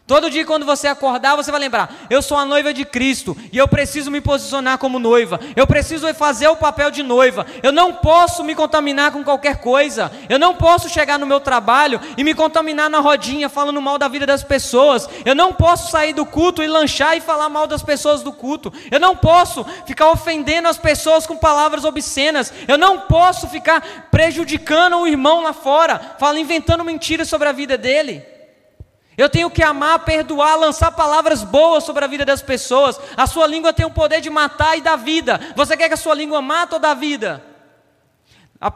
Todo 0.06 0.30
dia, 0.30 0.46
quando 0.46 0.64
você 0.64 0.86
acordar, 0.86 1.34
você 1.34 1.50
vai 1.50 1.58
lembrar: 1.58 1.92
eu 2.08 2.22
sou 2.22 2.38
a 2.38 2.44
noiva 2.44 2.72
de 2.72 2.84
Cristo 2.84 3.36
e 3.52 3.58
eu 3.58 3.66
preciso 3.66 4.08
me 4.08 4.20
posicionar 4.20 4.78
como 4.78 5.00
noiva. 5.00 5.40
Eu 5.56 5.66
preciso 5.66 6.12
fazer 6.14 6.46
o 6.46 6.54
papel 6.54 6.92
de 6.92 7.02
noiva. 7.02 7.44
Eu 7.60 7.72
não 7.72 7.92
posso 7.92 8.44
me 8.44 8.54
contaminar 8.54 9.10
com 9.10 9.24
qualquer 9.24 9.56
coisa. 9.56 10.12
Eu 10.28 10.38
não 10.38 10.54
posso 10.54 10.88
chegar 10.88 11.18
no 11.18 11.26
meu 11.26 11.40
trabalho 11.40 12.00
e 12.16 12.22
me 12.22 12.34
contaminar 12.34 12.88
na 12.88 13.00
rodinha 13.00 13.48
falando 13.48 13.82
mal 13.82 13.98
da 13.98 14.06
vida 14.06 14.24
das 14.24 14.44
pessoas. 14.44 15.08
Eu 15.24 15.34
não 15.34 15.52
posso 15.52 15.90
sair 15.90 16.12
do 16.12 16.24
culto 16.24 16.62
e 16.62 16.68
lanchar 16.68 17.16
e 17.16 17.20
falar 17.20 17.48
mal 17.48 17.66
das 17.66 17.82
pessoas 17.82 18.22
do 18.22 18.32
culto. 18.32 18.72
Eu 18.92 19.00
não 19.00 19.16
posso 19.16 19.66
ficar 19.86 20.10
ofendendo 20.10 20.68
as 20.68 20.78
pessoas 20.78 21.26
com 21.26 21.36
palavras 21.36 21.84
obscenas. 21.84 22.52
Eu 22.68 22.78
não 22.78 23.00
posso 23.00 23.48
ficar 23.48 24.06
prejudicando 24.08 24.98
o 24.98 25.06
irmão 25.08 25.42
lá 25.42 25.52
fora, 25.52 26.14
falando, 26.16 26.38
inventando 26.38 26.84
mentiras 26.84 27.28
sobre 27.28 27.48
a 27.48 27.52
vida 27.52 27.76
dele. 27.76 28.35
Eu 29.16 29.30
tenho 29.30 29.50
que 29.50 29.62
amar, 29.62 30.00
perdoar, 30.00 30.56
lançar 30.56 30.92
palavras 30.92 31.42
boas 31.42 31.84
sobre 31.84 32.04
a 32.04 32.08
vida 32.08 32.24
das 32.24 32.42
pessoas. 32.42 33.00
A 33.16 33.26
sua 33.26 33.46
língua 33.46 33.72
tem 33.72 33.86
o 33.86 33.90
poder 33.90 34.20
de 34.20 34.28
matar 34.28 34.76
e 34.76 34.82
dar 34.82 34.96
vida. 34.96 35.40
Você 35.56 35.74
quer 35.76 35.88
que 35.88 35.94
a 35.94 35.96
sua 35.96 36.14
língua 36.14 36.42
mate 36.42 36.74
ou 36.74 36.80
dá 36.80 36.92
vida? 36.92 37.42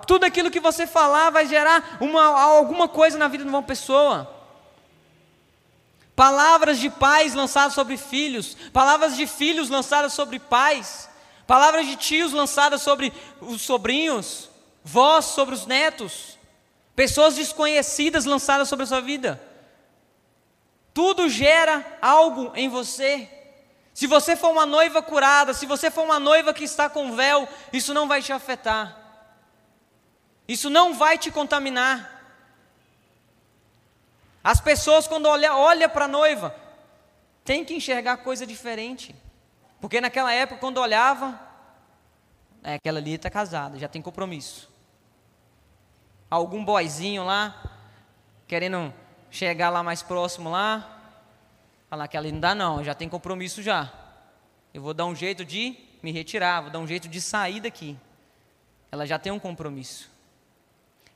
Tudo 0.06 0.24
aquilo 0.24 0.50
que 0.50 0.60
você 0.60 0.86
falar 0.86 1.28
vai 1.28 1.46
gerar 1.46 1.98
uma, 2.00 2.24
alguma 2.24 2.88
coisa 2.88 3.18
na 3.18 3.28
vida 3.28 3.44
de 3.44 3.50
uma 3.50 3.62
pessoa. 3.62 4.34
Palavras 6.16 6.78
de 6.78 6.88
pais 6.88 7.34
lançadas 7.34 7.74
sobre 7.74 7.98
filhos, 7.98 8.56
palavras 8.72 9.16
de 9.16 9.26
filhos 9.26 9.68
lançadas 9.68 10.14
sobre 10.14 10.38
pais, 10.38 11.08
palavras 11.46 11.86
de 11.86 11.96
tios 11.96 12.32
lançadas 12.32 12.80
sobre 12.82 13.12
os 13.40 13.60
sobrinhos, 13.60 14.50
vós 14.82 15.26
sobre 15.26 15.54
os 15.54 15.66
netos, 15.66 16.38
pessoas 16.94 17.36
desconhecidas 17.36 18.24
lançadas 18.24 18.68
sobre 18.68 18.84
a 18.84 18.86
sua 18.86 19.00
vida. 19.00 19.49
Tudo 20.92 21.28
gera 21.28 21.98
algo 22.00 22.52
em 22.54 22.68
você. 22.68 23.28
Se 23.94 24.06
você 24.06 24.36
for 24.36 24.50
uma 24.50 24.66
noiva 24.66 25.02
curada, 25.02 25.52
se 25.54 25.66
você 25.66 25.90
for 25.90 26.04
uma 26.04 26.18
noiva 26.18 26.54
que 26.54 26.64
está 26.64 26.88
com 26.88 27.14
véu, 27.14 27.48
isso 27.72 27.92
não 27.92 28.08
vai 28.08 28.22
te 28.22 28.32
afetar. 28.32 28.98
Isso 30.48 30.68
não 30.70 30.94
vai 30.94 31.18
te 31.18 31.30
contaminar. 31.30 32.18
As 34.42 34.60
pessoas, 34.60 35.06
quando 35.06 35.26
olham 35.26 35.58
olha 35.58 35.88
para 35.88 36.06
a 36.06 36.08
noiva, 36.08 36.54
tem 37.44 37.64
que 37.64 37.74
enxergar 37.74 38.16
coisa 38.18 38.46
diferente. 38.46 39.14
Porque 39.80 40.00
naquela 40.00 40.32
época, 40.32 40.60
quando 40.60 40.78
olhava, 40.78 41.38
é, 42.62 42.74
aquela 42.74 42.98
ali 42.98 43.14
está 43.14 43.30
casada, 43.30 43.78
já 43.78 43.88
tem 43.88 44.02
compromisso. 44.02 44.70
Algum 46.30 46.64
boizinho 46.64 47.24
lá, 47.24 47.78
querendo 48.46 48.92
chegar 49.30 49.70
lá 49.70 49.82
mais 49.82 50.02
próximo 50.02 50.50
lá, 50.50 50.98
falar 51.88 52.08
que 52.08 52.16
ali 52.16 52.32
não 52.32 52.40
dá 52.40 52.54
não, 52.54 52.82
já 52.82 52.94
tem 52.94 53.08
compromisso 53.08 53.62
já. 53.62 53.92
Eu 54.72 54.82
vou 54.82 54.94
dar 54.94 55.06
um 55.06 55.14
jeito 55.14 55.44
de 55.44 55.76
me 56.02 56.12
retirar, 56.12 56.60
vou 56.62 56.70
dar 56.70 56.78
um 56.78 56.86
jeito 56.86 57.08
de 57.08 57.20
sair 57.20 57.60
daqui. 57.60 57.96
Ela 58.90 59.06
já 59.06 59.18
tem 59.18 59.32
um 59.32 59.38
compromisso. 59.38 60.10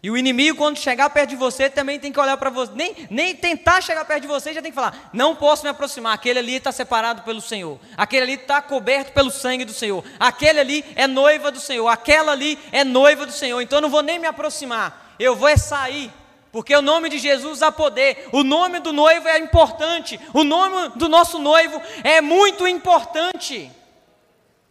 E 0.02 0.10
o 0.10 0.18
inimigo, 0.18 0.58
quando 0.58 0.76
chegar 0.76 1.08
perto 1.08 1.30
de 1.30 1.36
você, 1.36 1.70
também 1.70 1.98
tem 1.98 2.12
que 2.12 2.20
olhar 2.20 2.36
para 2.36 2.50
você. 2.50 2.70
Nem, 2.74 2.94
nem 3.08 3.34
tentar 3.34 3.80
chegar 3.80 4.04
perto 4.04 4.20
de 4.20 4.28
você, 4.28 4.52
já 4.52 4.60
tem 4.60 4.70
que 4.70 4.74
falar: 4.74 5.08
não 5.14 5.34
posso 5.34 5.62
me 5.62 5.70
aproximar. 5.70 6.12
Aquele 6.12 6.40
ali 6.40 6.56
está 6.56 6.70
separado 6.70 7.22
pelo 7.22 7.40
Senhor. 7.40 7.80
Aquele 7.96 8.22
ali 8.24 8.34
está 8.34 8.60
coberto 8.60 9.12
pelo 9.12 9.30
sangue 9.30 9.64
do 9.64 9.72
Senhor. 9.72 10.04
Aquele 10.20 10.60
ali 10.60 10.84
é 10.94 11.06
noiva 11.06 11.50
do 11.50 11.58
Senhor. 11.58 11.88
Aquela 11.88 12.32
ali 12.32 12.58
é 12.70 12.84
noiva 12.84 13.24
do 13.24 13.32
Senhor. 13.32 13.62
Então 13.62 13.78
eu 13.78 13.82
não 13.82 13.88
vou 13.88 14.02
nem 14.02 14.18
me 14.18 14.26
aproximar. 14.26 15.14
Eu 15.18 15.34
vou 15.34 15.48
é 15.48 15.56
sair 15.56 16.12
porque 16.54 16.72
o 16.76 16.80
nome 16.80 17.08
de 17.08 17.18
Jesus 17.18 17.62
há 17.62 17.72
poder, 17.72 18.28
o 18.30 18.44
nome 18.44 18.78
do 18.78 18.92
noivo 18.92 19.26
é 19.26 19.40
importante, 19.40 20.20
o 20.32 20.44
nome 20.44 20.90
do 20.94 21.08
nosso 21.08 21.36
noivo 21.40 21.82
é 22.04 22.20
muito 22.20 22.64
importante. 22.68 23.68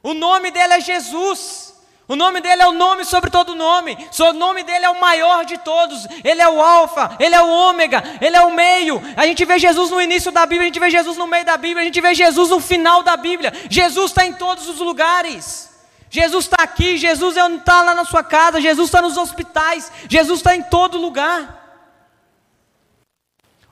O 0.01 0.13
nome 0.13 0.49
dele 0.49 0.75
é 0.75 0.79
Jesus. 0.79 1.75
O 2.07 2.15
nome 2.15 2.39
dele 2.39 2.61
é 2.61 2.67
o 2.67 2.71
nome 2.71 3.03
sobre 3.03 3.29
todo 3.29 3.53
nome. 3.53 3.97
O 4.17 4.31
nome 4.31 4.63
dele 4.63 4.85
é 4.85 4.89
o 4.89 5.01
maior 5.01 5.43
de 5.43 5.57
todos. 5.57 6.07
Ele 6.23 6.41
é 6.41 6.47
o 6.47 6.61
alfa, 6.61 7.17
ele 7.19 7.35
é 7.35 7.41
o 7.41 7.49
ômega, 7.49 8.01
ele 8.21 8.37
é 8.37 8.41
o 8.43 8.55
meio. 8.55 9.01
A 9.17 9.27
gente 9.27 9.43
vê 9.43 9.59
Jesus 9.59 9.91
no 9.91 10.01
início 10.01 10.31
da 10.31 10.45
Bíblia, 10.45 10.61
a 10.61 10.67
gente 10.67 10.79
vê 10.79 10.89
Jesus 10.89 11.17
no 11.17 11.27
meio 11.27 11.43
da 11.43 11.57
Bíblia, 11.57 11.81
a 11.81 11.85
gente 11.85 11.99
vê 11.99 12.15
Jesus 12.15 12.49
no 12.49 12.61
final 12.61 13.03
da 13.03 13.17
Bíblia. 13.17 13.51
Jesus 13.69 14.11
está 14.11 14.25
em 14.25 14.31
todos 14.31 14.69
os 14.69 14.79
lugares. 14.79 15.69
Jesus 16.09 16.45
está 16.45 16.63
aqui, 16.63 16.97
Jesus 16.97 17.35
está 17.35 17.81
lá 17.81 17.93
na 17.93 18.05
sua 18.05 18.23
casa, 18.23 18.61
Jesus 18.61 18.87
está 18.87 19.01
nos 19.01 19.17
hospitais, 19.17 19.91
Jesus 20.07 20.39
está 20.39 20.55
em 20.55 20.63
todo 20.63 20.97
lugar. 20.97 21.62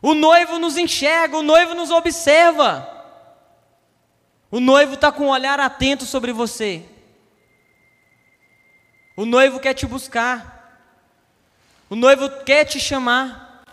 O 0.01 0.13
noivo 0.15 0.57
nos 0.57 0.77
enxerga, 0.77 1.37
o 1.37 1.43
noivo 1.43 1.75
nos 1.75 1.91
observa. 1.91 2.87
O 4.49 4.59
noivo 4.59 4.95
está 4.95 5.11
com 5.11 5.25
um 5.25 5.29
olhar 5.29 5.59
atento 5.59 6.05
sobre 6.05 6.33
você. 6.33 6.83
O 9.15 9.25
noivo 9.25 9.59
quer 9.59 9.73
te 9.73 9.85
buscar. 9.85 10.89
O 11.89 11.95
noivo 11.95 12.43
quer 12.43 12.65
te 12.65 12.79
chamar. 12.79 13.63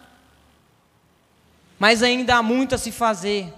Mas 1.78 2.02
ainda 2.02 2.36
há 2.36 2.42
muito 2.42 2.74
a 2.74 2.78
se 2.78 2.92
fazer. 2.92 3.52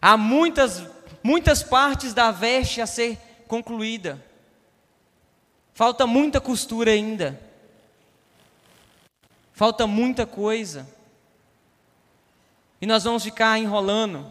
Há 0.00 0.16
muitas, 0.16 0.82
muitas 1.22 1.62
partes 1.62 2.14
da 2.14 2.30
veste 2.30 2.80
a 2.80 2.86
ser 2.86 3.18
concluída. 3.46 4.24
Falta 5.74 6.06
muita 6.06 6.40
costura 6.40 6.92
ainda. 6.92 7.40
Falta 9.52 9.86
muita 9.86 10.24
coisa. 10.24 10.93
E 12.84 12.86
nós 12.86 13.02
vamos 13.02 13.24
ficar 13.24 13.58
enrolando, 13.58 14.30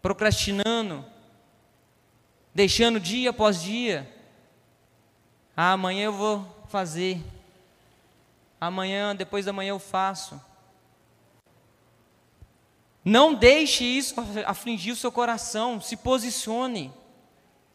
procrastinando, 0.00 1.04
deixando 2.54 3.00
dia 3.00 3.30
após 3.30 3.60
dia. 3.60 4.08
Ah, 5.56 5.72
amanhã 5.72 6.04
eu 6.04 6.12
vou 6.12 6.46
fazer. 6.68 7.20
Amanhã, 8.60 9.16
depois 9.16 9.44
da 9.44 9.52
manhã 9.52 9.70
eu 9.70 9.80
faço. 9.80 10.40
Não 13.04 13.34
deixe 13.34 13.82
isso 13.82 14.14
afligir 14.46 14.92
o 14.92 14.96
seu 14.96 15.10
coração. 15.10 15.80
Se 15.80 15.96
posicione. 15.96 16.92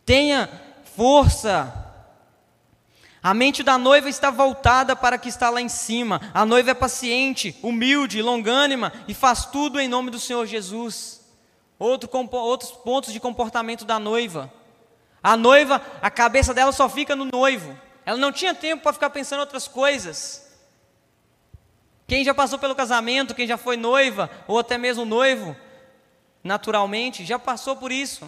Tenha 0.05 0.49
força. 0.95 1.86
A 3.27 3.33
mente 3.33 3.61
da 3.61 3.77
noiva 3.77 4.07
está 4.07 4.31
voltada 4.31 4.95
para 4.95 5.17
o 5.17 5.19
que 5.19 5.27
está 5.27 5.49
lá 5.49 5.59
em 5.59 5.67
cima. 5.67 6.21
A 6.33 6.45
noiva 6.45 6.71
é 6.71 6.73
paciente, 6.73 7.59
humilde, 7.61 8.21
longânima 8.21 8.93
e 9.05 9.13
faz 9.13 9.43
tudo 9.43 9.81
em 9.81 9.87
nome 9.89 10.09
do 10.09 10.17
Senhor 10.17 10.45
Jesus. 10.45 11.19
Outro, 11.77 12.09
outros 12.31 12.71
pontos 12.71 13.11
de 13.11 13.19
comportamento 13.19 13.83
da 13.83 13.99
noiva. 13.99 14.49
A 15.21 15.35
noiva, 15.35 15.81
a 16.01 16.09
cabeça 16.09 16.53
dela 16.53 16.71
só 16.71 16.87
fica 16.87 17.17
no 17.17 17.25
noivo. 17.25 17.77
Ela 18.05 18.17
não 18.17 18.31
tinha 18.31 18.55
tempo 18.55 18.83
para 18.83 18.93
ficar 18.93 19.09
pensando 19.09 19.39
em 19.39 19.41
outras 19.41 19.67
coisas. 19.67 20.49
Quem 22.07 22.23
já 22.23 22.33
passou 22.33 22.57
pelo 22.57 22.75
casamento, 22.75 23.35
quem 23.35 23.45
já 23.45 23.57
foi 23.57 23.75
noiva, 23.75 24.31
ou 24.47 24.57
até 24.57 24.77
mesmo 24.77 25.03
noivo, 25.03 25.53
naturalmente, 26.41 27.25
já 27.25 27.37
passou 27.37 27.75
por 27.75 27.91
isso. 27.91 28.25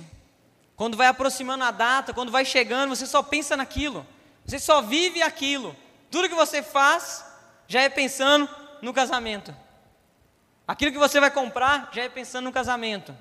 Quando 0.75 0.97
vai 0.97 1.07
aproximando 1.07 1.63
a 1.63 1.71
data, 1.71 2.13
quando 2.13 2.33
vai 2.33 2.43
chegando, 2.43 2.93
você 2.93 3.05
só 3.05 3.23
pensa 3.23 3.55
naquilo. 3.55 4.05
Você 4.49 4.57
só 4.57 4.81
vive 4.81 5.21
aquilo. 5.21 5.75
Tudo 6.09 6.27
que 6.27 6.33
você 6.33 6.63
faz 6.63 7.23
já 7.67 7.81
é 7.83 7.89
pensando 7.89 8.49
no 8.81 8.91
casamento. 8.91 9.55
Aquilo 10.67 10.91
que 10.91 10.97
você 10.97 11.19
vai 11.19 11.29
comprar 11.29 11.91
já 11.93 12.01
é 12.01 12.09
pensando 12.09 12.45
no 12.45 12.51
casamento. 12.51 13.15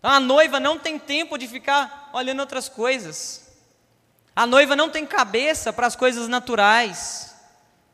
Então 0.00 0.10
a 0.10 0.18
noiva 0.18 0.58
não 0.58 0.76
tem 0.76 0.98
tempo 0.98 1.38
de 1.38 1.46
ficar 1.46 2.10
olhando 2.12 2.40
outras 2.40 2.68
coisas. 2.68 3.48
A 4.34 4.44
noiva 4.44 4.74
não 4.74 4.90
tem 4.90 5.06
cabeça 5.06 5.72
para 5.72 5.86
as 5.86 5.94
coisas 5.94 6.26
naturais. 6.26 7.36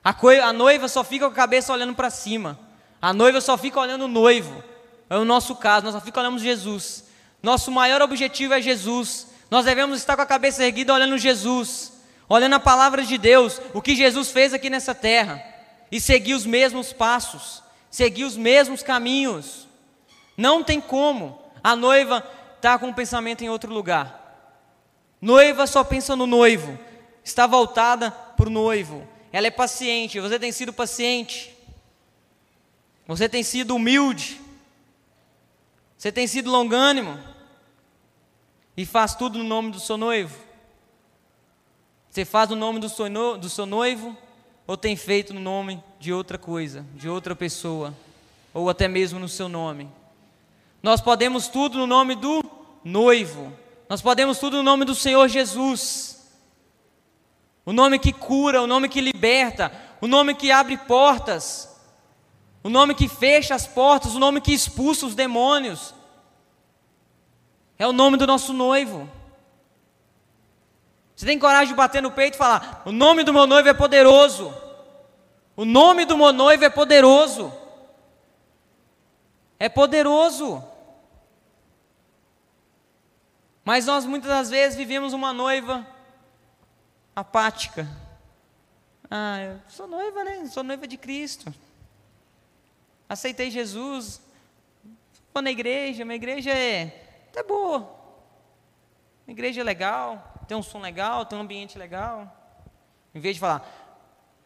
A, 0.02 0.16
a 0.44 0.52
noiva 0.54 0.88
só 0.88 1.04
fica 1.04 1.26
com 1.26 1.32
a 1.32 1.36
cabeça 1.36 1.74
olhando 1.74 1.94
para 1.94 2.08
cima. 2.08 2.58
A 3.02 3.12
noiva 3.12 3.38
só 3.38 3.58
fica 3.58 3.78
olhando 3.78 4.06
o 4.06 4.08
noivo. 4.08 4.64
É 5.10 5.18
o 5.18 5.26
nosso 5.26 5.54
caso, 5.56 5.84
nós 5.84 5.94
só 5.94 6.00
fica 6.00 6.20
olhando 6.20 6.38
Jesus. 6.38 7.04
Nosso 7.42 7.70
maior 7.70 8.00
objetivo 8.00 8.54
é 8.54 8.62
Jesus. 8.62 9.31
Nós 9.52 9.66
devemos 9.66 9.98
estar 9.98 10.16
com 10.16 10.22
a 10.22 10.26
cabeça 10.26 10.64
erguida 10.64 10.94
olhando 10.94 11.18
Jesus, 11.18 11.92
olhando 12.26 12.54
a 12.54 12.58
palavra 12.58 13.04
de 13.04 13.18
Deus, 13.18 13.60
o 13.74 13.82
que 13.82 13.94
Jesus 13.94 14.30
fez 14.30 14.54
aqui 14.54 14.70
nessa 14.70 14.94
terra, 14.94 15.44
e 15.90 16.00
seguir 16.00 16.32
os 16.32 16.46
mesmos 16.46 16.90
passos, 16.90 17.62
seguir 17.90 18.24
os 18.24 18.34
mesmos 18.34 18.82
caminhos. 18.82 19.68
Não 20.38 20.64
tem 20.64 20.80
como 20.80 21.38
a 21.62 21.76
noiva 21.76 22.26
estar 22.56 22.62
tá 22.62 22.78
com 22.78 22.88
o 22.88 22.94
pensamento 22.94 23.44
em 23.44 23.50
outro 23.50 23.70
lugar. 23.70 24.58
Noiva 25.20 25.66
só 25.66 25.84
pensa 25.84 26.16
no 26.16 26.26
noivo, 26.26 26.78
está 27.22 27.46
voltada 27.46 28.10
para 28.10 28.48
o 28.48 28.50
noivo. 28.50 29.06
Ela 29.30 29.48
é 29.48 29.50
paciente, 29.50 30.18
você 30.18 30.38
tem 30.38 30.50
sido 30.50 30.72
paciente, 30.72 31.54
você 33.06 33.28
tem 33.28 33.42
sido 33.42 33.76
humilde, 33.76 34.40
você 35.98 36.10
tem 36.10 36.26
sido 36.26 36.50
longânimo 36.50 37.31
e 38.76 38.86
faz 38.86 39.14
tudo 39.14 39.38
no 39.38 39.44
nome 39.44 39.70
do 39.70 39.80
seu 39.80 39.96
noivo? 39.96 40.36
Você 42.10 42.24
faz 42.24 42.50
no 42.50 42.56
nome 42.56 42.78
do 42.78 42.88
seu, 42.88 43.08
no, 43.08 43.38
do 43.38 43.48
seu 43.48 43.64
noivo 43.64 44.16
ou 44.66 44.76
tem 44.76 44.96
feito 44.96 45.32
no 45.32 45.40
nome 45.40 45.82
de 45.98 46.12
outra 46.12 46.38
coisa, 46.38 46.84
de 46.94 47.08
outra 47.08 47.34
pessoa, 47.34 47.94
ou 48.52 48.68
até 48.68 48.86
mesmo 48.86 49.18
no 49.18 49.28
seu 49.28 49.48
nome? 49.48 49.88
Nós 50.82 51.00
podemos 51.00 51.48
tudo 51.48 51.78
no 51.78 51.86
nome 51.86 52.14
do 52.14 52.44
noivo, 52.84 53.52
nós 53.88 54.02
podemos 54.02 54.38
tudo 54.38 54.58
no 54.58 54.62
nome 54.62 54.84
do 54.84 54.94
Senhor 54.94 55.28
Jesus, 55.28 56.30
o 57.64 57.72
nome 57.72 57.98
que 57.98 58.12
cura, 58.12 58.60
o 58.60 58.66
nome 58.66 58.88
que 58.88 59.00
liberta, 59.00 59.72
o 60.00 60.06
nome 60.06 60.34
que 60.34 60.50
abre 60.50 60.76
portas, 60.76 61.68
o 62.62 62.68
nome 62.68 62.94
que 62.94 63.08
fecha 63.08 63.54
as 63.54 63.66
portas, 63.66 64.14
o 64.14 64.18
nome 64.18 64.40
que 64.40 64.52
expulsa 64.52 65.06
os 65.06 65.14
demônios. 65.14 65.94
É 67.82 67.86
o 67.86 67.92
nome 67.92 68.16
do 68.16 68.26
nosso 68.26 68.52
noivo. 68.52 69.10
Você 71.16 71.26
tem 71.26 71.38
coragem 71.38 71.68
de 71.68 71.74
bater 71.74 72.00
no 72.00 72.12
peito 72.12 72.34
e 72.34 72.38
falar: 72.38 72.82
O 72.84 72.92
nome 72.92 73.24
do 73.24 73.32
meu 73.32 73.46
noivo 73.46 73.68
é 73.68 73.74
poderoso. 73.74 74.54
O 75.56 75.64
nome 75.64 76.04
do 76.04 76.16
meu 76.16 76.32
noivo 76.32 76.64
é 76.64 76.70
poderoso. 76.70 77.52
É 79.58 79.68
poderoso. 79.68 80.62
Mas 83.64 83.86
nós 83.86 84.04
muitas 84.04 84.28
das 84.28 84.50
vezes 84.50 84.76
vivemos 84.76 85.12
uma 85.12 85.32
noiva 85.32 85.86
apática. 87.14 87.88
Ah, 89.10 89.40
eu 89.40 89.60
sou 89.68 89.86
noiva, 89.86 90.24
né? 90.24 90.46
Sou 90.46 90.62
noiva 90.62 90.86
de 90.86 90.96
Cristo 90.96 91.52
aceitei 93.12 93.50
Jesus, 93.50 94.22
vou 95.34 95.42
na 95.42 95.50
igreja, 95.50 96.02
minha 96.02 96.16
igreja 96.16 96.50
é 96.50 97.01
até 97.32 97.42
boa. 97.42 97.88
Minha 99.26 99.34
igreja 99.34 99.62
é 99.62 99.64
legal, 99.64 100.34
tem 100.46 100.54
um 100.54 100.62
som 100.62 100.78
legal, 100.78 101.24
tem 101.24 101.38
um 101.38 101.42
ambiente 101.42 101.78
legal. 101.78 102.30
Em 103.14 103.20
vez 103.20 103.36
de 103.36 103.40
falar, 103.40 103.66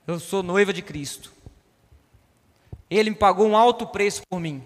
eu 0.06 0.20
sou 0.20 0.40
noiva 0.40 0.72
de 0.72 0.82
Cristo. 0.82 1.32
Ele 2.88 3.10
me 3.10 3.16
pagou 3.16 3.48
um 3.48 3.56
alto 3.56 3.88
preço 3.88 4.22
por 4.30 4.38
mim. 4.38 4.64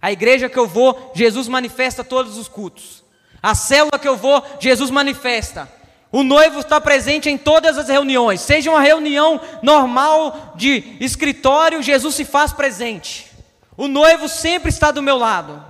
A 0.00 0.12
igreja 0.12 0.48
que 0.48 0.56
eu 0.56 0.68
vou, 0.68 1.10
Jesus 1.12 1.48
manifesta 1.48 2.04
todos 2.04 2.38
os 2.38 2.46
cultos. 2.46 3.02
A 3.42 3.56
célula 3.56 3.98
que 3.98 4.06
eu 4.06 4.16
vou, 4.16 4.40
Jesus 4.60 4.90
manifesta. 4.90 5.68
O 6.12 6.22
noivo 6.22 6.60
está 6.60 6.80
presente 6.80 7.28
em 7.28 7.36
todas 7.36 7.76
as 7.76 7.88
reuniões, 7.88 8.40
seja 8.40 8.70
uma 8.70 8.80
reunião 8.80 9.40
normal 9.62 10.54
de 10.54 10.96
escritório, 11.00 11.82
Jesus 11.82 12.14
se 12.14 12.24
faz 12.24 12.52
presente. 12.52 13.30
O 13.76 13.88
noivo 13.88 14.28
sempre 14.28 14.70
está 14.70 14.90
do 14.90 15.02
meu 15.02 15.18
lado. 15.18 15.67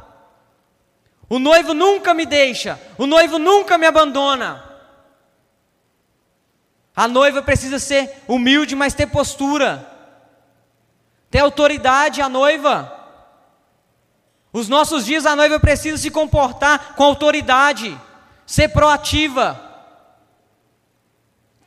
O 1.29 1.39
noivo 1.39 1.75
nunca 1.75 2.15
me 2.15 2.25
deixa, 2.25 2.81
o 2.97 3.07
noivo 3.07 3.39
nunca 3.39 3.77
me 3.77 3.87
abandona. 3.87 4.65
A 6.97 7.07
noiva 7.07 7.43
precisa 7.43 7.79
ser 7.79 8.25
humilde, 8.27 8.75
mas 8.75 8.95
ter 8.95 9.07
postura, 9.07 9.89
ter 11.31 11.41
autoridade, 11.41 12.23
a 12.23 12.29
noiva. 12.29 12.95
Os 14.53 14.69
nossos 14.69 15.05
dias 15.05 15.27
a 15.27 15.37
noiva 15.37 15.61
precisa 15.61 15.99
se 15.99 16.11
comportar 16.11 16.95
com 16.95 17.05
autoridade, 17.05 17.97
ser 18.47 18.71
proativa, 18.71 19.61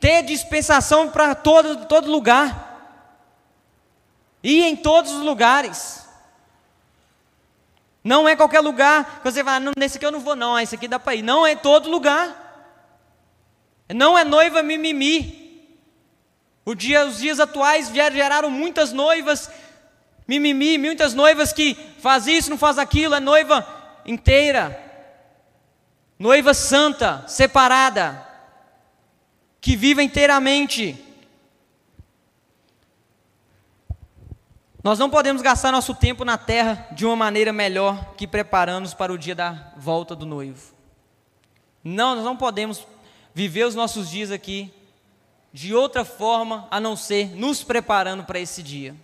ter 0.00 0.22
dispensação 0.24 1.08
para 1.08 1.34
todo, 1.34 1.86
todo 1.86 2.10
lugar, 2.10 3.14
ir 4.42 4.64
em 4.64 4.74
todos 4.74 5.12
os 5.12 5.22
lugares. 5.22 6.01
Não 8.04 8.28
é 8.28 8.34
qualquer 8.34 8.60
lugar 8.60 9.20
que 9.20 9.30
você 9.30 9.42
vai, 9.42 9.60
não, 9.60 9.72
nesse 9.76 9.96
aqui 9.96 10.06
eu 10.06 10.10
não 10.10 10.20
vou, 10.20 10.34
não, 10.34 10.58
esse 10.58 10.74
aqui 10.74 10.88
dá 10.88 10.98
para 10.98 11.14
ir. 11.14 11.22
Não 11.22 11.46
é 11.46 11.54
todo 11.54 11.90
lugar. 11.90 12.38
Não 13.94 14.18
é 14.18 14.24
noiva 14.24 14.62
mimimi. 14.62 15.40
O 16.64 16.74
dia, 16.74 17.06
os 17.06 17.18
dias 17.18 17.40
atuais 17.40 17.90
geraram 17.90 18.50
muitas 18.50 18.92
noivas 18.92 19.50
mimimi, 20.26 20.78
muitas 20.78 21.14
noivas 21.14 21.52
que 21.52 21.76
faz 21.98 22.26
isso, 22.26 22.50
não 22.50 22.58
faz 22.58 22.78
aquilo, 22.78 23.14
é 23.14 23.20
noiva 23.20 23.66
inteira. 24.06 24.80
Noiva 26.18 26.54
santa, 26.54 27.24
separada, 27.26 28.26
que 29.60 29.76
vive 29.76 30.02
inteiramente 30.02 31.01
Nós 34.82 34.98
não 34.98 35.08
podemos 35.08 35.42
gastar 35.42 35.70
nosso 35.70 35.94
tempo 35.94 36.24
na 36.24 36.36
terra 36.36 36.88
de 36.90 37.06
uma 37.06 37.14
maneira 37.14 37.52
melhor 37.52 38.14
que 38.16 38.26
preparando-nos 38.26 38.94
para 38.94 39.12
o 39.12 39.18
dia 39.18 39.34
da 39.34 39.72
volta 39.76 40.16
do 40.16 40.26
noivo. 40.26 40.74
Não, 41.84 42.16
nós 42.16 42.24
não 42.24 42.36
podemos 42.36 42.84
viver 43.32 43.64
os 43.64 43.74
nossos 43.74 44.10
dias 44.10 44.30
aqui 44.30 44.72
de 45.52 45.74
outra 45.74 46.04
forma 46.04 46.66
a 46.70 46.80
não 46.80 46.96
ser 46.96 47.36
nos 47.36 47.62
preparando 47.62 48.24
para 48.24 48.40
esse 48.40 48.62
dia. 48.62 48.96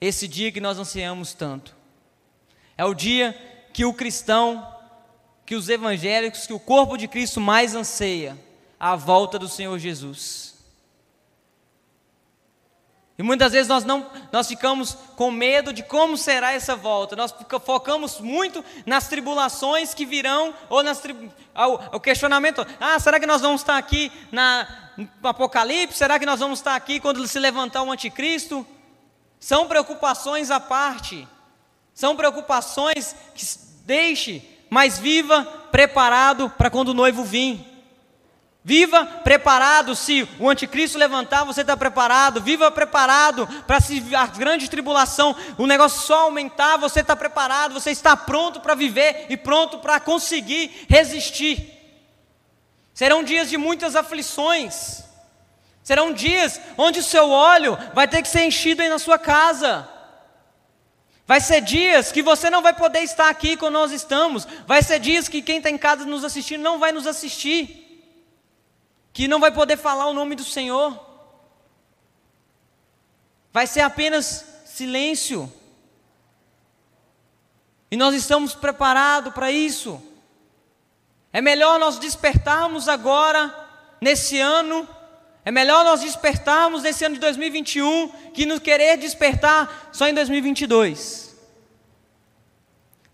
Esse 0.00 0.28
dia 0.28 0.52
que 0.52 0.60
nós 0.60 0.78
ansiamos 0.78 1.34
tanto. 1.34 1.76
É 2.76 2.84
o 2.84 2.94
dia 2.94 3.32
que 3.72 3.84
o 3.84 3.92
cristão, 3.92 4.66
que 5.44 5.54
os 5.54 5.68
evangélicos, 5.68 6.46
que 6.46 6.52
o 6.52 6.60
corpo 6.60 6.96
de 6.96 7.08
Cristo 7.08 7.40
mais 7.40 7.74
anseia 7.74 8.38
a 8.78 8.94
volta 8.94 9.38
do 9.38 9.48
Senhor 9.48 9.78
Jesus. 9.78 10.49
E 13.20 13.22
muitas 13.22 13.52
vezes 13.52 13.68
nós 13.68 13.84
não, 13.84 14.06
nós 14.32 14.48
ficamos 14.48 14.96
com 15.14 15.30
medo 15.30 15.74
de 15.74 15.82
como 15.82 16.16
será 16.16 16.52
essa 16.52 16.74
volta. 16.74 17.14
Nós 17.14 17.34
focamos 17.66 18.18
muito 18.18 18.64
nas 18.86 19.08
tribulações 19.08 19.92
que 19.92 20.06
virão 20.06 20.54
ou 20.70 20.82
nas 20.82 21.02
ao, 21.54 22.00
questionamento: 22.00 22.66
ah, 22.80 22.98
será 22.98 23.20
que 23.20 23.26
nós 23.26 23.42
vamos 23.42 23.60
estar 23.60 23.76
aqui 23.76 24.10
na, 24.32 24.66
no 24.96 25.28
Apocalipse? 25.28 25.98
Será 25.98 26.18
que 26.18 26.24
nós 26.24 26.40
vamos 26.40 26.60
estar 26.60 26.74
aqui 26.74 26.98
quando 26.98 27.28
se 27.28 27.38
levantar 27.38 27.82
o 27.82 27.92
anticristo? 27.92 28.66
São 29.38 29.68
preocupações 29.68 30.50
à 30.50 30.58
parte. 30.58 31.28
São 31.92 32.16
preocupações 32.16 33.14
que 33.34 33.44
deixe, 33.84 34.42
mas 34.70 34.98
viva 34.98 35.44
preparado 35.70 36.48
para 36.48 36.70
quando 36.70 36.88
o 36.88 36.94
noivo 36.94 37.22
vir. 37.22 37.69
Viva 38.62 39.06
preparado, 39.24 39.96
se 39.96 40.28
o 40.38 40.48
anticristo 40.48 40.98
levantar, 40.98 41.44
você 41.44 41.62
está 41.62 41.74
preparado. 41.76 42.42
Viva 42.42 42.70
preparado 42.70 43.46
para 43.66 43.80
se 43.80 44.14
a 44.14 44.26
grande 44.26 44.68
tribulação, 44.68 45.34
o 45.56 45.66
negócio 45.66 46.02
só 46.02 46.24
aumentar, 46.24 46.76
você 46.76 47.00
está 47.00 47.16
preparado, 47.16 47.72
você 47.72 47.90
está 47.90 48.14
pronto 48.14 48.60
para 48.60 48.74
viver 48.74 49.26
e 49.30 49.36
pronto 49.36 49.78
para 49.78 49.98
conseguir 49.98 50.86
resistir. 50.90 51.78
Serão 52.92 53.24
dias 53.24 53.48
de 53.48 53.56
muitas 53.56 53.96
aflições. 53.96 55.04
Serão 55.82 56.12
dias 56.12 56.60
onde 56.76 56.98
o 56.98 57.04
seu 57.04 57.30
óleo 57.30 57.78
vai 57.94 58.06
ter 58.06 58.20
que 58.20 58.28
ser 58.28 58.44
enchido 58.44 58.82
aí 58.82 58.90
na 58.90 58.98
sua 58.98 59.18
casa. 59.18 59.88
Vai 61.26 61.40
ser 61.40 61.62
dias 61.62 62.12
que 62.12 62.22
você 62.22 62.50
não 62.50 62.60
vai 62.60 62.74
poder 62.74 63.00
estar 63.00 63.30
aqui 63.30 63.56
quando 63.56 63.74
nós 63.74 63.90
estamos. 63.90 64.46
Vai 64.66 64.82
ser 64.82 64.98
dias 64.98 65.28
que 65.28 65.40
quem 65.40 65.56
está 65.56 65.70
em 65.70 65.78
casa 65.78 66.04
nos 66.04 66.24
assistindo 66.24 66.60
não 66.60 66.78
vai 66.78 66.92
nos 66.92 67.06
assistir 67.06 67.79
que 69.12 69.28
não 69.28 69.40
vai 69.40 69.50
poder 69.50 69.76
falar 69.76 70.06
o 70.06 70.14
nome 70.14 70.34
do 70.34 70.44
Senhor, 70.44 70.98
vai 73.52 73.66
ser 73.66 73.80
apenas 73.80 74.44
silêncio. 74.64 75.52
E 77.90 77.96
nós 77.96 78.14
estamos 78.14 78.54
preparados 78.54 79.32
para 79.34 79.50
isso. 79.50 80.00
É 81.32 81.40
melhor 81.40 81.78
nós 81.78 81.98
despertarmos 81.98 82.88
agora, 82.88 83.54
nesse 84.00 84.38
ano, 84.40 84.88
é 85.44 85.50
melhor 85.50 85.84
nós 85.84 86.00
despertarmos 86.00 86.82
nesse 86.82 87.04
ano 87.04 87.14
de 87.14 87.20
2021, 87.20 88.08
que 88.32 88.46
nos 88.46 88.60
querer 88.60 88.96
despertar 88.96 89.90
só 89.92 90.08
em 90.08 90.14
2022. 90.14 91.29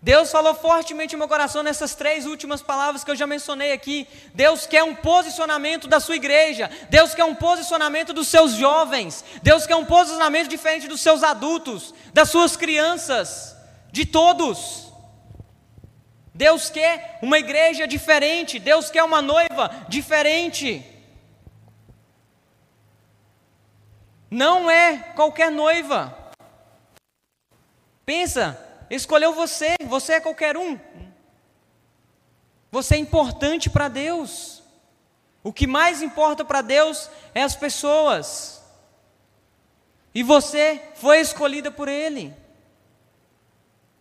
Deus 0.07 0.31
falou 0.31 0.55
fortemente 0.55 1.15
no 1.15 1.19
meu 1.19 1.27
coração 1.27 1.61
nessas 1.61 1.93
três 1.93 2.25
últimas 2.25 2.61
palavras 2.61 3.03
que 3.03 3.11
eu 3.11 3.15
já 3.17 3.27
mencionei 3.27 3.73
aqui. 3.73 4.07
Deus 4.33 4.65
quer 4.65 4.81
um 4.81 4.95
posicionamento 4.95 5.85
da 5.85 5.99
sua 5.99 6.15
igreja. 6.15 6.71
Deus 6.89 7.13
quer 7.13 7.25
um 7.25 7.35
posicionamento 7.35 8.13
dos 8.13 8.29
seus 8.29 8.53
jovens. 8.53 9.25
Deus 9.43 9.67
quer 9.67 9.75
um 9.75 9.83
posicionamento 9.83 10.47
diferente 10.47 10.87
dos 10.87 11.01
seus 11.01 11.23
adultos, 11.23 11.93
das 12.13 12.29
suas 12.29 12.55
crianças, 12.55 13.53
de 13.91 14.05
todos. 14.05 14.93
Deus 16.33 16.69
quer 16.69 17.19
uma 17.21 17.37
igreja 17.37 17.85
diferente. 17.85 18.59
Deus 18.59 18.89
quer 18.89 19.03
uma 19.03 19.21
noiva 19.21 19.69
diferente. 19.89 20.85
Não 24.31 24.71
é 24.71 24.99
qualquer 25.17 25.51
noiva. 25.51 26.17
Pensa, 28.05 28.66
escolheu 28.89 29.33
você, 29.33 29.75
você 29.85 30.13
é 30.13 30.19
qualquer 30.19 30.57
um. 30.57 30.79
Você 32.71 32.95
é 32.95 32.97
importante 32.97 33.69
para 33.69 33.87
Deus. 33.87 34.61
O 35.43 35.53
que 35.53 35.65
mais 35.65 36.01
importa 36.01 36.43
para 36.43 36.61
Deus 36.61 37.09
é 37.33 37.41
as 37.41 37.55
pessoas. 37.55 38.61
E 40.13 40.23
você 40.23 40.81
foi 40.95 41.19
escolhida 41.19 41.71
por 41.71 41.87
Ele. 41.87 42.33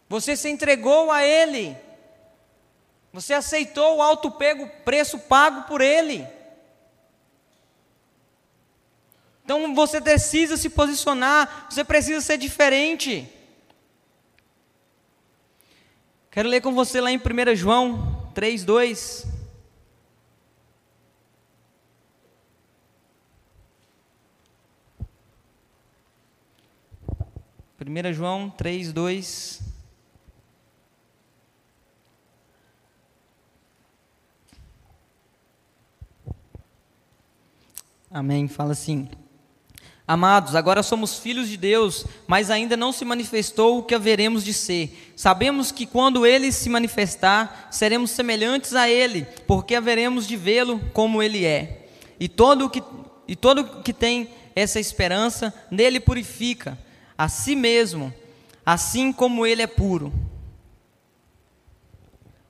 Você 0.09 0.37
se 0.37 0.49
entregou 0.49 1.11
a 1.11 1.23
Ele. 1.23 1.77
Você 3.13 3.33
aceitou 3.33 3.97
o 3.97 4.03
alto 4.03 4.31
pego, 4.31 4.69
preço 4.85 5.19
pago 5.19 5.63
por 5.63 5.81
Ele. 5.81 6.27
Então 9.45 9.75
você 9.75 10.01
precisa 10.01 10.57
se 10.57 10.69
posicionar, 10.69 11.69
você 11.71 11.85
precisa 11.85 12.21
ser 12.21 12.37
diferente. 12.37 13.33
Quero 16.37 16.51
ler 16.51 16.61
com 16.61 16.75
você 16.75 17.01
lá 17.01 17.11
em 17.11 17.17
1 17.17 17.57
João 17.57 18.31
3, 18.35 18.63
2. 18.63 19.27
Primeira 27.79 28.13
João 28.13 28.51
3, 28.51 28.93
2. 28.93 29.63
Amém. 38.11 38.47
Fala 38.47 38.73
assim. 38.73 39.09
Amados, 40.09 40.55
agora 40.55 40.85
somos 40.85 41.19
filhos 41.19 41.49
de 41.49 41.57
Deus, 41.57 42.07
mas 42.29 42.49
ainda 42.49 42.77
não 42.77 42.93
se 42.93 43.05
manifestou 43.05 43.79
o 43.79 43.83
que 43.83 43.95
haveremos 43.95 44.45
de 44.45 44.55
ser. 44.55 45.13
Sabemos 45.17 45.73
que 45.73 45.85
quando 45.85 46.25
ele 46.25 46.53
se 46.53 46.69
manifestar, 46.69 47.69
seremos 47.73 48.13
semelhantes 48.13 48.75
a 48.75 48.89
ele, 48.89 49.27
porque 49.49 49.75
haveremos 49.75 50.29
de 50.29 50.37
vê-lo 50.37 50.79
como 50.93 51.21
ele 51.21 51.45
é. 51.45 51.89
E 52.21 52.29
todo 52.29 52.71
que 52.71 52.83
e 53.29 53.35
todo 53.35 53.83
que 53.83 53.93
tem 53.93 54.31
essa 54.55 54.79
esperança 54.79 55.53
nele 55.71 55.99
purifica 55.99 56.79
a 57.19 57.29
si 57.29 57.57
mesmo, 57.57 58.15
assim 58.65 59.13
como 59.13 59.45
ele 59.45 59.63
é 59.63 59.67
puro. 59.67 60.13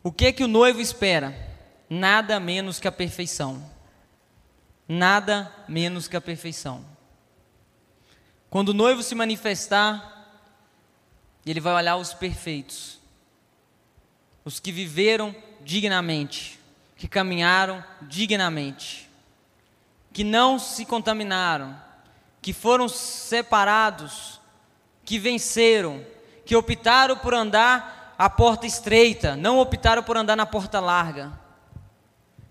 O 0.03 0.13
que 0.13 0.33
que 0.33 0.45
o 0.45 0.49
noivo 0.49 0.81
espera? 0.81 1.35
Nada 1.89 2.39
menos 2.39 2.79
que 2.79 2.87
a 2.87 2.93
perfeição. 2.93 3.63
Nada 4.87 5.51
menos 5.67 6.07
que 6.07 6.17
a 6.17 6.21
perfeição. 6.21 6.96
Quando 8.57 8.71
o 8.71 8.73
noivo 8.73 9.03
se 9.03 9.15
manifestar, 9.15 10.33
ele 11.45 11.61
vai 11.61 11.75
olhar 11.75 11.99
os 11.99 12.15
perfeitos, 12.15 12.99
os 14.47 14.59
que 14.59 14.73
viveram 14.73 15.37
dignamente, 15.61 16.59
que 16.97 17.07
caminharam 17.07 17.85
dignamente, 18.01 19.11
que 20.11 20.25
não 20.25 20.59
se 20.59 20.87
contaminaram, 20.87 21.79
que 22.41 22.55
foram 22.55 22.89
separados, 22.89 24.41
que 25.05 25.19
venceram, 25.19 26.03
que 26.47 26.57
optaram 26.57 27.15
por 27.19 27.35
andar 27.35 28.15
a 28.17 28.31
porta 28.31 28.67
estreita, 28.67 29.37
não 29.37 29.59
optaram 29.59 30.03
por 30.03 30.17
andar 30.17 30.35
na 30.35 30.47
porta 30.47 30.81
larga, 30.81 31.31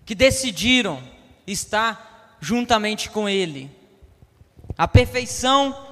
que 0.04 0.14
decidiram 0.14 1.02
estar 1.48 2.36
juntamente 2.40 3.10
com 3.10 3.28
Ele. 3.28 3.68
A 4.78 4.86
perfeição 4.86 5.85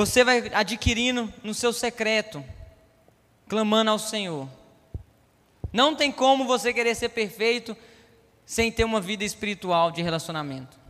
você 0.00 0.24
vai 0.24 0.50
adquirindo 0.54 1.30
no 1.42 1.52
seu 1.52 1.74
secreto, 1.74 2.42
clamando 3.46 3.90
ao 3.90 3.98
Senhor. 3.98 4.48
Não 5.70 5.94
tem 5.94 6.10
como 6.10 6.46
você 6.46 6.72
querer 6.72 6.94
ser 6.94 7.10
perfeito 7.10 7.76
sem 8.46 8.72
ter 8.72 8.84
uma 8.84 8.98
vida 8.98 9.24
espiritual 9.24 9.90
de 9.90 10.00
relacionamento. 10.00 10.80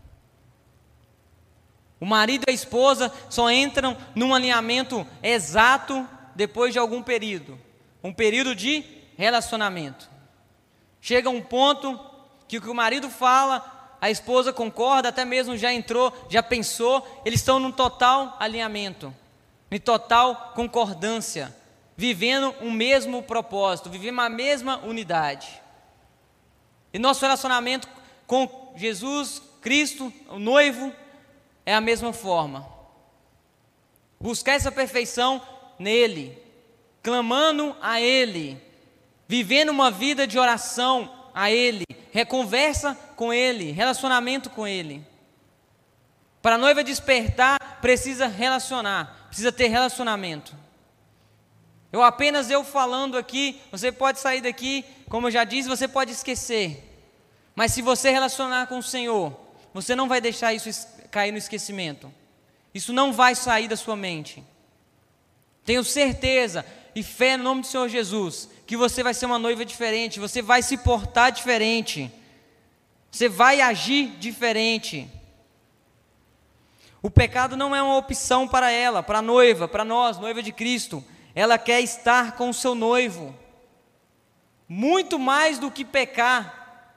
O 1.98 2.06
marido 2.06 2.44
e 2.46 2.52
a 2.52 2.54
esposa 2.54 3.12
só 3.28 3.50
entram 3.50 3.96
num 4.14 4.32
alinhamento 4.32 5.04
exato 5.24 6.08
depois 6.36 6.72
de 6.72 6.78
algum 6.78 7.02
período 7.02 7.58
um 8.04 8.14
período 8.14 8.54
de 8.54 8.84
relacionamento. 9.16 10.08
Chega 11.00 11.28
um 11.28 11.42
ponto 11.42 11.98
que 12.46 12.58
o 12.58 12.62
que 12.62 12.70
o 12.70 12.74
marido 12.74 13.10
fala 13.10 13.79
a 14.00 14.10
esposa 14.10 14.52
concorda, 14.52 15.10
até 15.10 15.24
mesmo 15.24 15.56
já 15.56 15.72
entrou, 15.72 16.12
já 16.28 16.42
pensou, 16.42 17.06
eles 17.24 17.40
estão 17.40 17.58
num 17.58 17.70
total 17.70 18.36
alinhamento, 18.40 19.14
em 19.70 19.78
total 19.78 20.52
concordância, 20.54 21.54
vivendo 21.96 22.54
um 22.62 22.70
mesmo 22.70 23.22
propósito, 23.22 23.90
vivendo 23.90 24.14
uma 24.14 24.28
mesma 24.28 24.78
unidade. 24.78 25.60
E 26.92 26.98
nosso 26.98 27.20
relacionamento 27.20 27.86
com 28.26 28.72
Jesus, 28.74 29.42
Cristo, 29.60 30.12
o 30.28 30.38
noivo, 30.38 30.92
é 31.66 31.74
a 31.74 31.80
mesma 31.80 32.12
forma. 32.12 32.66
Buscar 34.18 34.52
essa 34.52 34.72
perfeição 34.72 35.42
nele, 35.78 36.38
clamando 37.02 37.76
a 37.82 38.00
Ele, 38.00 38.60
vivendo 39.28 39.68
uma 39.68 39.90
vida 39.90 40.26
de 40.26 40.38
oração 40.38 41.10
a 41.34 41.50
Ele, 41.50 41.84
reconversa 42.12 42.96
com 43.16 43.32
Ele, 43.32 43.70
relacionamento 43.70 44.50
com 44.50 44.66
Ele. 44.66 45.04
Para 46.42 46.54
a 46.54 46.58
noiva 46.58 46.82
despertar, 46.82 47.58
precisa 47.80 48.26
relacionar, 48.26 49.26
precisa 49.28 49.52
ter 49.52 49.68
relacionamento. 49.68 50.56
Eu 51.92 52.02
apenas 52.02 52.50
eu 52.50 52.64
falando 52.64 53.18
aqui, 53.18 53.60
você 53.70 53.90
pode 53.90 54.20
sair 54.20 54.40
daqui, 54.40 54.84
como 55.08 55.26
eu 55.26 55.30
já 55.30 55.44
disse, 55.44 55.68
você 55.68 55.88
pode 55.88 56.12
esquecer. 56.12 56.86
Mas 57.54 57.72
se 57.72 57.82
você 57.82 58.10
relacionar 58.10 58.68
com 58.68 58.78
o 58.78 58.82
Senhor, 58.82 59.36
você 59.74 59.94
não 59.94 60.08
vai 60.08 60.20
deixar 60.20 60.54
isso 60.54 60.70
cair 61.10 61.32
no 61.32 61.38
esquecimento. 61.38 62.12
Isso 62.72 62.92
não 62.92 63.12
vai 63.12 63.34
sair 63.34 63.66
da 63.66 63.76
sua 63.76 63.96
mente. 63.96 64.42
Tenho 65.64 65.84
certeza 65.84 66.64
e 66.94 67.02
fé 67.02 67.36
no 67.36 67.44
nome 67.44 67.60
do 67.62 67.66
Senhor 67.66 67.88
Jesus 67.88 68.48
que 68.70 68.76
você 68.76 69.02
vai 69.02 69.12
ser 69.12 69.26
uma 69.26 69.38
noiva 69.38 69.64
diferente, 69.64 70.20
você 70.20 70.40
vai 70.40 70.62
se 70.62 70.76
portar 70.76 71.32
diferente, 71.32 72.08
você 73.10 73.28
vai 73.28 73.60
agir 73.60 74.16
diferente. 74.18 75.10
O 77.02 77.10
pecado 77.10 77.56
não 77.56 77.74
é 77.74 77.82
uma 77.82 77.96
opção 77.96 78.46
para 78.46 78.70
ela, 78.70 79.02
para 79.02 79.18
a 79.18 79.22
noiva, 79.22 79.66
para 79.66 79.84
nós, 79.84 80.18
noiva 80.18 80.40
de 80.40 80.52
Cristo. 80.52 81.02
Ela 81.34 81.58
quer 81.58 81.80
estar 81.80 82.36
com 82.36 82.50
o 82.50 82.54
seu 82.54 82.76
noivo. 82.76 83.34
Muito 84.68 85.18
mais 85.18 85.58
do 85.58 85.68
que 85.68 85.84
pecar, 85.84 86.94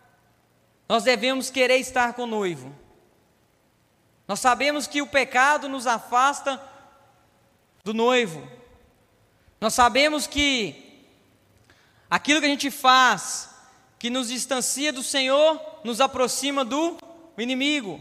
nós 0.87 1.03
devemos 1.03 1.49
querer 1.49 1.77
estar 1.77 2.13
com 2.13 2.21
o 2.21 2.27
noivo. 2.27 2.71
Nós 4.27 4.39
sabemos 4.39 4.85
que 4.85 5.01
o 5.01 5.07
pecado 5.07 5.67
nos 5.67 5.87
afasta 5.87 6.61
do 7.83 7.95
noivo. 7.95 8.47
Nós 9.64 9.74
sabemos 9.74 10.28
que 10.28 10.84
Aquilo 12.14 12.39
que 12.39 12.45
a 12.45 12.49
gente 12.49 12.70
faz, 12.70 13.49
que 13.97 14.07
nos 14.07 14.28
distancia 14.28 14.93
do 14.93 15.01
Senhor, 15.01 15.59
nos 15.84 15.99
aproxima 15.99 16.64
do 16.64 16.95
inimigo. 17.36 17.99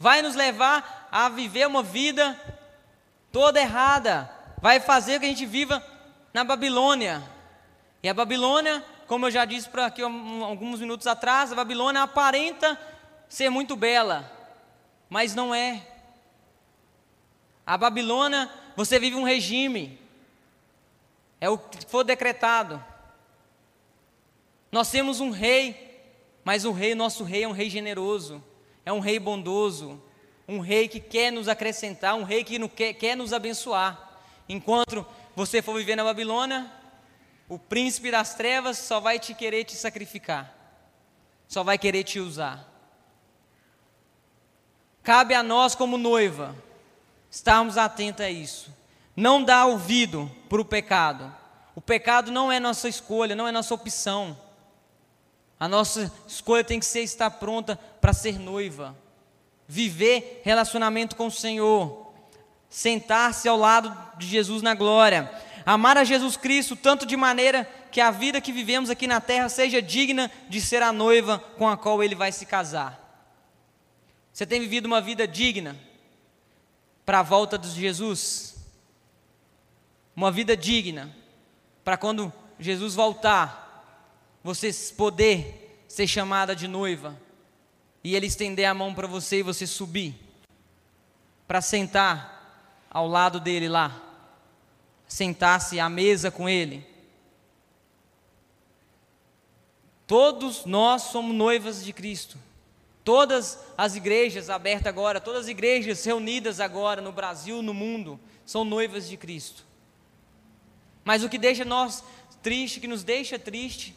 Vai 0.00 0.20
nos 0.20 0.34
levar 0.34 1.08
a 1.12 1.28
viver 1.28 1.68
uma 1.68 1.80
vida 1.80 2.36
toda 3.30 3.60
errada. 3.60 4.28
Vai 4.60 4.80
fazer 4.80 5.20
que 5.20 5.26
a 5.26 5.28
gente 5.28 5.46
viva 5.46 5.80
na 6.34 6.42
Babilônia. 6.42 7.22
E 8.02 8.08
a 8.08 8.14
Babilônia, 8.14 8.84
como 9.06 9.26
eu 9.26 9.30
já 9.30 9.44
disse 9.44 9.68
para 9.68 9.86
aqui 9.86 10.02
alguns 10.02 10.80
minutos 10.80 11.06
atrás, 11.06 11.52
a 11.52 11.54
Babilônia 11.54 12.02
aparenta 12.02 12.76
ser 13.28 13.48
muito 13.48 13.76
bela, 13.76 14.28
mas 15.08 15.36
não 15.36 15.54
é. 15.54 15.86
A 17.64 17.78
Babilônia, 17.78 18.50
você 18.74 18.98
vive 18.98 19.14
um 19.14 19.22
regime. 19.22 20.01
É 21.42 21.48
o 21.48 21.58
que 21.58 21.84
for 21.86 22.04
decretado. 22.04 22.80
Nós 24.70 24.92
temos 24.92 25.18
um 25.18 25.30
rei, 25.30 26.00
mas 26.44 26.64
o 26.64 26.70
rei, 26.70 26.94
nosso 26.94 27.24
rei 27.24 27.42
é 27.42 27.48
um 27.48 27.52
rei 27.52 27.68
generoso, 27.68 28.40
é 28.86 28.92
um 28.92 29.00
rei 29.00 29.18
bondoso, 29.18 30.00
um 30.46 30.60
rei 30.60 30.86
que 30.86 31.00
quer 31.00 31.32
nos 31.32 31.48
acrescentar, 31.48 32.14
um 32.14 32.22
rei 32.22 32.44
que 32.44 32.68
quer, 32.68 32.92
quer 32.92 33.16
nos 33.16 33.32
abençoar. 33.32 34.20
Enquanto 34.48 35.04
você 35.34 35.60
for 35.60 35.76
viver 35.76 35.96
na 35.96 36.04
Babilônia, 36.04 36.70
o 37.48 37.58
príncipe 37.58 38.12
das 38.12 38.36
trevas 38.36 38.78
só 38.78 39.00
vai 39.00 39.18
te 39.18 39.34
querer 39.34 39.64
te 39.64 39.74
sacrificar, 39.74 40.56
só 41.48 41.64
vai 41.64 41.76
querer 41.76 42.04
te 42.04 42.20
usar. 42.20 42.72
Cabe 45.02 45.34
a 45.34 45.42
nós, 45.42 45.74
como 45.74 45.98
noiva, 45.98 46.54
estarmos 47.28 47.76
atentos 47.76 48.24
a 48.24 48.30
isso. 48.30 48.81
Não 49.14 49.42
dar 49.42 49.66
ouvido 49.66 50.30
para 50.48 50.60
o 50.60 50.64
pecado. 50.64 51.32
O 51.74 51.80
pecado 51.80 52.30
não 52.30 52.50
é 52.50 52.58
nossa 52.58 52.88
escolha, 52.88 53.34
não 53.34 53.46
é 53.46 53.52
nossa 53.52 53.74
opção. 53.74 54.36
A 55.58 55.68
nossa 55.68 56.12
escolha 56.26 56.64
tem 56.64 56.80
que 56.80 56.86
ser 56.86 57.02
estar 57.02 57.30
pronta 57.30 57.76
para 58.00 58.12
ser 58.12 58.38
noiva, 58.38 58.96
viver 59.68 60.42
relacionamento 60.44 61.14
com 61.14 61.28
o 61.28 61.30
Senhor, 61.30 62.12
sentar-se 62.68 63.48
ao 63.48 63.56
lado 63.56 63.96
de 64.18 64.26
Jesus 64.26 64.60
na 64.60 64.74
glória, 64.74 65.30
amar 65.64 65.96
a 65.96 66.04
Jesus 66.04 66.36
Cristo 66.36 66.74
tanto 66.74 67.06
de 67.06 67.16
maneira 67.16 67.68
que 67.92 68.00
a 68.00 68.10
vida 68.10 68.40
que 68.40 68.50
vivemos 68.50 68.90
aqui 68.90 69.06
na 69.06 69.20
terra 69.20 69.48
seja 69.48 69.80
digna 69.80 70.30
de 70.48 70.60
ser 70.60 70.82
a 70.82 70.92
noiva 70.92 71.38
com 71.38 71.68
a 71.68 71.76
qual 71.76 72.02
ele 72.02 72.14
vai 72.14 72.32
se 72.32 72.44
casar. 72.44 72.98
Você 74.32 74.44
tem 74.44 74.58
vivido 74.58 74.86
uma 74.86 75.00
vida 75.00 75.28
digna 75.28 75.76
para 77.04 77.20
a 77.20 77.22
volta 77.22 77.56
de 77.56 77.68
Jesus? 77.68 78.51
Uma 80.14 80.30
vida 80.30 80.56
digna 80.56 81.14
para 81.84 81.96
quando 81.96 82.32
Jesus 82.58 82.94
voltar, 82.94 84.38
você 84.42 84.72
poder 84.96 85.84
ser 85.88 86.06
chamada 86.06 86.54
de 86.54 86.68
noiva 86.68 87.18
e 88.04 88.14
ele 88.14 88.26
estender 88.26 88.66
a 88.66 88.74
mão 88.74 88.94
para 88.94 89.06
você 89.06 89.38
e 89.38 89.42
você 89.42 89.66
subir 89.66 90.14
para 91.46 91.60
sentar 91.60 92.86
ao 92.90 93.06
lado 93.06 93.40
dele 93.40 93.68
lá, 93.68 94.00
sentar-se 95.06 95.78
à 95.78 95.88
mesa 95.88 96.30
com 96.30 96.48
ele. 96.48 96.86
Todos 100.06 100.64
nós 100.64 101.02
somos 101.02 101.34
noivas 101.34 101.84
de 101.84 101.92
Cristo. 101.92 102.38
Todas 103.04 103.58
as 103.76 103.96
igrejas 103.96 104.48
abertas 104.48 104.86
agora, 104.86 105.20
todas 105.20 105.42
as 105.42 105.48
igrejas 105.48 106.04
reunidas 106.04 106.60
agora 106.60 107.00
no 107.00 107.12
Brasil, 107.12 107.62
no 107.62 107.74
mundo, 107.74 108.18
são 108.46 108.64
noivas 108.64 109.08
de 109.08 109.16
Cristo. 109.16 109.64
Mas 111.04 111.24
o 111.24 111.28
que 111.28 111.38
deixa 111.38 111.64
nós 111.64 112.02
triste, 112.42 112.80
que 112.80 112.88
nos 112.88 113.02
deixa 113.02 113.38
triste, 113.38 113.94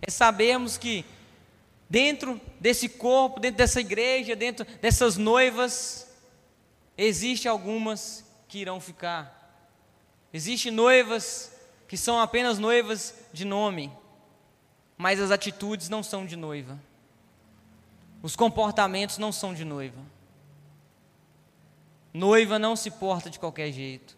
é 0.00 0.10
sabermos 0.10 0.76
que 0.76 1.04
dentro 1.88 2.40
desse 2.60 2.88
corpo, 2.88 3.40
dentro 3.40 3.58
dessa 3.58 3.80
igreja, 3.80 4.34
dentro 4.34 4.64
dessas 4.80 5.16
noivas, 5.16 6.08
existe 6.96 7.48
algumas 7.48 8.24
que 8.48 8.58
irão 8.58 8.80
ficar. 8.80 9.42
Existem 10.32 10.72
noivas 10.72 11.52
que 11.86 11.96
são 11.96 12.20
apenas 12.20 12.58
noivas 12.58 13.14
de 13.32 13.44
nome, 13.44 13.92
mas 14.96 15.20
as 15.20 15.30
atitudes 15.30 15.88
não 15.88 16.02
são 16.02 16.26
de 16.26 16.36
noiva. 16.36 16.78
Os 18.22 18.34
comportamentos 18.34 19.18
não 19.18 19.30
são 19.30 19.54
de 19.54 19.64
noiva. 19.64 20.00
Noiva 22.12 22.58
não 22.58 22.74
se 22.74 22.90
porta 22.90 23.28
de 23.28 23.38
qualquer 23.38 23.70
jeito. 23.70 24.16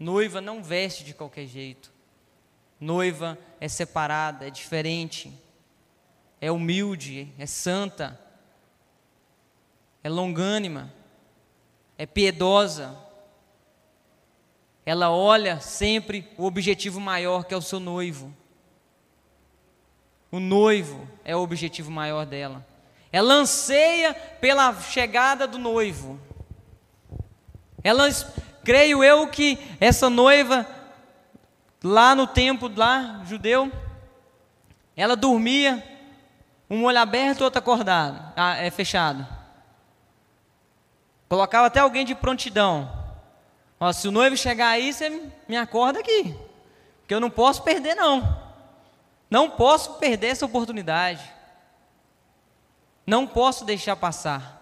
Noiva 0.00 0.40
não 0.40 0.62
veste 0.62 1.04
de 1.04 1.12
qualquer 1.12 1.46
jeito. 1.46 1.92
Noiva 2.80 3.38
é 3.60 3.68
separada, 3.68 4.46
é 4.46 4.50
diferente, 4.50 5.30
é 6.40 6.50
humilde, 6.50 7.30
é 7.38 7.44
santa, 7.44 8.18
é 10.02 10.08
longânima, 10.08 10.90
é 11.98 12.06
piedosa. 12.06 12.96
Ela 14.86 15.10
olha 15.10 15.60
sempre 15.60 16.26
o 16.38 16.46
objetivo 16.46 16.98
maior 16.98 17.44
que 17.44 17.52
é 17.52 17.56
o 17.56 17.62
seu 17.62 17.78
noivo. 17.78 18.34
O 20.32 20.40
noivo 20.40 21.06
é 21.22 21.36
o 21.36 21.40
objetivo 21.40 21.90
maior 21.90 22.24
dela. 22.24 22.66
Ela 23.12 23.34
anseia 23.34 24.14
pela 24.14 24.74
chegada 24.80 25.46
do 25.46 25.58
noivo. 25.58 26.18
Ela 27.84 28.08
Creio 28.64 29.02
eu 29.02 29.26
que 29.28 29.58
essa 29.80 30.10
noiva, 30.10 30.66
lá 31.82 32.14
no 32.14 32.26
tempo 32.26 32.70
lá, 32.74 33.22
judeu, 33.24 33.70
ela 34.96 35.16
dormia, 35.16 35.82
um 36.68 36.84
olho 36.84 36.98
aberto, 36.98 37.42
outro 37.42 37.58
acordado, 37.58 38.32
ah, 38.36 38.56
é 38.56 38.70
fechado. 38.70 39.26
Colocava 41.28 41.68
até 41.68 41.80
alguém 41.80 42.04
de 42.04 42.14
prontidão. 42.14 42.90
Ó, 43.78 43.92
se 43.92 44.08
o 44.08 44.12
noivo 44.12 44.36
chegar 44.36 44.68
aí, 44.68 44.92
você 44.92 45.08
me 45.48 45.56
acorda 45.56 46.00
aqui. 46.00 46.36
Porque 47.00 47.14
eu 47.14 47.20
não 47.20 47.30
posso 47.30 47.62
perder, 47.62 47.94
não. 47.94 48.50
Não 49.30 49.48
posso 49.48 49.94
perder 49.94 50.28
essa 50.28 50.44
oportunidade. 50.44 51.22
Não 53.06 53.26
posso 53.26 53.64
deixar 53.64 53.96
passar. 53.96 54.59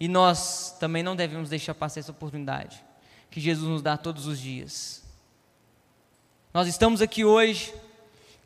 E 0.00 0.06
nós 0.06 0.76
também 0.78 1.02
não 1.02 1.16
devemos 1.16 1.50
deixar 1.50 1.74
passar 1.74 2.00
essa 2.00 2.12
oportunidade 2.12 2.84
que 3.30 3.40
Jesus 3.40 3.68
nos 3.68 3.82
dá 3.82 3.96
todos 3.96 4.26
os 4.26 4.38
dias. 4.38 5.02
Nós 6.52 6.66
estamos 6.66 7.02
aqui 7.02 7.24
hoje 7.24 7.74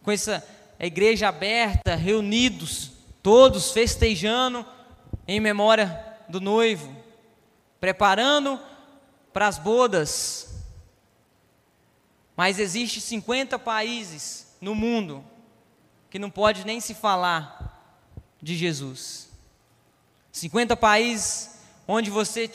com 0.03 0.11
essa 0.11 0.47
igreja 0.79 1.29
aberta, 1.29 1.95
reunidos, 1.95 2.93
todos 3.23 3.71
festejando 3.71 4.67
em 5.27 5.39
memória 5.39 6.05
do 6.29 6.41
noivo, 6.41 6.95
preparando 7.81 8.59
para 9.33 9.47
as 9.47 9.59
bodas. 9.59 10.49
Mas 12.37 12.59
existe 12.59 13.01
50 13.01 13.59
países 13.59 14.57
no 14.61 14.75
mundo 14.75 15.25
que 16.11 16.19
não 16.19 16.31
pode 16.31 16.67
nem 16.67 16.81
se 16.81 16.95
falar 16.95 18.03
de 18.41 18.57
Jesus. 18.57 19.32
50 20.33 20.75
países 20.77 21.59
onde 21.87 22.11
você 22.11 22.51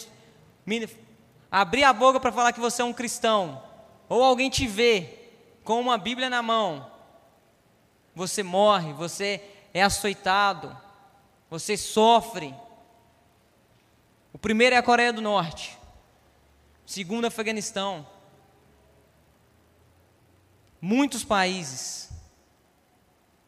abrir 1.51 1.84
a 1.84 1.93
boca 1.93 2.19
para 2.19 2.32
falar 2.32 2.51
que 2.51 2.59
você 2.59 2.82
é 2.82 2.86
um 2.86 2.91
cristão, 2.91 3.63
ou 4.09 4.23
alguém 4.23 4.49
te 4.49 4.67
vê 4.67 5.30
com 5.63 5.80
uma 5.80 5.97
Bíblia 5.97 6.30
na 6.30 6.41
mão, 6.41 6.91
você 8.15 8.41
morre, 8.41 8.93
você 8.93 9.41
é 9.73 9.84
açoitado, 9.84 10.75
você 11.49 11.78
sofre. 11.78 12.53
O 14.34 14.38
primeiro 14.38 14.75
é 14.75 14.80
a 14.80 14.84
Coreia 14.84 15.13
do 15.13 15.21
Norte, 15.21 15.78
o 16.86 16.89
segundo 16.89 17.25
é 17.25 17.28
Afeganistão. 17.28 18.07
Muitos 20.82 21.23
países. 21.23 22.09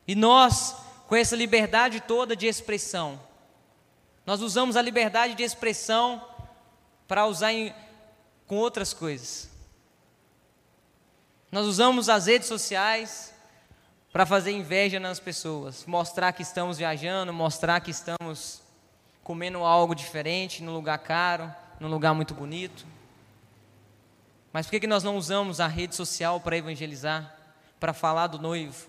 E 0.07 0.15
nós, 0.15 0.75
com 1.07 1.15
essa 1.15 1.35
liberdade 1.35 2.01
toda 2.01 2.35
de 2.35 2.47
expressão, 2.47 3.19
nós 4.29 4.43
usamos 4.43 4.77
a 4.77 4.81
liberdade 4.83 5.33
de 5.33 5.41
expressão 5.41 6.23
para 7.07 7.25
usar 7.25 7.51
em, 7.51 7.73
com 8.45 8.57
outras 8.57 8.93
coisas. 8.93 9.49
Nós 11.51 11.65
usamos 11.65 12.09
as 12.09 12.27
redes 12.27 12.47
sociais 12.47 13.33
para 14.13 14.27
fazer 14.27 14.51
inveja 14.51 14.99
nas 14.99 15.19
pessoas, 15.19 15.83
mostrar 15.87 16.31
que 16.31 16.43
estamos 16.43 16.77
viajando, 16.77 17.33
mostrar 17.33 17.79
que 17.79 17.89
estamos 17.89 18.61
comendo 19.23 19.63
algo 19.63 19.95
diferente, 19.95 20.61
num 20.61 20.73
lugar 20.73 20.99
caro, 20.99 21.51
num 21.79 21.89
lugar 21.89 22.13
muito 22.13 22.35
bonito. 22.35 22.85
Mas 24.53 24.67
por 24.67 24.73
que, 24.73 24.81
que 24.81 24.85
nós 24.85 25.03
não 25.03 25.17
usamos 25.17 25.59
a 25.59 25.65
rede 25.65 25.95
social 25.95 26.39
para 26.39 26.55
evangelizar, 26.55 27.35
para 27.79 27.93
falar 27.93 28.27
do 28.27 28.37
noivo, 28.37 28.87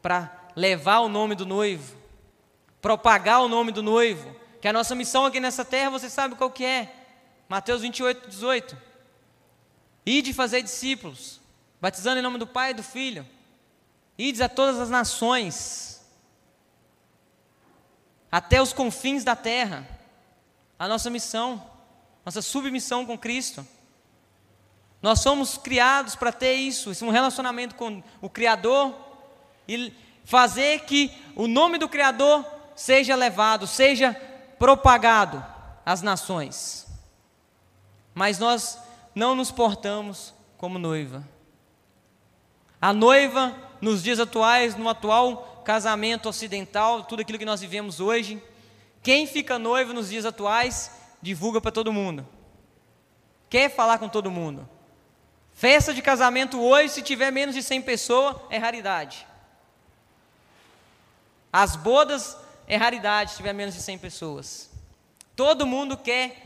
para 0.00 0.30
levar 0.54 1.00
o 1.00 1.08
nome 1.08 1.34
do 1.34 1.44
noivo, 1.44 1.96
propagar 2.80 3.42
o 3.42 3.48
nome 3.48 3.72
do 3.72 3.82
noivo, 3.82 4.38
que 4.60 4.68
a 4.68 4.72
nossa 4.72 4.94
missão 4.94 5.24
aqui 5.24 5.40
nessa 5.40 5.64
terra, 5.64 5.90
você 5.90 6.10
sabe 6.10 6.34
qual 6.34 6.50
que 6.50 6.64
é? 6.64 6.94
Mateus 7.48 7.82
28, 7.82 8.28
18. 8.28 8.76
Ide 10.04 10.32
fazer 10.32 10.62
discípulos, 10.62 11.40
batizando 11.80 12.18
em 12.18 12.22
nome 12.22 12.38
do 12.38 12.46
Pai 12.46 12.70
e 12.70 12.74
do 12.74 12.82
Filho. 12.82 13.26
Ides 14.18 14.40
a 14.40 14.48
todas 14.48 14.78
as 14.78 14.90
nações, 14.90 16.04
até 18.30 18.60
os 18.60 18.72
confins 18.72 19.24
da 19.24 19.34
terra. 19.34 19.88
A 20.78 20.86
nossa 20.86 21.10
missão, 21.10 21.70
nossa 22.24 22.42
submissão 22.42 23.04
com 23.04 23.18
Cristo. 23.18 23.66
Nós 25.02 25.20
somos 25.20 25.56
criados 25.56 26.14
para 26.14 26.32
ter 26.32 26.54
isso, 26.54 26.92
um 27.04 27.10
relacionamento 27.10 27.74
com 27.74 28.02
o 28.20 28.28
Criador 28.28 28.94
e 29.66 29.92
fazer 30.24 30.80
que 30.80 31.10
o 31.34 31.48
nome 31.48 31.78
do 31.78 31.88
Criador 31.88 32.44
seja 32.76 33.16
levado, 33.16 33.66
seja 33.66 34.14
propagado 34.60 35.42
às 35.86 36.02
nações. 36.02 36.86
Mas 38.12 38.38
nós 38.38 38.78
não 39.14 39.34
nos 39.34 39.50
portamos 39.50 40.34
como 40.58 40.78
noiva. 40.78 41.26
A 42.78 42.92
noiva, 42.92 43.56
nos 43.80 44.02
dias 44.02 44.20
atuais, 44.20 44.76
no 44.76 44.86
atual 44.86 45.62
casamento 45.64 46.28
ocidental, 46.28 47.04
tudo 47.04 47.20
aquilo 47.22 47.38
que 47.38 47.44
nós 47.46 47.62
vivemos 47.62 48.00
hoje, 48.00 48.42
quem 49.02 49.26
fica 49.26 49.58
noivo 49.58 49.94
nos 49.94 50.10
dias 50.10 50.26
atuais, 50.26 50.90
divulga 51.22 51.58
para 51.58 51.72
todo 51.72 51.92
mundo. 51.92 52.28
Quer 53.48 53.70
falar 53.70 53.98
com 53.98 54.10
todo 54.10 54.30
mundo. 54.30 54.68
Festa 55.54 55.94
de 55.94 56.02
casamento 56.02 56.60
hoje, 56.60 56.90
se 56.90 57.02
tiver 57.02 57.30
menos 57.30 57.54
de 57.54 57.62
100 57.62 57.80
pessoas, 57.80 58.36
é 58.50 58.58
raridade. 58.58 59.26
As 61.50 61.76
bodas 61.76 62.36
é 62.70 62.76
raridade 62.76 63.32
se 63.32 63.36
tiver 63.38 63.52
menos 63.52 63.74
de 63.74 63.82
100 63.82 63.98
pessoas. 63.98 64.70
Todo 65.34 65.66
mundo 65.66 65.96
quer 65.96 66.36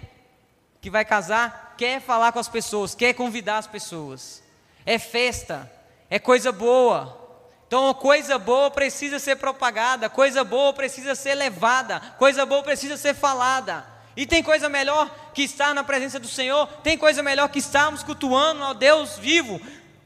que 0.81 0.89
vai 0.89 1.05
casar, 1.05 1.75
quer 1.77 2.01
falar 2.01 2.33
com 2.33 2.39
as 2.39 2.49
pessoas, 2.49 2.95
quer 2.95 3.13
convidar 3.13 3.59
as 3.59 3.67
pessoas. 3.67 4.43
É 4.87 4.99
festa, 4.99 5.71
é 6.09 6.19
coisa 6.19 6.51
boa. 6.51 7.21
Então, 7.67 7.93
coisa 7.93 8.39
boa 8.39 8.71
precisa 8.71 9.19
ser 9.19 9.37
propagada, 9.37 10.09
coisa 10.09 10.43
boa 10.43 10.73
precisa 10.73 11.15
ser 11.15 11.35
levada, 11.35 12.01
coisa 12.19 12.47
boa 12.47 12.63
precisa 12.63 12.97
ser 12.97 13.15
falada. 13.15 13.85
E 14.17 14.25
tem 14.25 14.43
coisa 14.43 14.67
melhor 14.71 15.11
que 15.35 15.43
estar 15.43 15.75
na 15.75 15.85
presença 15.85 16.19
do 16.19 16.29
Senhor, 16.29 16.67
tem 16.83 16.97
coisa 16.97 17.23
melhor 17.23 17.51
que 17.51 17.59
estarmos 17.59 18.03
cultuando 18.03 18.65
ao 18.65 18.73
Deus 18.73 19.19
vivo, 19.19 19.61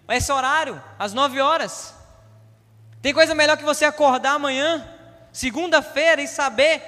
esse 0.08 0.32
horário, 0.32 0.82
às 0.98 1.12
nove 1.12 1.40
horas. 1.40 1.94
Tem 3.00 3.14
coisa 3.14 3.36
melhor 3.36 3.56
que 3.56 3.64
você 3.64 3.84
acordar 3.84 4.32
amanhã, 4.32 4.97
segunda-feira, 5.38 6.20
e 6.20 6.26
saber 6.26 6.82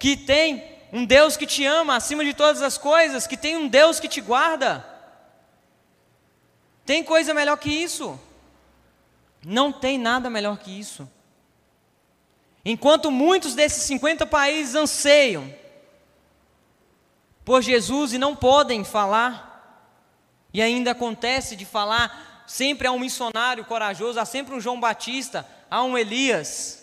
que 0.00 0.16
tem 0.16 0.64
um 0.92 1.04
Deus 1.04 1.36
que 1.36 1.46
te 1.46 1.64
ama 1.64 1.94
acima 1.94 2.24
de 2.24 2.34
todas 2.34 2.60
as 2.60 2.76
coisas, 2.76 3.28
que 3.28 3.36
tem 3.36 3.56
um 3.56 3.68
Deus 3.68 4.00
que 4.00 4.08
te 4.08 4.20
guarda. 4.20 4.84
Tem 6.84 7.04
coisa 7.04 7.32
melhor 7.32 7.56
que 7.56 7.70
isso? 7.70 8.18
Não 9.46 9.70
tem 9.70 9.98
nada 9.98 10.28
melhor 10.28 10.58
que 10.58 10.76
isso. 10.76 11.08
Enquanto 12.64 13.08
muitos 13.08 13.54
desses 13.54 13.84
50 13.84 14.26
países 14.26 14.74
anseiam 14.74 15.54
por 17.44 17.62
Jesus 17.62 18.12
e 18.12 18.18
não 18.18 18.34
podem 18.34 18.82
falar, 18.82 19.88
e 20.52 20.60
ainda 20.60 20.90
acontece 20.90 21.54
de 21.54 21.64
falar, 21.64 22.44
sempre 22.48 22.88
há 22.88 22.92
um 22.92 22.98
missionário 22.98 23.64
corajoso, 23.64 24.18
há 24.18 24.24
sempre 24.24 24.56
um 24.56 24.60
João 24.60 24.80
Batista, 24.80 25.46
há 25.70 25.84
um 25.84 25.96
Elias. 25.96 26.81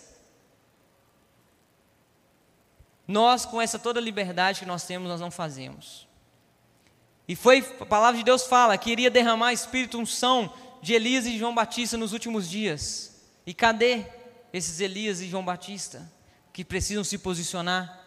Nós, 3.10 3.44
com 3.44 3.60
essa 3.60 3.76
toda 3.76 3.98
liberdade 3.98 4.60
que 4.60 4.66
nós 4.66 4.84
temos, 4.84 5.08
nós 5.08 5.20
não 5.20 5.32
fazemos. 5.32 6.06
E 7.26 7.34
foi, 7.34 7.58
a 7.80 7.84
palavra 7.84 8.16
de 8.16 8.24
Deus 8.24 8.46
fala 8.46 8.78
que 8.78 8.88
iria 8.88 9.10
derramar 9.10 9.52
espírito 9.52 9.98
unção 9.98 10.54
de 10.80 10.92
Elias 10.92 11.26
e 11.26 11.36
João 11.36 11.52
Batista 11.52 11.96
nos 11.96 12.12
últimos 12.12 12.48
dias. 12.48 13.20
E 13.44 13.52
cadê 13.52 14.06
esses 14.52 14.78
Elias 14.78 15.20
e 15.20 15.28
João 15.28 15.44
Batista 15.44 16.08
que 16.52 16.64
precisam 16.64 17.02
se 17.02 17.18
posicionar? 17.18 18.00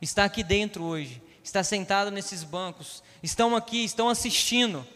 Está 0.00 0.24
aqui 0.24 0.42
dentro 0.42 0.84
hoje, 0.84 1.22
está 1.44 1.62
sentado 1.62 2.10
nesses 2.10 2.42
bancos, 2.42 3.02
estão 3.22 3.54
aqui, 3.54 3.84
estão 3.84 4.08
assistindo. 4.08 4.86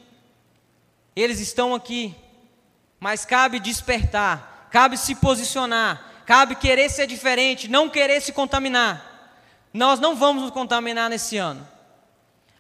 Eles 1.15 1.39
estão 1.39 1.75
aqui, 1.75 2.15
mas 2.99 3.27
cabe 3.27 3.61
despertar, 3.61 4.69
cabe 4.71 4.97
se 4.97 5.15
posicionar, 5.17 6.23
cabe 6.25 6.55
querer 6.55 6.89
ser 6.89 7.07
diferente, 7.07 7.69
não 7.69 7.91
querer 7.91 8.23
se 8.23 8.33
contaminar. 8.33 9.10
Nós 9.73 10.01
não 10.01 10.17
vamos 10.17 10.43
nos 10.43 10.51
contaminar 10.51 11.09
nesse 11.09 11.37
ano. 11.37 11.67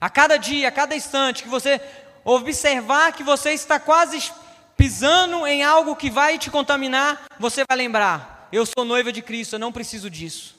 A 0.00 0.08
cada 0.08 0.36
dia, 0.36 0.68
a 0.68 0.72
cada 0.72 0.94
instante 0.94 1.42
que 1.42 1.48
você 1.48 1.80
observar 2.24 3.12
que 3.12 3.22
você 3.22 3.52
está 3.52 3.80
quase 3.80 4.32
pisando 4.76 5.46
em 5.46 5.62
algo 5.62 5.96
que 5.96 6.10
vai 6.10 6.38
te 6.38 6.50
contaminar, 6.50 7.24
você 7.38 7.64
vai 7.68 7.76
lembrar: 7.76 8.48
eu 8.52 8.64
sou 8.64 8.84
noiva 8.84 9.12
de 9.12 9.22
Cristo, 9.22 9.54
eu 9.54 9.58
não 9.58 9.72
preciso 9.72 10.08
disso. 10.08 10.56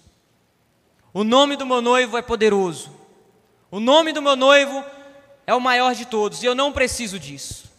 O 1.14 1.24
nome 1.24 1.56
do 1.56 1.66
meu 1.66 1.82
noivo 1.82 2.18
é 2.18 2.22
poderoso. 2.22 2.96
O 3.70 3.80
nome 3.80 4.12
do 4.12 4.22
meu 4.22 4.36
noivo 4.36 4.84
é 5.48 5.54
o 5.54 5.60
maior 5.60 5.96
de 5.96 6.06
todos 6.06 6.44
e 6.44 6.46
eu 6.46 6.54
não 6.54 6.72
preciso 6.72 7.18
disso. 7.18 7.72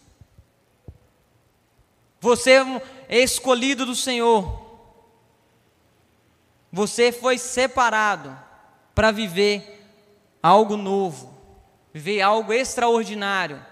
Você 2.19 2.59
é 3.07 3.19
escolhido 3.19 3.85
do 3.85 3.95
Senhor. 3.95 4.61
Você 6.71 7.11
foi 7.11 7.37
separado 7.37 8.35
para 8.93 9.11
viver 9.11 9.85
algo 10.41 10.77
novo, 10.77 11.33
viver 11.93 12.21
algo 12.21 12.53
extraordinário, 12.53 13.63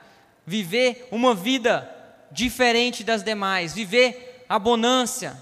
viver 0.45 1.07
uma 1.11 1.35
vida 1.35 1.89
diferente 2.31 3.03
das 3.03 3.23
demais, 3.23 3.73
viver 3.73 4.45
abundância, 4.47 5.37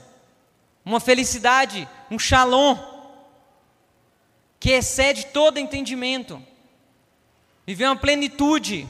uma 0.84 0.99
felicidade, 0.99 1.88
um 2.09 2.17
shalom 2.17 2.77
que 4.59 4.71
excede 4.71 5.27
todo 5.27 5.59
entendimento, 5.59 6.41
viver 7.65 7.86
uma 7.86 7.95
plenitude, 7.95 8.88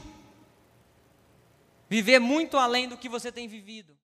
viver 1.88 2.18
muito 2.18 2.56
além 2.56 2.88
do 2.88 2.96
que 2.96 3.08
você 3.08 3.30
tem 3.30 3.46
vivido. 3.46 3.96